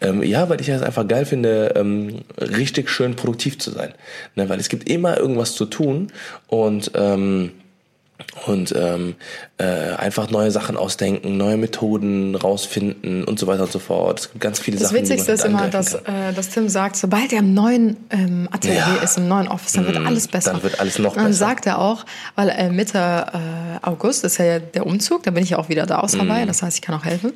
Ähm, 0.01 0.23
ja, 0.23 0.49
weil 0.49 0.61
ich 0.61 0.69
es 0.69 0.83
einfach 0.83 1.07
geil 1.09 1.27
finde, 1.27 1.73
ähm, 1.75 2.21
richtig 2.39 2.89
schön 2.89 3.17
produktiv 3.17 3.59
zu 3.59 3.73
sein. 3.73 3.93
Ne, 4.37 4.49
weil 4.49 4.61
es 4.61 4.69
gibt 4.69 4.89
immer 4.89 5.19
irgendwas 5.19 5.57
zu 5.57 5.65
tun 5.65 6.13
und 6.47 6.93
ähm, 6.95 7.53
und 8.47 8.75
ähm, 8.77 9.15
äh, 9.59 9.65
einfach 9.65 10.31
neue 10.31 10.51
Sachen 10.51 10.77
ausdenken, 10.77 11.37
neue 11.37 11.57
Methoden 11.57 12.35
rausfinden 12.35 13.25
und 13.25 13.39
so 13.39 13.47
weiter 13.47 13.65
und 13.65 13.73
so 13.73 13.79
fort. 13.79 14.21
Es 14.21 14.29
gibt 14.31 14.41
ganz 14.41 14.59
viele 14.59 14.79
Das 14.79 14.89
Sachen, 14.89 15.03
Witzigste 15.03 15.33
die 15.33 15.35
ist 15.39 15.45
immer, 15.45 15.61
halt 15.61 15.75
dass, 15.75 15.95
äh, 15.95 16.01
dass 16.35 16.49
Tim 16.51 16.69
sagt, 16.69 16.97
sobald 16.97 17.33
er 17.33 17.41
im 17.41 17.55
neuen 17.55 17.97
ähm, 18.11 18.49
Atelier 18.53 18.77
Ja. 18.77 18.95
ist, 19.03 19.19
im 19.19 19.29
neuen 19.29 19.49
Office, 19.49 19.73
dann 19.73 19.87
wird 19.87 19.97
alles 19.99 20.29
besser. 20.29 20.53
dann 20.53 20.63
wird 20.63 20.81
alles 20.81 20.99
noch 20.99 21.15
dann 21.15 21.27
besser. 21.27 21.39
sagt 21.39 21.67
er 21.67 21.79
auch, 21.81 22.05
weil 22.37 22.49
äh, 22.51 22.71
Mitte 22.71 22.99
äh, 23.33 23.87
August 23.87 24.25
ist 24.25 24.39
ja 24.39 24.59
der 24.59 24.87
Umzug, 24.87 25.23
da 25.25 25.31
bin 25.31 25.43
ich 25.43 25.51
ja 25.51 25.59
auch 25.59 25.69
wieder 25.69 25.87
da 25.87 25.99
aus 25.99 26.15
Mhm. 26.15 26.23
Hawaii, 26.23 26.47
das 26.47 26.63
heißt, 26.63 26.77
ich 26.77 26.83
kann 26.83 26.95
auch 26.95 27.05
helfen. 27.05 27.33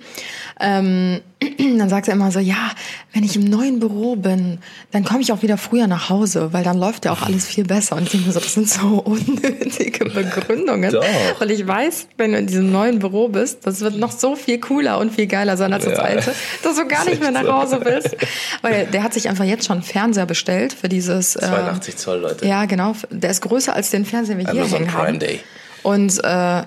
Ähm, 0.61 1.20
dann 1.78 1.88
sagt 1.88 2.09
er 2.09 2.14
immer 2.14 2.30
so, 2.30 2.38
ja, 2.38 2.70
wenn 3.12 3.24
ich 3.24 3.37
im 3.37 3.44
neuen 3.44 3.80
Büro 3.80 4.16
bin, 4.16 4.59
dann 4.90 5.04
komme 5.04 5.20
ich 5.20 5.33
auch 5.33 5.42
wieder 5.42 5.57
früher 5.57 5.87
nach 5.87 6.09
Hause, 6.11 6.52
weil 6.52 6.64
dann 6.64 6.78
läuft 6.78 7.04
ja 7.04 7.12
auch 7.12 7.22
alles 7.22 7.46
viel 7.46 7.64
besser. 7.64 7.96
Und 7.96 8.04
ich 8.04 8.11
denke 8.11 8.26
mir 8.26 8.33
so, 8.33 8.40
das 8.40 8.54
sind 8.54 8.68
so 8.68 8.87
unnötige 9.04 10.04
Begründungen. 10.07 10.92
Doch. 10.92 11.04
Und 11.40 11.50
ich 11.50 11.66
weiß, 11.66 12.09
wenn 12.16 12.33
du 12.33 12.38
in 12.38 12.46
diesem 12.46 12.70
neuen 12.72 12.98
Büro 12.98 13.28
bist, 13.28 13.66
das 13.66 13.80
wird 13.80 13.96
noch 13.96 14.12
so 14.12 14.37
viel 14.37 14.59
cooler 14.59 14.98
und 14.98 15.12
viel 15.12 15.26
geiler 15.26 15.57
sein 15.57 15.72
als 15.72 15.85
das 15.85 15.98
Ja. 15.98 16.04
alte, 16.04 16.35
dass 16.62 16.76
du 16.76 16.87
gar 16.87 17.04
nicht 17.04 17.20
mehr 17.20 17.30
nach. 17.30 17.44
Hause 17.44 17.80
willst. 17.85 18.16
Weil 18.62 18.87
der 18.87 19.02
hat 19.02 19.12
sich 19.14 19.28
einfach 19.28 19.44
jetzt 19.44 19.66
schon 19.66 19.76
einen 19.78 19.83
Fernseher 19.85 20.26
bestellt 20.26 20.72
für 20.72 20.88
dieses. 20.88 21.37
äh, 21.37 21.40
82 21.40 21.96
Zoll, 21.96 22.18
Leute. 22.20 22.46
Ja, 22.46 22.64
genau. 22.64 22.94
Der 23.11 23.30
ist 23.30 23.42
größer 23.42 23.74
als 23.74 23.90
den 23.90 24.04
Fernseher, 24.04 24.37
den 24.37 24.46
wir 24.46 24.52
hier 24.52 24.62
Amazon 24.62 24.78
hängen 24.78 24.90
Prime 24.90 25.07
haben. 25.09 25.18
Day. 25.18 25.40
Und 25.83 26.24
äh, 26.24 26.62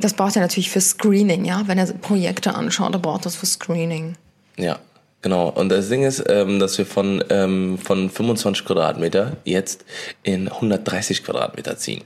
das 0.00 0.14
braucht 0.14 0.36
er 0.36 0.42
natürlich 0.42 0.70
für 0.70 0.80
Screening, 0.80 1.44
ja. 1.44 1.62
Wenn 1.66 1.78
er 1.78 1.86
Projekte 1.94 2.54
anschaut, 2.54 2.94
dann 2.94 3.02
braucht 3.02 3.22
er 3.22 3.24
das 3.24 3.36
für 3.36 3.46
Screening. 3.46 4.16
Ja, 4.56 4.78
genau. 5.22 5.48
Und 5.48 5.68
das 5.70 5.88
Ding 5.88 6.02
ist, 6.02 6.22
ähm, 6.28 6.58
dass 6.58 6.76
wir 6.78 6.84
von, 6.86 7.22
ähm, 7.30 7.78
von 7.78 8.10
25 8.10 8.64
Quadratmeter 8.64 9.36
jetzt 9.44 9.84
in 10.22 10.48
130 10.50 11.24
Quadratmeter 11.24 11.76
ziehen. 11.76 12.02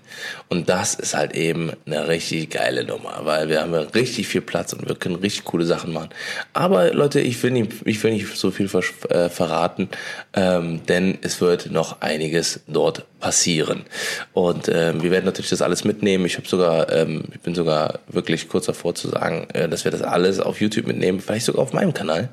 Und 0.48 0.68
das 0.68 0.94
ist 0.94 1.14
halt 1.14 1.35
eben 1.35 1.72
eine 1.87 2.07
richtig 2.09 2.50
geile 2.50 2.85
Nummer, 2.85 3.20
weil 3.24 3.48
wir 3.48 3.61
haben 3.62 3.72
ja 3.72 3.80
richtig 3.80 4.28
viel 4.28 4.40
Platz 4.42 4.72
und 4.72 4.87
wir 4.88 4.94
können 4.94 5.16
richtig 5.16 5.44
coole 5.44 5.64
Sachen 5.66 5.92
machen. 5.92 6.11
Aber 6.52 6.92
Leute, 6.92 7.20
ich 7.20 7.42
will 7.42 7.50
nicht, 7.52 7.72
ich 7.85 8.02
will 8.04 8.12
nicht 8.12 8.37
so 8.37 8.50
viel 8.50 8.68
vers- 8.68 8.92
äh, 9.09 9.28
verraten, 9.28 9.88
ähm, 10.35 10.85
denn 10.87 11.18
es 11.22 11.40
wird 11.40 11.70
noch 11.70 12.00
einiges 12.02 12.61
dort 12.68 13.04
passieren. 13.24 13.87
Und 14.34 14.68
ähm, 14.68 15.02
wir 15.02 15.10
werden 15.10 15.24
natürlich 15.24 15.48
das 15.48 15.62
alles 15.62 15.82
mitnehmen. 15.84 16.26
Ich 16.26 16.37
habe 16.37 16.46
sogar, 16.46 16.92
ähm, 16.92 17.24
ich 17.32 17.40
bin 17.40 17.54
sogar 17.54 18.00
wirklich 18.06 18.50
kurz 18.50 18.66
davor 18.66 18.94
zu 18.94 19.08
sagen, 19.08 19.46
äh, 19.54 19.66
dass 19.66 19.84
wir 19.84 19.90
das 19.90 20.02
alles 20.02 20.40
auf 20.40 20.60
YouTube 20.60 20.87
mitnehmen, 20.87 21.20
vielleicht 21.20 21.46
sogar 21.46 21.62
auf 21.62 21.72
meinem 21.72 21.94
Kanal. 21.94 22.28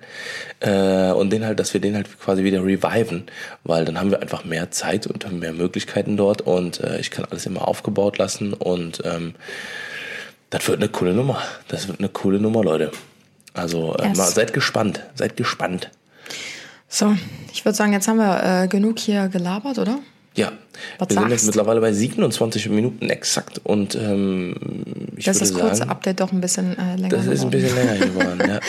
Äh, 0.59 1.13
und 1.13 1.29
den 1.29 1.45
halt, 1.45 1.61
dass 1.61 1.73
wir 1.73 1.79
den 1.79 1.95
halt 1.95 2.19
quasi 2.19 2.43
wieder 2.43 2.61
reviven, 2.61 3.23
weil 3.63 3.85
dann 3.85 3.97
haben 4.01 4.11
wir 4.11 4.21
einfach 4.21 4.43
mehr 4.43 4.69
Zeit 4.71 5.07
und 5.07 5.23
haben 5.25 5.39
mehr 5.39 5.53
Möglichkeiten 5.53 6.17
dort 6.17 6.41
und 6.41 6.81
äh, 6.81 6.99
ich 6.99 7.09
kann 7.09 7.23
alles 7.23 7.45
immer 7.45 7.69
aufgebaut 7.69 8.17
lassen 8.17 8.51
und 8.51 9.01
ähm, 9.05 9.35
das 10.49 10.67
wird 10.67 10.79
eine 10.79 10.89
coole 10.89 11.13
Nummer. 11.13 11.41
Das 11.69 11.87
wird 11.87 11.99
eine 11.99 12.09
coole 12.09 12.37
Nummer, 12.41 12.65
Leute. 12.65 12.91
Also 13.53 13.95
äh, 13.95 14.09
Yes. 14.09 14.17
mal, 14.17 14.27
seid 14.27 14.51
gespannt, 14.51 14.99
seid 15.15 15.37
gespannt. 15.37 15.89
So, 16.89 17.15
ich 17.53 17.63
würde 17.63 17.77
sagen, 17.77 17.93
jetzt 17.93 18.09
haben 18.09 18.17
wir 18.17 18.63
äh, 18.63 18.67
genug 18.67 18.99
hier 18.99 19.29
gelabert, 19.29 19.79
oder? 19.79 19.99
Ja, 20.35 20.51
Was 20.97 21.09
wir 21.09 21.13
sind 21.15 21.23
jetzt 21.23 21.41
sagst? 21.41 21.45
mittlerweile 21.47 21.81
bei 21.81 21.91
27 21.91 22.69
Minuten 22.69 23.09
exakt 23.09 23.59
und 23.63 23.95
ähm, 23.95 24.55
ich 25.21 25.25
Das 25.25 25.41
ist 25.41 25.53
das 25.53 25.59
kurze 25.59 25.75
sagen, 25.77 25.89
Update 25.91 26.19
doch 26.19 26.31
ein 26.31 26.41
bisschen 26.41 26.77
äh, 26.77 26.95
länger 26.95 27.09
das 27.09 27.25
ist 27.27 27.43
ein 27.43 27.51
geworden. 27.51 27.51
bisschen 27.51 27.75
länger 27.75 28.05
geworden. 28.05 28.39
ja. 28.47 28.59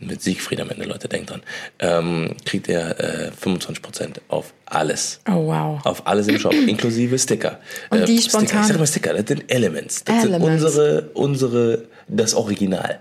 Mit 0.00 0.22
Siegfried 0.22 0.60
am 0.60 0.70
Ende, 0.70 0.84
Leute, 0.84 1.08
denkt 1.08 1.30
dran. 1.30 1.42
Ähm, 1.80 2.36
kriegt 2.44 2.68
ihr 2.68 2.98
äh, 3.00 3.30
25% 3.44 4.18
auf 4.28 4.52
alles. 4.66 5.20
Oh, 5.28 5.46
wow. 5.48 5.84
Auf 5.84 6.06
alles 6.06 6.28
im 6.28 6.38
Shop, 6.38 6.52
inklusive 6.68 7.18
Sticker. 7.18 7.58
Und 7.90 8.06
die 8.06 8.18
Sticker, 8.18 8.38
spontan- 8.38 8.60
ich 8.62 8.66
sag 8.68 8.78
mal 8.78 8.86
Sticker, 8.86 9.12
das 9.14 9.24
sind 9.26 9.50
Elements. 9.50 10.04
Das 10.04 10.24
Elements. 10.24 10.62
sind 10.62 10.66
unsere, 10.66 11.10
unsere, 11.14 11.84
das 12.06 12.34
Original. 12.34 13.00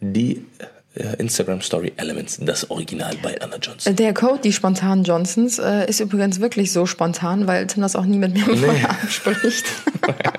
Die 0.00 0.46
äh, 0.58 0.64
Instagram 0.94 1.62
Story 1.62 1.92
Elements, 1.96 2.38
das 2.42 2.70
Original 2.70 3.14
bei 3.22 3.40
Anna 3.40 3.56
Johnson. 3.56 3.96
Der 3.96 4.12
Code, 4.12 4.40
die 4.44 4.52
spontanen 4.52 5.04
Johnsons, 5.04 5.58
äh, 5.58 5.88
ist 5.88 6.00
übrigens 6.00 6.40
wirklich 6.40 6.70
so 6.70 6.84
spontan, 6.84 7.46
weil 7.46 7.66
Tim 7.66 7.82
das 7.82 7.96
auch 7.96 8.04
nie 8.04 8.18
mit 8.18 8.34
mir 8.34 8.56
vorher 8.56 8.90
abspricht. 8.90 9.64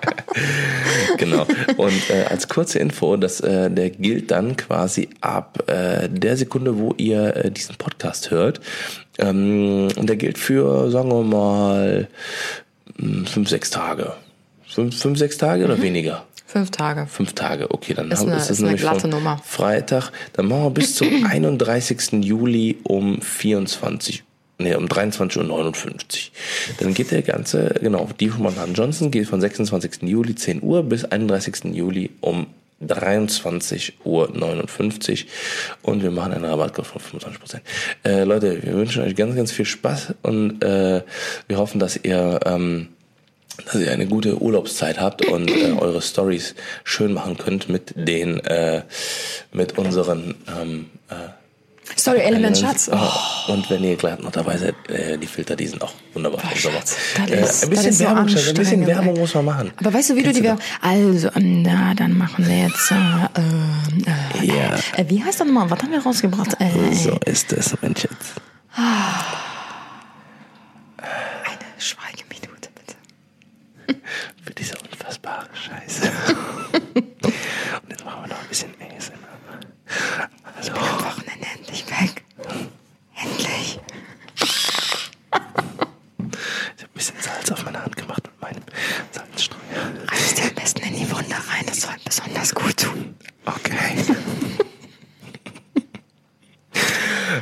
genau. 1.17 1.45
Und 1.77 2.09
äh, 2.09 2.25
als 2.29 2.47
kurze 2.47 2.79
Info, 2.79 3.17
dass 3.17 3.39
äh, 3.39 3.71
der 3.71 3.89
gilt 3.89 4.31
dann 4.31 4.55
quasi 4.55 5.09
ab 5.21 5.63
äh, 5.67 6.07
der 6.09 6.37
Sekunde, 6.37 6.77
wo 6.77 6.93
ihr 6.97 7.35
äh, 7.35 7.51
diesen 7.51 7.75
Podcast 7.75 8.29
hört. 8.29 8.61
Ähm, 9.17 9.89
und 9.95 10.07
der 10.07 10.17
gilt 10.17 10.37
für, 10.37 10.91
sagen 10.91 11.09
wir 11.09 11.23
mal, 11.23 12.07
mh, 12.97 13.27
fünf, 13.27 13.49
sechs 13.49 13.71
Tage. 13.71 14.13
Fünf, 14.67 14.99
fünf 14.99 15.17
sechs 15.17 15.37
Tage 15.37 15.65
oder 15.65 15.81
weniger? 15.81 16.25
Fünf 16.53 16.71
Tage. 16.71 17.07
Fünf 17.07 17.33
Tage, 17.33 17.69
okay, 17.71 17.93
dann 17.95 18.09
Ist 18.11 18.19
haben- 18.19 18.27
eine- 18.29 18.37
ist 18.37 18.49
das 18.49 18.57
ist 18.57 18.63
nämlich 18.63 18.81
glatte 18.81 19.07
Nummer. 19.07 19.41
Freitag. 19.43 20.11
Dann 20.33 20.45
machen 20.47 20.63
wir 20.63 20.69
bis 20.69 20.95
zum 20.95 21.25
31. 21.29 22.23
Juli 22.23 22.77
um 22.83 23.21
24 23.21 24.23
Nee, 24.59 24.75
um 24.75 24.85
23.59 24.85 25.41
Uhr. 25.49 26.75
Dann 26.79 26.93
geht 26.93 27.09
der 27.09 27.23
ganze, 27.23 27.73
genau, 27.81 28.07
die 28.19 28.29
von 28.29 28.43
Manhattan 28.43 28.75
Johnson 28.75 29.09
geht 29.09 29.27
von 29.27 29.41
26. 29.41 30.03
Juli 30.03 30.35
10 30.35 30.61
Uhr 30.61 30.83
bis 30.83 31.03
31. 31.05 31.73
Juli 31.73 32.11
um 32.21 32.45
23.59 32.81 33.93
Uhr 34.03 34.29
und 35.81 36.03
wir 36.03 36.11
machen 36.11 36.33
einen 36.33 36.45
Rabattcode 36.45 36.85
von 36.85 37.01
25%. 37.01 37.61
Äh, 38.05 38.23
Leute, 38.25 38.61
wir 38.63 38.73
wünschen 38.73 39.01
euch 39.03 39.15
ganz, 39.15 39.35
ganz 39.35 39.51
viel 39.51 39.65
Spaß 39.65 40.13
und 40.21 40.61
äh, 40.63 41.01
wir 41.47 41.57
hoffen, 41.57 41.79
dass 41.79 41.97
ihr 41.97 42.39
ähm, 42.45 42.89
dass 43.65 43.75
ihr 43.75 43.91
eine 43.91 44.07
gute 44.07 44.41
Urlaubszeit 44.41 44.99
habt 44.99 45.25
und 45.25 45.49
äh, 45.51 45.71
eure 45.73 46.01
Stories 46.01 46.55
schön 46.83 47.13
machen 47.13 47.37
könnt 47.37 47.69
mit 47.69 47.93
den 47.95 48.39
äh, 48.45 48.83
mit 49.51 49.77
unseren 49.77 50.35
ähm, 50.59 50.89
äh, 51.09 51.13
Story 51.99 52.19
Element 52.19 52.57
Elements. 52.57 52.85
Schatz. 52.87 52.89
Oh. 53.47 53.51
Und 53.53 53.69
wenn 53.69 53.83
ihr 53.83 53.95
gerade 53.97 54.23
noch 54.23 54.31
dabei 54.31 54.57
seid, 54.57 54.73
äh, 54.89 55.17
die 55.17 55.27
Filter, 55.27 55.55
die 55.55 55.67
sind 55.67 55.81
auch 55.83 55.93
wunderbar. 56.13 56.41
Sommer. 56.55 56.77
Schatz, 56.77 56.97
äh, 57.29 57.41
ist- 57.41 57.63
ein 57.65 57.69
bisschen 57.69 57.93
so 57.93 58.05
Werbung, 58.05 58.29
Schatz, 58.29 58.47
ein 58.47 58.53
bisschen 58.55 58.87
Werbung 58.87 59.19
muss 59.19 59.33
man 59.35 59.45
machen. 59.45 59.71
Aber 59.77 59.93
weißt 59.93 60.09
du, 60.11 60.15
wie 60.15 60.23
Kennst 60.23 60.37
du 60.39 60.41
die? 60.41 60.47
Werbung... 60.47 60.63
Also, 60.81 61.29
ähm, 61.35 61.61
na, 61.61 61.93
dann 61.93 62.17
machen 62.17 62.47
wir 62.47 62.57
jetzt... 62.63 62.89
Äh, 62.91 62.95
ähm, 63.37 64.05
äh, 64.41 64.45
Ja. 64.45 64.75
äh, 64.97 65.05
wie 65.09 65.21
heißt 65.23 65.41
das 65.41 65.45
nochmal? 65.47 65.69
Was 65.69 65.79
haben 65.79 65.91
wir 65.91 66.01
rausgebracht? 66.01 66.55
Äh, 66.59 66.93
So 66.95 67.17
ist 67.25 67.51
es, 67.53 67.75
mein 67.81 67.95
Schatz. 67.95 68.15
Eine 70.97 71.59
Schweigeminute, 71.77 72.69
bitte. 72.73 73.99
Für 74.45 74.53
diese 74.53 74.75
unfassbare 74.77 75.47
Scheiße. 75.53 76.11
und 76.95 77.89
jetzt 77.89 78.05
machen 78.05 78.21
wir 78.23 78.27
noch 78.29 78.39
ein 78.41 78.47
bisschen 78.47 78.69
ASMR. 78.79 79.59
Also, 80.57 80.71
Am 80.71 80.79
Wochenende 81.05 81.47
endlich 81.57 81.85
weg. 81.89 82.23
Endlich. 83.21 83.79
ich 84.39 84.51
habe 85.29 86.29
ein 86.29 86.89
bisschen 86.93 87.15
Salz 87.19 87.51
auf 87.51 87.65
meine 87.65 87.83
Hand 87.83 87.95
gemacht 87.97 88.23
mit 88.23 88.41
meinem 88.41 88.63
Salzstreuer. 89.11 89.59
Reiß 90.07 90.35
dir 90.35 90.43
am 90.43 90.55
besten 90.55 90.81
in 90.83 90.93
die 90.95 91.11
Wunde 91.11 91.35
rein. 91.35 91.65
Das 91.67 91.81
soll 91.81 91.91
besonders 92.05 92.55
gut 92.55 92.77
tun. 92.77 93.15
Okay. 93.45 94.15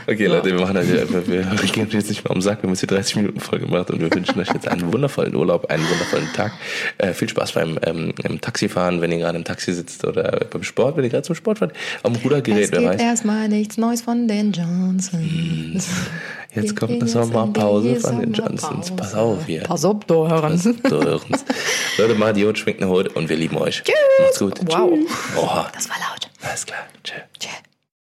Okay, 0.07 0.25
Leute, 0.25 0.45
wir 0.51 0.59
machen 0.59 0.77
heute, 0.77 1.27
wir, 1.27 1.51
wir 1.81 1.91
gehen 1.91 1.99
jetzt 1.99 2.09
nicht 2.09 2.23
mehr 2.23 2.31
um 2.31 2.37
den 2.37 2.41
Sack, 2.41 2.59
wir 2.59 2.63
haben 2.63 2.73
jetzt 2.73 2.79
hier 2.81 2.87
30 2.87 3.15
Minuten 3.17 3.39
voll 3.39 3.59
gemacht 3.59 3.91
und 3.91 3.99
wir 3.99 4.13
wünschen 4.13 4.39
euch 4.39 4.47
jetzt 4.53 4.67
einen 4.67 4.91
wundervollen 4.91 5.35
Urlaub, 5.35 5.65
einen 5.69 5.83
wundervollen 5.89 6.31
Tag. 6.33 6.53
Äh, 6.97 7.13
viel 7.13 7.29
Spaß 7.29 7.53
beim 7.53 7.79
ähm, 7.83 8.13
im 8.23 8.41
Taxifahren, 8.41 9.01
wenn 9.01 9.11
ihr 9.11 9.19
gerade 9.19 9.37
im 9.37 9.43
Taxi 9.43 9.73
sitzt 9.73 10.05
oder 10.05 10.45
beim 10.49 10.63
Sport, 10.63 10.97
wenn 10.97 11.03
ihr 11.03 11.09
gerade 11.09 11.23
zum 11.23 11.35
Sport 11.35 11.59
fahrt. 11.59 11.73
Am 12.03 12.15
Rudergerät, 12.15 12.65
Es 12.65 12.71
wer 12.71 12.79
gibt 12.79 12.93
weiß. 12.93 13.01
erstmal 13.01 13.47
nichts 13.49 13.77
Neues 13.77 14.01
von 14.01 14.27
den 14.27 14.51
Johnsons. 14.51 15.87
Jetzt 16.53 16.75
kommt 16.75 16.91
eine 16.91 17.07
Sommerpause 17.07 17.95
von 17.97 18.19
den 18.19 18.33
die 18.33 18.39
Johnsons. 18.41 18.91
Pass 18.91 19.15
auf 19.15 19.45
hier. 19.45 19.61
Pass 19.63 19.85
auf, 19.85 20.03
du 20.05 20.27
Hörens. 20.27 20.65
Leute, 20.83 22.15
macht 22.15 22.31
Idiot, 22.31 22.57
schwingt 22.57 22.81
eine 22.81 22.89
Hut 22.91 23.07
und 23.15 23.29
wir 23.29 23.37
lieben 23.37 23.57
euch. 23.57 23.83
Macht's 24.19 24.39
gut. 24.39 24.59
Wow. 24.65 24.97
Oha. 25.37 25.69
Das 25.73 25.89
war 25.89 25.95
laut. 25.97 26.29
Alles 26.41 26.65
klar. 26.65 26.79
Tschö. 27.03 27.13
Tschüss. 27.39 27.51